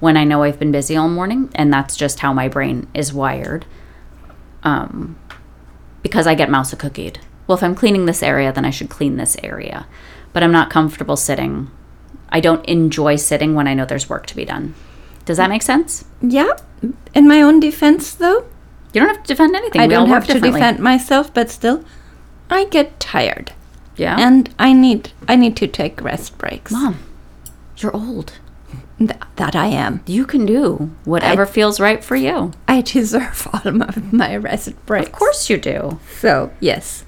when 0.00 0.16
I 0.16 0.24
know 0.24 0.42
I've 0.42 0.58
been 0.58 0.72
busy 0.72 0.96
all 0.96 1.08
morning, 1.08 1.50
and 1.54 1.72
that's 1.72 1.96
just 1.96 2.20
how 2.20 2.32
my 2.32 2.48
brain 2.48 2.86
is 2.94 3.12
wired. 3.12 3.66
Um, 4.62 5.18
because 6.02 6.26
I 6.26 6.34
get 6.34 6.50
mouse 6.50 6.74
cookied. 6.74 7.18
Well, 7.46 7.58
if 7.58 7.64
I'm 7.64 7.74
cleaning 7.74 8.06
this 8.06 8.22
area, 8.22 8.52
then 8.52 8.64
I 8.64 8.70
should 8.70 8.90
clean 8.90 9.16
this 9.16 9.36
area. 9.42 9.86
But 10.32 10.42
I'm 10.42 10.52
not 10.52 10.70
comfortable 10.70 11.16
sitting. 11.16 11.70
I 12.28 12.40
don't 12.40 12.64
enjoy 12.66 13.16
sitting 13.16 13.54
when 13.54 13.66
I 13.66 13.74
know 13.74 13.84
there's 13.84 14.08
work 14.08 14.26
to 14.26 14.36
be 14.36 14.44
done. 14.44 14.74
Does 15.24 15.38
that 15.38 15.50
make 15.50 15.62
sense? 15.62 16.04
Yeah. 16.20 16.52
In 17.14 17.26
my 17.26 17.42
own 17.42 17.58
defense, 17.60 18.14
though, 18.14 18.46
You 18.92 19.00
don't 19.00 19.08
have 19.10 19.22
to 19.22 19.28
defend 19.28 19.54
anything. 19.54 19.80
I 19.80 19.86
We 19.86 19.94
don't 19.94 20.08
have 20.08 20.26
to 20.28 20.40
defend 20.40 20.78
myself, 20.80 21.32
but 21.34 21.50
still, 21.50 21.84
I 22.50 22.64
get 22.64 22.98
tired, 22.98 23.52
Yeah. 23.96 24.16
and 24.18 24.48
I 24.58 24.72
need 24.72 25.12
I 25.28 25.36
need 25.36 25.56
to 25.56 25.66
take 25.66 26.00
rest 26.02 26.38
breaks. 26.38 26.72
Mom, 26.72 26.98
you're 27.76 27.94
old. 27.94 28.32
Th- 28.98 29.12
that 29.36 29.54
I 29.54 29.66
am. 29.68 30.00
You 30.06 30.24
can 30.26 30.44
do 30.44 30.90
whatever 31.04 31.46
feels 31.46 31.78
right 31.78 32.02
for 32.02 32.16
you. 32.16 32.50
I 32.66 32.80
deserve 32.80 33.46
all 33.52 33.60
of 33.68 34.12
my 34.12 34.36
rest 34.36 34.74
breaks. 34.86 35.06
Of 35.06 35.12
course 35.12 35.48
you 35.50 35.56
do. 35.58 36.00
So 36.18 36.50
yes, 36.60 37.04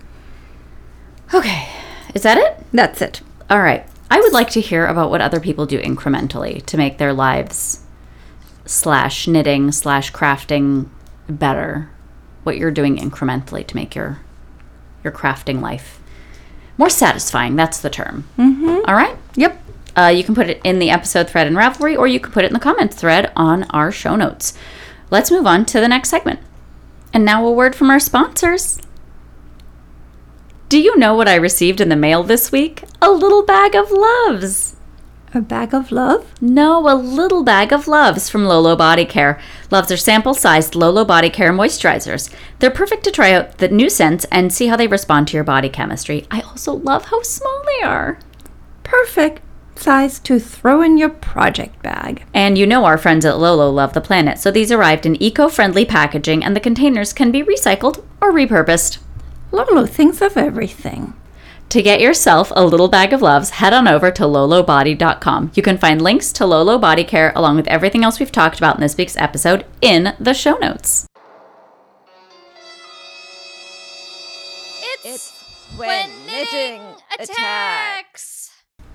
Okay. 1.34 1.68
Is 2.14 2.22
that 2.22 2.38
it? 2.38 2.64
that's 2.72 3.00
it. 3.02 3.20
All 3.48 3.60
right. 3.60 3.86
I 4.10 4.20
would 4.20 4.32
like 4.32 4.50
to 4.50 4.60
hear 4.60 4.86
about 4.86 5.10
what 5.10 5.20
other 5.20 5.38
people 5.40 5.66
do 5.66 5.80
incrementally 5.80 6.64
to 6.66 6.76
make 6.76 6.98
their 6.98 7.12
lives 7.12 7.80
slash 8.66 9.26
knitting 9.28 9.70
slash 9.72 10.12
crafting 10.12 10.88
better. 11.38 11.90
What 12.42 12.56
you're 12.56 12.70
doing 12.70 12.96
incrementally 12.96 13.66
to 13.66 13.76
make 13.76 13.94
your 13.94 14.20
your 15.04 15.12
crafting 15.12 15.60
life 15.60 16.00
more 16.80 16.90
satisfying. 16.90 17.56
That's 17.56 17.80
the 17.80 17.90
term. 17.90 18.26
Mm-hmm. 18.38 18.88
All 18.88 18.94
right. 18.94 19.14
Yep. 19.36 19.62
Uh, 19.96 20.06
you 20.06 20.24
can 20.24 20.34
put 20.34 20.48
it 20.48 20.62
in 20.64 20.78
the 20.78 20.88
episode 20.88 21.28
thread 21.28 21.46
in 21.46 21.54
Ravelry, 21.54 21.96
or 21.96 22.06
you 22.06 22.18
can 22.18 22.32
put 22.32 22.42
it 22.42 22.46
in 22.46 22.54
the 22.54 22.58
comments 22.58 22.96
thread 22.96 23.30
on 23.36 23.64
our 23.64 23.92
show 23.92 24.16
notes. 24.16 24.54
Let's 25.10 25.30
move 25.30 25.46
on 25.46 25.66
to 25.66 25.80
the 25.80 25.88
next 25.88 26.08
segment. 26.08 26.40
And 27.12 27.22
now 27.22 27.44
a 27.44 27.52
word 27.52 27.74
from 27.74 27.90
our 27.90 28.00
sponsors. 28.00 28.80
Do 30.70 30.80
you 30.80 30.96
know 30.96 31.14
what 31.14 31.28
I 31.28 31.34
received 31.34 31.82
in 31.82 31.90
the 31.90 31.96
mail 31.96 32.22
this 32.22 32.50
week? 32.50 32.84
A 33.02 33.10
little 33.10 33.44
bag 33.44 33.74
of 33.74 33.90
loves. 33.90 34.76
A 35.32 35.40
bag 35.40 35.72
of 35.72 35.92
love. 35.92 36.26
No, 36.40 36.88
a 36.88 36.94
little 36.96 37.44
bag 37.44 37.72
of 37.72 37.86
Loves 37.86 38.28
from 38.28 38.46
Lolo 38.46 38.74
Body 38.74 39.04
Care. 39.04 39.40
Loves 39.70 39.92
are 39.92 39.96
sample 39.96 40.34
sized 40.34 40.74
Lolo 40.74 41.04
Body 41.04 41.30
Care 41.30 41.52
moisturizers. 41.52 42.34
They're 42.58 42.68
perfect 42.68 43.04
to 43.04 43.12
try 43.12 43.30
out 43.30 43.58
the 43.58 43.68
new 43.68 43.88
scents 43.88 44.26
and 44.32 44.52
see 44.52 44.66
how 44.66 44.76
they 44.76 44.88
respond 44.88 45.28
to 45.28 45.36
your 45.36 45.44
body 45.44 45.68
chemistry. 45.68 46.26
I 46.32 46.40
also 46.40 46.72
love 46.72 47.04
how 47.06 47.22
small 47.22 47.62
they 47.64 47.86
are. 47.86 48.18
Perfect 48.82 49.40
size 49.76 50.18
to 50.18 50.40
throw 50.40 50.82
in 50.82 50.98
your 50.98 51.10
project 51.10 51.80
bag. 51.80 52.24
And 52.34 52.58
you 52.58 52.66
know 52.66 52.84
our 52.84 52.98
friends 52.98 53.24
at 53.24 53.38
Lolo 53.38 53.70
love 53.70 53.92
the 53.92 54.00
planet, 54.00 54.40
so 54.40 54.50
these 54.50 54.72
arrived 54.72 55.06
in 55.06 55.22
eco 55.22 55.48
friendly 55.48 55.84
packaging 55.84 56.42
and 56.42 56.56
the 56.56 56.60
containers 56.60 57.12
can 57.12 57.30
be 57.30 57.44
recycled 57.44 58.04
or 58.20 58.32
repurposed. 58.32 58.98
Lolo 59.52 59.86
thinks 59.86 60.20
of 60.20 60.36
everything. 60.36 61.14
To 61.70 61.82
get 61.82 62.00
yourself 62.00 62.50
a 62.56 62.66
little 62.66 62.88
bag 62.88 63.12
of 63.12 63.22
loves, 63.22 63.50
head 63.50 63.72
on 63.72 63.86
over 63.86 64.10
to 64.10 64.24
lolobody.com. 64.24 65.52
You 65.54 65.62
can 65.62 65.78
find 65.78 66.02
links 66.02 66.32
to 66.32 66.44
Lolo 66.44 66.78
Body 66.78 67.04
Care 67.04 67.32
along 67.36 67.54
with 67.54 67.68
everything 67.68 68.02
else 68.02 68.18
we've 68.18 68.32
talked 68.32 68.58
about 68.58 68.74
in 68.74 68.80
this 68.80 68.96
week's 68.96 69.16
episode 69.16 69.64
in 69.80 70.16
the 70.18 70.34
show 70.34 70.56
notes. 70.56 71.06
It's, 75.04 75.30
when 75.76 76.10
knitting 76.26 76.82
attacks. 77.20 78.50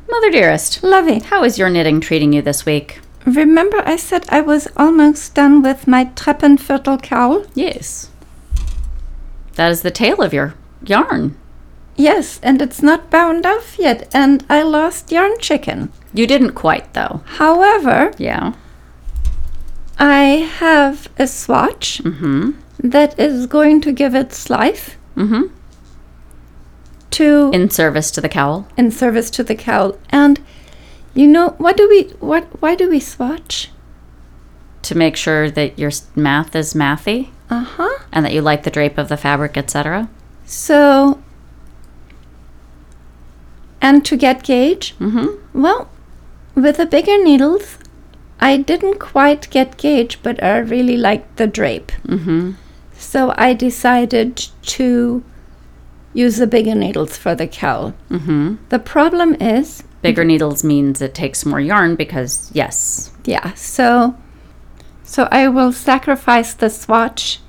Mother 0.09 0.29
dearest, 0.29 0.83
Lovey, 0.83 1.19
how 1.19 1.45
is 1.45 1.57
your 1.57 1.69
knitting 1.69 2.01
treating 2.01 2.33
you 2.33 2.41
this 2.41 2.65
week? 2.65 2.99
remember 3.25 3.81
I 3.85 3.95
said 3.95 4.25
I 4.27 4.41
was 4.41 4.67
almost 4.75 5.33
done 5.33 5.61
with 5.61 5.87
my 5.87 6.05
Treppenviertel 6.05 7.01
cowl? 7.01 7.45
Yes. 7.53 8.09
That 9.53 9.71
is 9.71 9.81
the 9.81 9.91
tail 9.91 10.21
of 10.21 10.33
your 10.33 10.55
yarn. 10.85 11.37
Yes, 11.97 12.39
and 12.43 12.61
it's 12.61 12.81
not 12.81 13.09
bound 13.09 13.45
off 13.45 13.79
yet, 13.79 14.09
and 14.13 14.43
I 14.49 14.63
lost 14.63 15.11
yarn 15.11 15.39
chicken. 15.39 15.91
You 16.13 16.27
didn't 16.27 16.51
quite, 16.53 16.93
though. 16.93 17.21
However, 17.37 18.11
Yeah. 18.17 18.53
I 19.97 20.49
have 20.59 21.07
a 21.17 21.25
swatch 21.25 22.01
Mm-hmm. 22.03 22.51
that 22.79 23.17
is 23.17 23.47
going 23.47 23.79
to 23.81 23.91
give 23.93 24.13
its 24.13 24.49
life 24.49 24.97
Mm-hmm. 25.15 25.43
to 27.11 27.49
In 27.53 27.69
service 27.69 28.11
to 28.11 28.21
the 28.21 28.27
cowl. 28.29 28.67
in 28.77 28.91
service 28.91 29.29
to 29.31 29.43
the 29.43 29.55
cowl. 29.55 29.97
And 30.09 30.39
you 31.13 31.27
know 31.27 31.55
what 31.57 31.77
do 31.77 31.87
we 31.87 32.03
what 32.19 32.43
why 32.61 32.75
do 32.75 32.89
we 32.89 32.99
swatch? 32.99 33.71
To 34.83 34.95
make 34.97 35.15
sure 35.15 35.49
that 35.49 35.79
your 35.79 35.91
math 36.15 36.55
is 36.55 36.73
mathy 36.73 37.29
Uh-huh. 37.49 37.99
and 38.11 38.25
that 38.25 38.33
you 38.33 38.41
like 38.41 38.63
the 38.63 38.71
drape 38.71 38.97
of 38.97 39.07
the 39.07 39.17
fabric, 39.17 39.55
etc. 39.57 40.09
So 40.45 41.21
and 43.85 44.03
to 44.05 44.15
get 44.17 44.43
gauge, 44.43 44.95
Mm-hmm. 44.99 45.61
well, 45.63 45.87
with 46.55 46.77
the 46.77 46.85
bigger 46.85 47.17
needles, 47.23 47.77
I 48.39 48.57
didn't 48.57 48.99
quite 48.99 49.49
get 49.51 49.77
gauge, 49.77 50.19
but 50.23 50.41
I 50.43 50.57
really 50.57 50.97
liked 50.97 51.35
the 51.37 51.47
drape. 51.47 51.91
Mm-hmm. 52.07 52.51
So 52.97 53.33
I 53.47 53.53
decided 53.53 54.37
to 54.77 55.23
use 56.13 56.37
the 56.37 56.47
bigger 56.47 56.75
needles 56.75 57.17
for 57.17 57.35
the 57.35 57.47
cowl. 57.47 57.93
Mm-hmm. 58.09 58.55
The 58.69 58.79
problem 58.79 59.35
is, 59.41 59.83
Bigger 60.01 60.23
needles 60.23 60.63
means 60.63 61.01
it 61.01 61.13
takes 61.13 61.45
more 61.45 61.59
yarn 61.59 61.95
because, 61.95 62.51
yes. 62.53 63.11
yeah, 63.25 63.53
so 63.55 64.15
so 65.03 65.27
I 65.31 65.47
will 65.49 65.71
sacrifice 65.71 66.53
the 66.53 66.69
swatch 66.69 67.39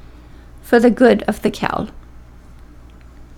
for 0.62 0.78
the 0.80 0.90
good 0.90 1.22
of 1.28 1.40
the 1.42 1.50
cowl. 1.50 1.88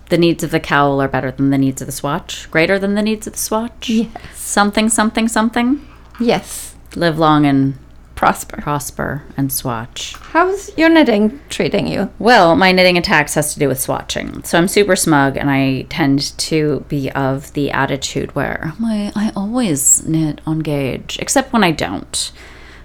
The 0.09 0.19
needs 0.19 0.43
of 0.43 0.51
the 0.51 0.61
cowl 0.61 1.01
are 1.03 1.09
better 1.09 1.31
than 1.31 1.51
the 1.51 1.59
needs 1.59 1.83
of 1.83 1.87
the 1.87 1.93
swatch, 1.93 2.51
greater 2.51 2.79
than 2.79 2.95
the 2.95 3.03
needs 3.03 3.27
of 3.27 3.35
the 3.35 3.39
swatch. 3.39 3.89
Yes. 3.91 4.11
Something, 4.35 4.89
something, 4.89 5.29
something. 5.29 5.87
Yes. 6.19 6.75
Live 6.97 7.19
long 7.19 7.45
and 7.45 7.79
Prosper. 8.15 8.61
prosper 8.61 9.23
and 9.37 9.53
swatch. 9.53 10.15
How's 10.17 10.77
your 10.77 10.89
knitting 10.89 11.39
treating 11.51 11.87
you? 11.87 12.11
Well, 12.19 12.57
my 12.57 12.73
knitting 12.73 12.99
attacks 12.99 13.35
has 13.35 13.55
to 13.55 13.61
do 13.61 13.69
with 13.69 13.79
swatching. 13.79 14.45
So 14.45 14.59
I'm 14.59 14.67
super 14.67 14.97
smug 14.97 15.37
and 15.37 15.49
I 15.49 15.83
tend 15.83 16.37
to 16.39 16.85
be 16.89 17.13
of 17.13 17.53
the 17.53 17.71
attitude 17.71 18.35
where 18.35 18.73
my 18.79 19.13
I 19.15 19.31
always 19.37 20.05
knit 20.05 20.41
on 20.47 20.61
gauge, 20.61 21.17
except 21.21 21.53
when 21.53 21.63
I 21.63 21.71
don't. 21.71 22.33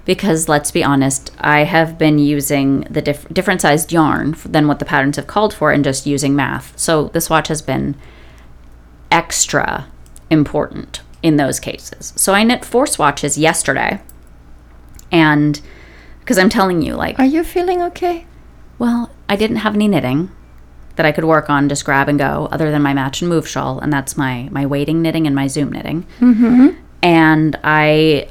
Because 0.05 0.49
let's 0.49 0.71
be 0.71 0.83
honest, 0.83 1.31
I 1.39 1.63
have 1.63 1.97
been 1.97 2.19
using 2.19 2.81
the 2.89 3.01
diff- 3.01 3.27
different 3.29 3.61
sized 3.61 3.91
yarn 3.91 4.35
than 4.45 4.67
what 4.67 4.79
the 4.79 4.85
patterns 4.85 5.15
have 5.15 5.27
called 5.27 5.53
for 5.53 5.71
and 5.71 5.83
just 5.83 6.05
using 6.05 6.35
math. 6.35 6.77
So 6.77 7.05
the 7.09 7.21
swatch 7.21 7.47
has 7.47 7.61
been 7.61 7.95
extra 9.11 9.87
important 10.29 11.01
in 11.21 11.37
those 11.37 11.59
cases. 11.59 12.11
So 12.17 12.33
I 12.33 12.43
knit 12.43 12.65
four 12.65 12.85
swatches 12.85 13.37
yesterday. 13.37 14.01
And 15.11 15.61
because 16.19 16.37
I'm 16.37 16.49
telling 16.49 16.81
you, 16.81 16.95
like, 16.95 17.17
Are 17.19 17.25
you 17.25 17.43
feeling 17.43 17.81
okay? 17.83 18.25
well, 18.79 19.11
I 19.29 19.35
didn't 19.35 19.57
have 19.57 19.75
any 19.75 19.87
knitting 19.87 20.29
that 20.95 21.05
I 21.05 21.11
could 21.11 21.23
work 21.23 21.49
on, 21.49 21.69
just 21.69 21.85
grab 21.85 22.09
and 22.09 22.19
go, 22.19 22.47
other 22.51 22.69
than 22.71 22.81
my 22.81 22.93
match 22.93 23.21
and 23.21 23.29
move 23.29 23.47
shawl, 23.47 23.79
and 23.79 23.91
that's 23.93 24.17
my 24.17 24.49
my 24.51 24.65
waiting 24.65 25.01
knitting 25.01 25.25
and 25.25 25.35
my 25.35 25.47
Zoom 25.47 25.71
knitting. 25.71 26.05
Mm-hmm. 26.19 26.69
And 27.01 27.59
I 27.63 28.27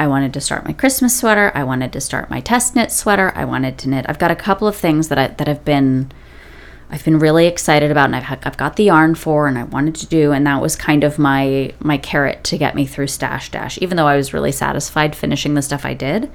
I 0.00 0.06
wanted 0.06 0.32
to 0.32 0.40
start 0.40 0.64
my 0.64 0.72
Christmas 0.72 1.14
sweater. 1.14 1.52
I 1.54 1.62
wanted 1.62 1.92
to 1.92 2.00
start 2.00 2.30
my 2.30 2.40
test 2.40 2.74
knit 2.74 2.90
sweater. 2.90 3.32
I 3.34 3.44
wanted 3.44 3.76
to 3.78 3.88
knit. 3.90 4.06
I've 4.08 4.18
got 4.18 4.30
a 4.30 4.34
couple 4.36 4.66
of 4.66 4.74
things 4.74 5.08
that 5.08 5.18
I 5.18 5.26
that 5.28 5.46
have 5.46 5.62
been 5.62 6.10
I've 6.90 7.04
been 7.04 7.18
really 7.18 7.46
excited 7.46 7.90
about, 7.90 8.06
and 8.06 8.16
I've 8.16 8.38
I've 8.46 8.56
got 8.56 8.76
the 8.76 8.84
yarn 8.84 9.14
for, 9.14 9.46
and 9.46 9.58
I 9.58 9.64
wanted 9.64 9.94
to 9.96 10.06
do, 10.06 10.32
and 10.32 10.46
that 10.46 10.62
was 10.62 10.74
kind 10.74 11.04
of 11.04 11.18
my 11.18 11.74
my 11.80 11.98
carrot 11.98 12.42
to 12.44 12.56
get 12.56 12.74
me 12.74 12.86
through 12.86 13.08
stash 13.08 13.50
dash. 13.50 13.76
Even 13.82 13.98
though 13.98 14.06
I 14.06 14.16
was 14.16 14.32
really 14.32 14.52
satisfied 14.52 15.14
finishing 15.14 15.52
the 15.52 15.60
stuff 15.60 15.84
I 15.84 15.92
did, 15.92 16.30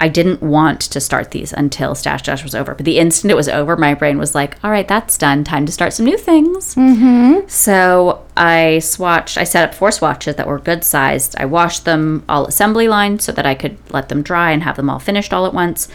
I 0.00 0.08
didn't 0.08 0.40
want 0.40 0.80
to 0.80 1.00
start 1.00 1.32
these 1.32 1.52
until 1.52 1.94
Stash 1.94 2.22
Dash 2.22 2.44
was 2.44 2.54
over. 2.54 2.74
But 2.74 2.84
the 2.84 2.98
instant 2.98 3.32
it 3.32 3.34
was 3.34 3.48
over, 3.48 3.76
my 3.76 3.94
brain 3.94 4.16
was 4.16 4.34
like, 4.34 4.56
all 4.64 4.70
right, 4.70 4.86
that's 4.86 5.18
done. 5.18 5.42
Time 5.44 5.66
to 5.66 5.72
start 5.72 5.92
some 5.92 6.06
new 6.06 6.16
things. 6.16 6.76
Mm-hmm. 6.76 7.48
So 7.48 8.24
I 8.36 8.78
swatched, 8.80 9.36
I 9.36 9.44
set 9.44 9.68
up 9.68 9.74
four 9.74 9.90
swatches 9.90 10.36
that 10.36 10.46
were 10.46 10.60
good 10.60 10.84
sized. 10.84 11.34
I 11.38 11.44
washed 11.46 11.84
them 11.84 12.24
all 12.28 12.46
assembly 12.46 12.86
line 12.88 13.18
so 13.18 13.32
that 13.32 13.44
I 13.44 13.54
could 13.54 13.76
let 13.90 14.08
them 14.08 14.22
dry 14.22 14.52
and 14.52 14.62
have 14.62 14.76
them 14.76 14.88
all 14.88 15.00
finished 15.00 15.32
all 15.32 15.46
at 15.46 15.54
once. 15.54 15.88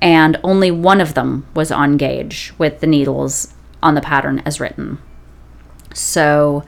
And 0.00 0.38
only 0.44 0.70
one 0.70 1.00
of 1.00 1.14
them 1.14 1.46
was 1.54 1.72
on 1.72 1.96
gauge 1.96 2.52
with 2.58 2.78
the 2.78 2.86
needles 2.86 3.52
on 3.82 3.96
the 3.96 4.00
pattern 4.00 4.40
as 4.44 4.60
written. 4.60 4.98
So 5.92 6.64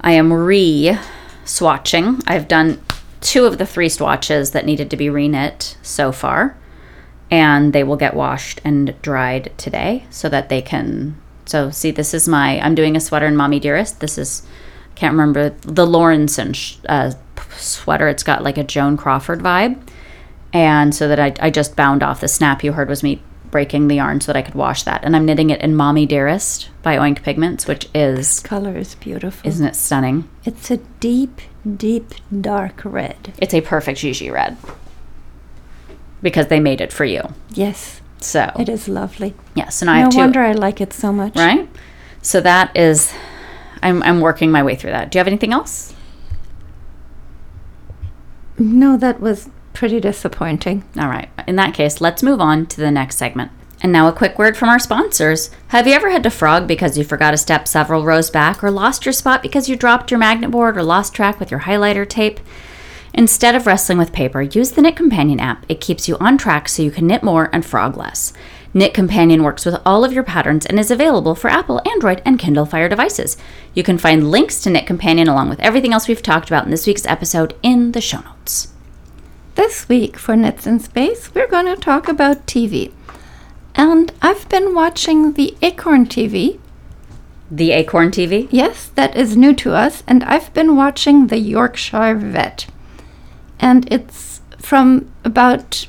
I 0.00 0.12
am 0.12 0.32
re 0.32 0.98
swatching. 1.44 2.22
I've 2.26 2.48
done 2.48 2.80
two 3.20 3.44
of 3.44 3.58
the 3.58 3.66
three 3.66 3.88
swatches 3.88 4.52
that 4.52 4.66
needed 4.66 4.90
to 4.90 4.96
be 4.96 5.06
reknit 5.06 5.76
so 5.82 6.12
far, 6.12 6.56
and 7.30 7.72
they 7.72 7.84
will 7.84 7.96
get 7.96 8.14
washed 8.14 8.60
and 8.64 9.00
dried 9.02 9.52
today 9.58 10.06
so 10.10 10.28
that 10.28 10.48
they 10.48 10.62
can. 10.62 11.20
So, 11.46 11.70
see, 11.70 11.90
this 11.90 12.14
is 12.14 12.28
my. 12.28 12.60
I'm 12.60 12.74
doing 12.74 12.96
a 12.96 13.00
sweater 13.00 13.26
in 13.26 13.36
Mommy 13.36 13.60
Dearest. 13.60 14.00
This 14.00 14.18
is, 14.18 14.46
can't 14.94 15.12
remember, 15.12 15.50
the 15.62 15.86
Lawrenson 15.86 16.54
sh- 16.54 16.76
uh, 16.88 17.12
sweater. 17.56 18.08
It's 18.08 18.22
got 18.22 18.42
like 18.42 18.58
a 18.58 18.64
Joan 18.64 18.96
Crawford 18.96 19.40
vibe. 19.40 19.80
And 20.52 20.94
so 20.94 21.08
that 21.08 21.20
I, 21.20 21.34
I 21.40 21.50
just 21.50 21.76
bound 21.76 22.02
off 22.02 22.20
the 22.20 22.28
snap 22.28 22.64
you 22.64 22.72
heard 22.72 22.88
was 22.88 23.02
me 23.02 23.22
breaking 23.50 23.88
the 23.88 23.96
yarn 23.96 24.20
so 24.20 24.32
that 24.32 24.38
I 24.38 24.42
could 24.42 24.54
wash 24.54 24.82
that. 24.84 25.04
And 25.04 25.14
I'm 25.16 25.24
knitting 25.24 25.50
it 25.50 25.60
in 25.60 25.74
Mommy 25.74 26.06
Dearest 26.06 26.68
by 26.82 26.96
Oink 26.96 27.22
Pigments, 27.22 27.66
which 27.66 27.88
is, 27.94 28.16
this 28.16 28.40
Color 28.40 28.76
is 28.76 28.94
beautiful. 28.96 29.48
isn't 29.48 29.66
it 29.66 29.74
stunning? 29.76 30.28
It's 30.44 30.70
a 30.70 30.76
deep, 31.00 31.40
deep 31.76 32.14
dark 32.40 32.82
red. 32.84 33.32
It's 33.38 33.54
a 33.54 33.60
perfect 33.60 33.98
Gigi 34.00 34.30
red 34.30 34.56
because 36.22 36.48
they 36.48 36.60
made 36.60 36.80
it 36.80 36.92
for 36.92 37.04
you. 37.04 37.22
Yes, 37.54 38.00
So 38.20 38.52
it 38.58 38.68
is 38.68 38.88
lovely. 38.88 39.34
yes, 39.54 39.80
and 39.82 39.90
I 39.90 39.98
No 39.98 40.02
have 40.04 40.12
two. 40.12 40.18
wonder 40.18 40.40
I 40.42 40.52
like 40.52 40.80
it 40.80 40.92
so 40.92 41.12
much. 41.12 41.36
Right. 41.36 41.68
So 42.22 42.40
that 42.40 42.76
is, 42.76 43.12
I'm 43.82 44.02
I'm 44.02 44.20
working 44.20 44.50
my 44.50 44.62
way 44.62 44.74
through 44.74 44.90
that. 44.90 45.10
Do 45.10 45.16
you 45.16 45.20
have 45.20 45.28
anything 45.28 45.52
else? 45.52 45.94
No, 48.58 48.96
that 48.96 49.20
was 49.20 49.48
pretty 49.78 50.00
disappointing. 50.00 50.82
All 50.98 51.06
right. 51.06 51.28
In 51.46 51.54
that 51.54 51.72
case, 51.72 52.00
let's 52.00 52.20
move 52.20 52.40
on 52.40 52.66
to 52.66 52.80
the 52.80 52.90
next 52.90 53.16
segment. 53.16 53.52
And 53.80 53.92
now 53.92 54.08
a 54.08 54.12
quick 54.12 54.36
word 54.36 54.56
from 54.56 54.68
our 54.68 54.80
sponsors. 54.80 55.50
Have 55.68 55.86
you 55.86 55.92
ever 55.92 56.10
had 56.10 56.24
to 56.24 56.30
frog 56.30 56.66
because 56.66 56.98
you 56.98 57.04
forgot 57.04 57.32
a 57.32 57.36
step 57.36 57.68
several 57.68 58.04
rows 58.04 58.28
back, 58.28 58.64
or 58.64 58.72
lost 58.72 59.06
your 59.06 59.12
spot 59.12 59.40
because 59.40 59.68
you 59.68 59.76
dropped 59.76 60.10
your 60.10 60.18
magnet 60.18 60.50
board, 60.50 60.76
or 60.76 60.82
lost 60.82 61.14
track 61.14 61.38
with 61.38 61.52
your 61.52 61.60
highlighter 61.60 62.08
tape? 62.08 62.40
Instead 63.14 63.54
of 63.54 63.68
wrestling 63.68 63.98
with 63.98 64.12
paper, 64.12 64.42
use 64.42 64.72
the 64.72 64.82
Knit 64.82 64.96
Companion 64.96 65.38
app. 65.38 65.64
It 65.68 65.80
keeps 65.80 66.08
you 66.08 66.16
on 66.18 66.38
track 66.38 66.68
so 66.68 66.82
you 66.82 66.90
can 66.90 67.06
knit 67.06 67.22
more 67.22 67.48
and 67.52 67.64
frog 67.64 67.96
less. 67.96 68.32
Knit 68.74 68.92
Companion 68.92 69.44
works 69.44 69.64
with 69.64 69.76
all 69.86 70.04
of 70.04 70.12
your 70.12 70.24
patterns 70.24 70.66
and 70.66 70.80
is 70.80 70.90
available 70.90 71.36
for 71.36 71.48
Apple, 71.48 71.80
Android, 71.88 72.20
and 72.24 72.36
Kindle 72.36 72.66
Fire 72.66 72.88
devices. 72.88 73.36
You 73.74 73.84
can 73.84 73.96
find 73.96 74.32
links 74.32 74.60
to 74.62 74.70
Knit 74.70 74.88
Companion 74.88 75.28
along 75.28 75.50
with 75.50 75.60
everything 75.60 75.92
else 75.92 76.08
we've 76.08 76.20
talked 76.20 76.48
about 76.48 76.64
in 76.64 76.72
this 76.72 76.88
week's 76.88 77.06
episode 77.06 77.54
in 77.62 77.92
the 77.92 78.00
show 78.00 78.22
notes. 78.22 78.74
This 79.58 79.88
week 79.88 80.16
for 80.16 80.36
Knits 80.36 80.68
in 80.68 80.78
Space, 80.78 81.34
we're 81.34 81.48
going 81.48 81.66
to 81.66 81.74
talk 81.74 82.06
about 82.06 82.46
TV. 82.46 82.92
And 83.74 84.12
I've 84.22 84.48
been 84.48 84.72
watching 84.72 85.32
the 85.32 85.56
Acorn 85.60 86.06
TV. 86.06 86.60
The 87.50 87.72
Acorn 87.72 88.12
TV? 88.12 88.46
Yes, 88.52 88.86
that 88.94 89.16
is 89.16 89.36
new 89.36 89.52
to 89.54 89.74
us. 89.74 90.04
And 90.06 90.22
I've 90.22 90.54
been 90.54 90.76
watching 90.76 91.26
the 91.26 91.38
Yorkshire 91.38 92.14
Vet. 92.14 92.68
And 93.58 93.92
it's 93.92 94.42
from 94.58 95.10
about 95.24 95.88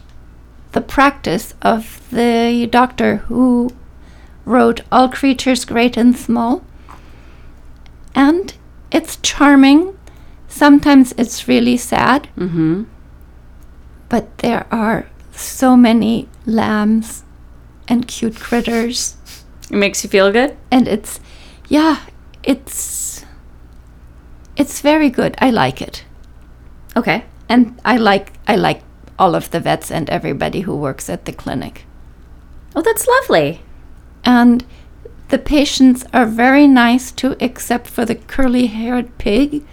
the 0.71 0.81
practice 0.81 1.53
of 1.61 2.09
the 2.09 2.67
doctor 2.71 3.17
who 3.27 3.69
wrote 4.45 4.81
All 4.91 5.09
Creatures 5.09 5.63
Great 5.63 5.95
and 5.95 6.17
Small. 6.17 6.63
And 8.15 8.51
it's 8.91 9.17
charming. 9.17 9.95
Sometimes 10.47 11.13
it's 11.19 11.47
really 11.47 11.77
sad. 11.77 12.29
Mm-hmm. 12.35 12.85
But 14.09 14.39
there 14.39 14.65
are 14.71 15.07
so 15.31 15.77
many 15.77 16.27
lambs 16.45 17.23
and 17.87 18.07
cute 18.07 18.39
critters. 18.39 19.15
It 19.69 19.75
makes 19.75 20.03
you 20.03 20.09
feel 20.09 20.31
good? 20.31 20.57
And 20.71 20.87
it's, 20.87 21.19
yeah, 21.67 22.01
it's, 22.43 23.25
it's 24.57 24.81
very 24.81 25.09
good. 25.09 25.35
I 25.39 25.51
like 25.51 25.81
it. 25.81 26.03
Okay. 26.97 27.25
And 27.47 27.79
I 27.85 27.97
like, 27.97 28.33
I 28.47 28.55
like 28.55 28.81
all 29.17 29.35
of 29.35 29.51
the 29.51 29.59
vets 29.59 29.91
and 29.91 30.09
everybody 30.09 30.61
who 30.61 30.75
works 30.75 31.09
at 31.09 31.25
the 31.25 31.33
clinic. 31.33 31.85
Oh, 32.75 32.81
that's 32.81 33.07
lovely. 33.07 33.61
And 34.23 34.65
the 35.29 35.37
patients 35.37 36.05
are 36.13 36.25
very 36.25 36.67
nice 36.67 37.11
too, 37.11 37.35
except 37.39 37.87
for 37.87 38.05
the 38.05 38.15
curly 38.15 38.67
haired 38.67 39.17
pig 39.17 39.63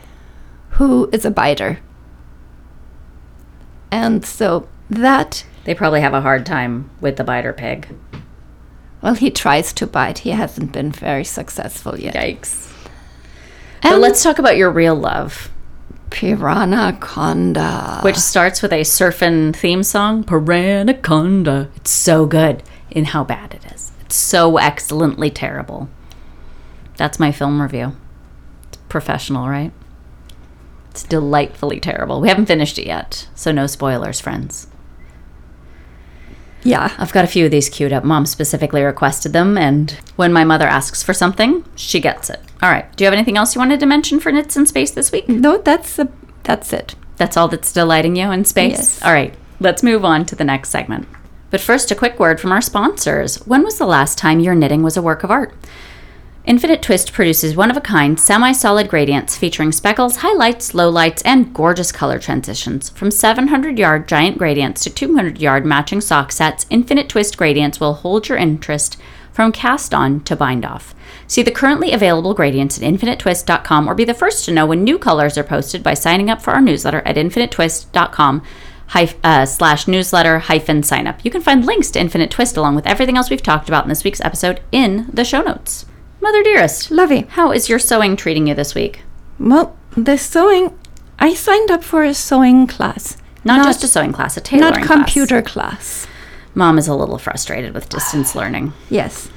who 0.71 1.09
is 1.13 1.25
a 1.25 1.31
biter. 1.31 1.79
And 3.91 4.25
so 4.25 4.69
that, 4.91 5.45
They 5.65 5.75
probably 5.75 6.01
have 6.01 6.15
a 6.15 6.21
hard 6.21 6.45
time 6.47 6.91
with 7.01 7.17
the 7.17 7.25
biter 7.25 7.53
pig. 7.53 7.89
well, 9.03 9.15
he 9.15 9.31
tries 9.31 9.73
to 9.75 9.87
bite. 9.87 10.19
He 10.19 10.31
hasn't 10.31 10.73
been 10.73 10.91
very 10.93 11.25
successful 11.25 11.99
yet. 11.99 12.15
Yikes. 12.15 12.73
But 13.83 13.93
And 13.93 14.01
let's 14.03 14.23
talk 14.23 14.39
about 14.39 14.57
your 14.57 14.71
real 14.71 14.95
love, 14.97 15.51
Piranaconda. 16.11 18.03
which 18.03 18.17
starts 18.17 18.63
with 18.63 18.73
a 18.73 18.81
surfing 18.83 19.55
theme 19.55 19.83
song, 19.83 20.25
Piranaconda. 20.25 21.69
It's 21.77 21.91
so 21.91 22.27
good 22.27 22.63
in 22.91 23.07
how 23.07 23.23
bad 23.25 23.55
it 23.55 23.73
is. 23.73 23.93
It's 24.01 24.17
so 24.17 24.57
excellently 24.57 25.31
terrible. 25.31 25.89
That's 26.97 27.21
my 27.21 27.31
film 27.33 27.61
review. 27.61 27.93
It's 28.69 28.79
professional, 28.89 29.49
right? 29.49 29.73
It's 30.97 31.03
delightfully 31.03 31.79
terrible. 31.79 32.23
We 32.23 32.29
haven't 32.31 32.47
finished 32.47 32.79
it 32.79 32.87
yet, 32.87 33.29
so 33.35 33.53
no 33.53 33.67
spoilers, 33.67 34.19
friends. 34.19 34.67
yeah. 36.63 36.95
I've 36.97 37.13
got 37.13 37.25
a 37.25 37.29
few 37.29 37.45
of 37.45 37.51
these 37.51 37.69
queued 37.69 37.93
up. 37.93 38.03
Mom 38.03 38.25
specifically 38.25 38.83
requested 38.83 39.35
them, 39.35 39.59
and 39.59 39.91
when 40.17 40.33
my 40.33 40.43
mother 40.43 40.67
asks 40.67 41.03
for 41.03 41.13
something, 41.13 41.65
she 41.77 42.01
gets 42.01 42.31
it. 42.31 42.41
All 42.63 42.71
right. 42.71 42.91
Do 42.97 43.05
you 43.05 43.07
have 43.07 43.13
anything 43.15 43.37
else 43.37 43.55
you 43.55 43.59
wanted 43.59 43.79
to 43.81 43.85
mention 43.87 44.21
for 44.21 44.33
Knits 44.33 44.57
in 44.57 44.65
Space 44.65 44.91
this 44.93 45.13
week? 45.13 45.29
No, 45.29 45.59
that's 45.59 45.99
a, 45.99 46.09
that's 46.45 46.73
it. 46.73 46.95
That's 47.19 47.37
all 47.37 47.49
that's 47.49 47.75
delighting 47.75 48.17
you 48.17 48.31
in 48.31 48.47
space? 48.47 48.79
Yes. 48.79 49.03
All 49.03 49.13
right. 49.13 49.35
Let's 49.61 49.83
move 49.83 50.03
on 50.03 50.25
to 50.27 50.35
the 50.35 50.45
next 50.45 50.71
segment. 50.71 51.07
But 51.51 51.61
first, 51.61 51.91
a 51.91 51.95
quick 51.95 52.19
word 52.19 52.41
from 52.41 52.53
our 52.53 52.63
sponsors. 52.63 53.37
When 53.47 53.63
was 53.63 53.77
the 53.77 53.87
last 53.87 54.17
time 54.17 54.41
your 54.41 54.55
knitting 54.55 54.83
was 54.83 54.97
a 54.97 55.03
work 55.03 55.25
of 55.25 55.31
art? 55.31 55.55
Infinite 56.47 56.81
Twist 56.81 57.13
produces 57.13 57.57
one 57.57 57.73
of 57.73 57.77
a 57.77 57.81
kind 57.81 58.21
semi 58.21 58.53
solid 58.53 58.89
gradients 58.89 59.37
featuring 59.37 59.73
speckles, 59.73 60.19
highlights, 60.19 60.75
lowlights, 60.75 61.21
and 61.25 61.53
gorgeous 61.53 61.91
color 61.91 62.21
transitions. 62.21 62.89
From 62.91 63.11
700 63.11 63.77
yard 63.81 64.07
giant 64.07 64.39
gradients 64.39 64.85
to 64.85 64.91
200 64.91 65.41
yard 65.41 65.67
matching 65.67 66.01
sock 66.01 66.31
sets, 66.31 66.65
Infinite 66.71 67.09
Twist 67.09 67.37
gradients 67.37 67.81
will 67.81 67.95
hold 67.95 68.29
your 68.29 68.39
interest 68.39 68.97
from 69.33 69.51
cast 69.51 69.93
on 69.93 70.21
to 70.21 70.37
bind 70.37 70.65
off. 70.65 70.95
See 71.27 71.43
the 71.43 71.51
currently 71.51 71.91
available 71.91 72.33
gradients 72.33 72.81
at 72.81 72.85
infiniteTwist.com 72.85 73.89
or 73.89 73.97
be 73.97 74.05
the 74.05 74.15
first 74.15 74.45
to 74.45 74.53
know 74.53 74.67
when 74.67 74.85
new 74.85 75.01
colors 75.01 75.37
are 75.37 75.43
posted 75.43 75.83
by 75.83 75.95
signing 75.95 76.31
up 76.31 76.41
for 76.41 76.53
our 76.53 76.61
newsletter 76.61 77.03
at 77.05 77.17
infiniteTwist.com 77.17 78.43
hyph- 78.91 79.17
uh, 79.25 79.47
slash 79.47 79.89
newsletter 79.89 80.39
hyphen 80.39 80.85
sign 80.85 81.09
up. 81.09 81.25
You 81.25 81.33
can 81.33 81.43
find 81.43 81.67
links 81.67 81.91
to 81.91 82.01
Infinite 82.01 82.31
Twist 82.31 82.57
along 82.57 82.77
with 82.77 82.87
everything 82.87 83.17
else 83.17 83.31
we've 83.31 83.43
talked 83.43 83.69
about 83.69 83.85
in 83.85 83.89
this 83.89 84.05
week's 84.05 84.21
episode 84.21 84.61
in 84.71 85.11
the 85.13 85.25
show 85.25 85.43
notes. 85.43 85.87
Mother 86.21 86.43
dearest, 86.43 86.91
Lovey. 86.91 87.27
how 87.31 87.53
is 87.53 87.69
your 87.69 87.79
sewing 87.79 88.17
treating 88.17 88.47
you 88.47 88.55
this 88.55 88.75
week? 88.75 89.03
Well, 89.39 89.77
the 89.97 90.17
sewing, 90.19 90.77
I 91.19 91.35
signed 91.35 91.71
up 91.71 91.85
for 91.85 92.03
a 92.03 92.15
sewing 92.15 92.67
class. 92.67 93.17
Not, 93.45 93.65
just 93.65 93.85
a 93.85 93.89
sewing 93.89 94.13
class, 94.13 94.37
a 94.37 94.41
tailoring 94.41 94.73
Not 94.73 94.83
class. 94.83 94.97
computer 94.99 95.41
class. 95.43 96.07
Mom 96.55 96.79
is 96.79 96.89
a 96.89 96.95
little 96.95 97.19
frustrated 97.19 97.75
with 97.75 97.89
distance 97.89 98.35
learning. 98.35 98.73
Yes. 98.91 99.31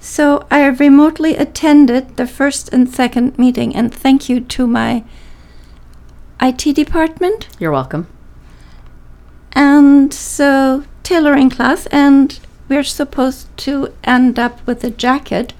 So 0.00 0.46
I 0.50 0.66
remotely 0.66 1.36
attended 1.36 2.16
the 2.16 2.26
first 2.26 2.72
and 2.72 2.88
second 2.92 3.38
meeting, 3.38 3.74
and 3.76 3.94
thank 3.94 4.28
you 4.28 4.40
to 4.40 4.66
my 4.66 5.04
IT 6.42 6.74
department. 6.74 7.48
You're 7.58 7.70
welcome. 7.70 8.08
And 9.52 10.12
so, 10.12 10.84
tailoring 11.04 11.48
class, 11.48 11.86
and 11.86 12.38
we're 12.68 12.82
supposed 12.82 13.54
to 13.58 13.94
end 14.02 14.38
up 14.38 14.66
with 14.66 14.82
a 14.82 14.90
jacket 14.90 15.52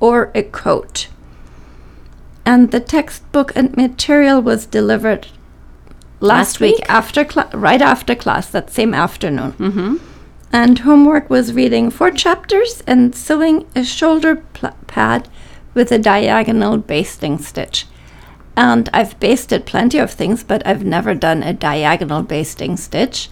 or 0.00 0.30
a 0.34 0.42
coat. 0.42 1.08
And 2.44 2.70
the 2.70 2.80
textbook 2.80 3.52
and 3.54 3.76
material 3.76 4.40
was 4.40 4.66
delivered 4.66 5.28
Last 6.20 6.54
last, 6.54 6.60
week, 6.60 6.76
week? 6.76 6.90
after 6.90 7.24
cla- 7.24 7.50
right 7.52 7.80
after 7.82 8.14
class, 8.14 8.50
that 8.50 8.70
same 8.70 8.94
afternoon. 8.94 9.52
Mm-hmm. 9.52 9.96
And 10.52 10.78
homework 10.80 11.28
was 11.30 11.52
reading 11.52 11.90
four 11.90 12.10
chapters 12.10 12.82
and 12.86 13.14
sewing 13.14 13.66
a 13.76 13.84
shoulder 13.84 14.36
pl- 14.36 14.76
pad 14.86 15.28
with 15.74 15.92
a 15.92 15.98
diagonal 15.98 16.78
basting 16.78 17.38
stitch. 17.38 17.86
And 18.56 18.88
I've 18.92 19.20
basted 19.20 19.66
plenty 19.66 19.98
of 19.98 20.10
things, 20.10 20.42
but 20.42 20.66
I've 20.66 20.84
never 20.84 21.14
done 21.14 21.42
a 21.44 21.52
diagonal 21.52 22.22
basting 22.22 22.76
stitch. 22.76 23.28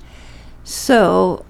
So 0.63 1.45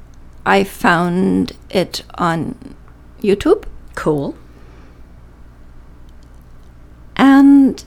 I 0.47 0.65
found 0.65 1.53
it 1.69 2.03
on 2.15 2.77
YouTube 3.21 3.65
Cool. 3.95 4.37
And 7.17 7.85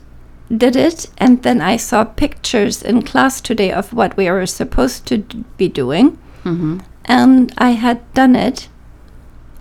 did 0.54 0.76
it. 0.76 1.08
And 1.18 1.42
then 1.42 1.60
I 1.60 1.76
saw 1.76 2.04
pictures 2.04 2.82
in 2.82 3.02
class 3.02 3.40
today 3.40 3.72
of 3.72 3.92
what 3.92 4.16
we 4.16 4.30
were 4.30 4.46
supposed 4.46 5.06
to 5.06 5.18
d- 5.18 5.44
be 5.56 5.68
doing. 5.68 6.18
Mm-hmm. 6.44 6.78
And 7.04 7.52
I 7.58 7.70
had 7.70 8.00
done 8.14 8.36
it. 8.36 8.68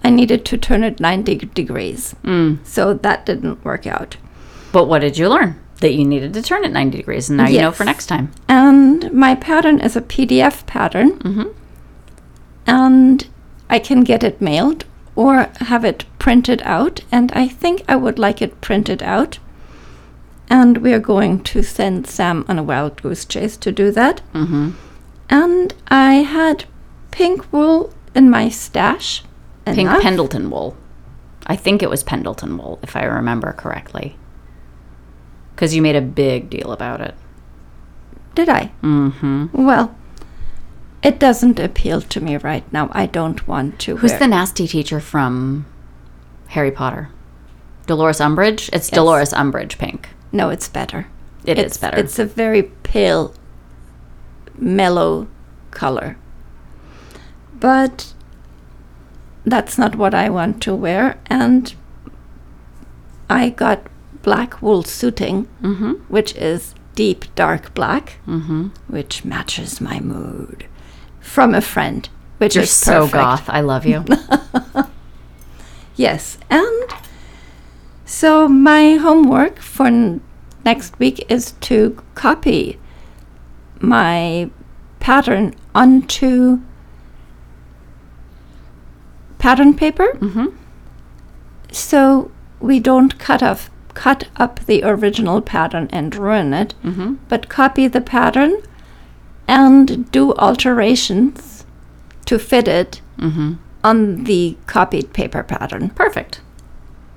I 0.04 0.10
needed 0.10 0.46
to 0.46 0.58
turn 0.58 0.84
it 0.84 1.00
90 1.00 1.36
degrees. 1.54 2.16
Mm. 2.24 2.66
So 2.66 2.94
that 2.94 3.26
didn't 3.26 3.64
work 3.66 3.86
out. 3.86 4.18
But 4.72 4.86
what 4.88 5.00
did 5.00 5.18
you 5.18 5.30
learn? 5.30 5.60
That 5.82 5.94
you 5.94 6.06
needed 6.06 6.34
to 6.34 6.42
turn 6.42 6.64
it 6.66 6.72
90 6.72 6.98
degrees, 6.98 7.30
and 7.30 7.38
now 7.38 7.48
you 7.48 7.60
know 7.62 7.72
for 7.72 7.86
next 7.86 8.08
time. 8.08 8.32
And 8.48 9.12
my 9.14 9.36
pattern 9.36 9.80
is 9.80 9.96
a 9.96 10.02
PDF 10.02 10.66
pattern. 10.66 11.20
Mhm. 11.20 11.54
And 12.68 13.28
I 13.70 13.80
can 13.80 14.02
get 14.02 14.24
it 14.24 14.42
mailed 14.42 14.86
or 15.16 15.50
have 15.62 15.84
it 15.86 16.06
printed 16.18 16.62
out. 16.64 17.02
And 17.12 17.32
I 17.34 17.48
think 17.48 17.84
I 17.88 17.96
would 17.96 18.20
like 18.20 18.42
it 18.42 18.62
printed 18.62 19.02
out. 19.04 19.40
And 20.50 20.80
we 20.80 20.94
are 20.94 21.00
going 21.00 21.44
to 21.44 21.62
send 21.62 22.08
Sam 22.08 22.44
on 22.48 22.58
a 22.58 22.64
wild 22.64 23.02
goose 23.02 23.26
chase 23.26 23.56
to 23.58 23.72
do 23.72 23.92
that. 23.92 24.22
Mm-hmm. 24.34 24.72
And 25.30 25.74
I 25.90 26.14
had 26.16 26.66
pink 27.12 27.52
wool 27.54 27.94
in 28.16 28.30
my 28.30 28.50
stash. 28.50 29.24
Pink 29.66 29.80
Enough. 29.80 30.02
Pendleton 30.02 30.50
wool. 30.50 30.76
I 31.46 31.56
think 31.56 31.84
it 31.84 31.90
was 31.90 32.04
Pendleton 32.04 32.58
wool, 32.58 32.80
if 32.82 32.96
I 32.96 33.04
remember 33.04 33.54
correctly. 33.54 34.18
Because 35.54 35.76
you 35.76 35.82
made 35.82 35.96
a 35.96 36.02
big 36.02 36.50
deal 36.50 36.72
about 36.72 37.02
it. 37.02 37.14
Did 38.34 38.50
I? 38.50 38.72
Mm-hmm. 38.82 39.48
Well, 39.66 39.96
it 41.04 41.20
doesn't 41.20 41.60
appeal 41.60 42.02
to 42.02 42.22
me 42.22 42.38
right 42.38 42.72
now. 42.74 42.90
I 42.94 43.06
don't 43.06 43.48
want 43.48 43.78
to. 43.80 43.98
Who's 43.98 44.12
wear- 44.12 44.20
the 44.20 44.28
nasty 44.28 44.68
teacher 44.68 45.00
from 45.00 45.66
Harry 46.48 46.72
Potter? 46.72 47.10
Dolores 47.86 48.20
Umbridge? 48.20 48.70
It's 48.74 48.88
Yes. 48.88 48.92
Dolores 48.92 49.34
Umbridge 49.34 49.78
pink. 49.78 50.10
No, 50.32 50.50
it's 50.50 50.68
better. 50.70 51.08
It 51.46 51.58
is 51.58 51.66
it's, 51.66 51.78
better. 51.78 51.98
It's 51.98 52.20
a 52.20 52.26
very 52.26 52.64
pale, 52.64 53.34
mellow 54.58 55.28
color. 55.72 56.18
But 57.60 58.14
that's 59.46 59.78
not 59.78 59.96
what 59.96 60.14
I 60.14 60.30
want 60.30 60.62
to 60.64 60.76
wear. 60.76 61.20
And 61.28 61.74
I 63.30 63.50
got 63.50 63.82
black 64.22 64.62
wool 64.62 64.84
suiting, 64.84 65.48
mm-hmm. 65.62 65.94
which 66.08 66.36
is 66.36 66.74
deep 66.96 67.26
dark 67.36 67.74
black, 67.74 68.18
Mm-hmm. 68.28 68.68
which 68.88 69.24
matches 69.26 69.80
my 69.80 70.00
mood, 70.00 70.66
from 71.22 71.56
a 71.56 71.62
friend, 71.62 72.08
which 72.38 72.56
You're 72.56 72.66
is 72.66 72.72
so 72.72 73.02
perfect. 73.08 73.14
goth. 73.14 73.50
I 73.50 73.62
love 73.62 73.86
you. 73.86 74.06
Yes, 75.96 76.38
and 76.50 76.90
so 78.12 78.48
my 78.48 78.96
homework 78.96 79.60
for 79.60 79.86
n- 79.88 80.20
next 80.66 80.98
week 81.00 81.24
is 81.30 81.52
to 81.62 81.78
copy 82.16 82.80
my 83.80 84.50
pattern 85.00 85.54
onto 85.76 86.60
pattern 89.38 89.74
paper 89.74 90.08
mm-hmm. 90.16 90.48
so 91.72 92.32
we 92.60 92.80
don't 92.80 93.18
cut 93.20 93.42
off 93.44 93.70
cut 93.94 94.28
up 94.38 94.60
the 94.66 94.82
original 94.84 95.42
pattern 95.42 95.88
and 95.92 96.16
ruin 96.16 96.54
it 96.54 96.74
Mm-hmm. 96.84 97.16
but 97.30 97.48
copy 97.50 97.88
the 97.88 98.02
pattern 98.02 98.58
and 99.48 100.10
do 100.12 100.34
alterations 100.36 101.66
to 102.26 102.38
fit 102.40 102.68
it 102.68 103.02
Mm-hmm. 103.18 103.54
on 103.84 104.24
the 104.24 104.58
copied 104.66 105.12
paper 105.14 105.44
pattern 105.44 105.90
Perfect. 105.90 106.42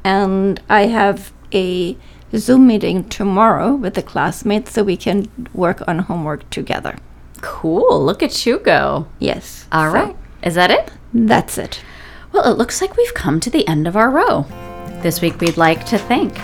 And 0.04 0.60
I 0.68 0.86
have 0.86 1.32
a 1.52 1.96
Zoom 2.34 2.66
meeting 2.66 3.08
tomorrow 3.08 3.74
with 3.74 3.94
the 3.94 4.02
classmates 4.02 4.72
so 4.72 4.82
we 4.82 4.96
can 4.96 5.28
work 5.52 5.86
on 5.86 6.00
homework 6.00 6.48
together. 6.50 6.96
Cool. 7.40 8.04
Look 8.04 8.22
at 8.22 8.46
you 8.46 8.58
go. 8.58 9.06
Yes. 9.18 9.66
All 9.72 9.90
so 9.90 9.94
right. 9.94 10.16
Is 10.42 10.54
that 10.54 10.70
it? 10.70 10.90
That's 11.12 11.58
it. 11.58 11.82
Well, 12.32 12.50
it 12.50 12.56
looks 12.56 12.80
like 12.80 12.96
we've 12.96 13.14
come 13.14 13.40
to 13.40 13.50
the 13.50 13.66
end 13.68 13.86
of 13.86 13.96
our 13.96 14.10
row. 14.10 14.46
This 15.02 15.20
week 15.20 15.40
we'd 15.40 15.56
like 15.56 15.84
to 15.86 15.98
thank 15.98 16.38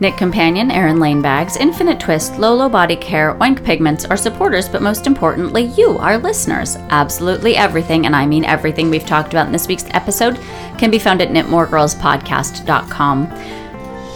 Knit 0.00 0.16
Companion, 0.16 0.70
Erin 0.70 1.00
Lane 1.00 1.20
Bags, 1.20 1.56
Infinite 1.56 1.98
Twist, 1.98 2.38
Lolo 2.38 2.68
Body 2.68 2.94
Care, 2.94 3.34
Oink 3.34 3.64
Pigments, 3.64 4.04
are 4.04 4.16
supporters, 4.16 4.68
but 4.68 4.80
most 4.80 5.08
importantly, 5.08 5.72
you, 5.76 5.98
our 5.98 6.18
listeners. 6.18 6.76
Absolutely 6.90 7.56
everything, 7.56 8.06
and 8.06 8.14
I 8.14 8.24
mean 8.24 8.44
everything 8.44 8.90
we've 8.90 9.04
talked 9.04 9.32
about 9.32 9.46
in 9.46 9.52
this 9.52 9.66
week's 9.66 9.86
episode, 9.90 10.38
can 10.78 10.92
be 10.92 11.00
found 11.00 11.20
at 11.20 11.30
knitmoregirlspodcast.com. 11.30 13.22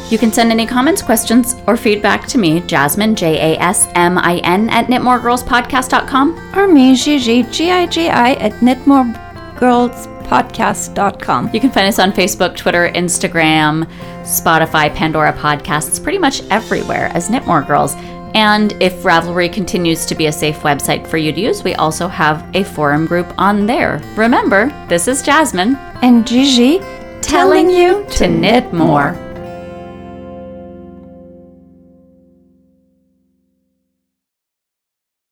You 0.08 0.18
can 0.18 0.30
send 0.30 0.52
any 0.52 0.66
comments, 0.66 1.02
questions, 1.02 1.56
or 1.66 1.76
feedback 1.76 2.28
to 2.28 2.38
me, 2.38 2.60
Jasmine, 2.60 3.16
J 3.16 3.54
A 3.54 3.58
S 3.58 3.88
M 3.94 4.18
I 4.18 4.36
N, 4.44 4.68
at 4.68 4.86
knitmoregirlspodcast.com. 4.86 6.56
Or 6.56 6.68
me, 6.68 6.94
Gigi, 6.94 7.42
G-I-G-I 7.42 8.34
at 8.34 8.52
knitmoregirlspodcast.com. 9.62 11.50
You 11.52 11.60
can 11.60 11.70
find 11.70 11.86
us 11.86 11.98
on 11.98 12.12
Facebook, 12.12 12.56
Twitter, 12.56 12.90
Instagram, 12.90 13.86
Spotify, 14.22 14.94
Pandora 14.94 15.32
Podcasts, 15.32 16.02
pretty 16.02 16.18
much 16.18 16.42
everywhere 16.50 17.10
as 17.14 17.28
Knitmore 17.28 17.66
Girls. 17.66 17.94
And 18.34 18.72
if 18.80 19.02
Ravelry 19.02 19.52
continues 19.52 20.06
to 20.06 20.14
be 20.14 20.26
a 20.26 20.32
safe 20.32 20.60
website 20.60 21.06
for 21.06 21.18
you 21.18 21.32
to 21.32 21.40
use, 21.40 21.62
we 21.62 21.74
also 21.74 22.08
have 22.08 22.48
a 22.56 22.64
forum 22.64 23.06
group 23.06 23.32
on 23.36 23.66
there. 23.66 24.00
Remember, 24.16 24.68
this 24.88 25.06
is 25.06 25.22
Jasmine 25.22 25.76
And 26.02 26.26
Gigi 26.26 26.78
telling 27.20 27.70
you 27.70 28.06
to 28.12 28.28
knit 28.28 28.72
more. 28.72 29.31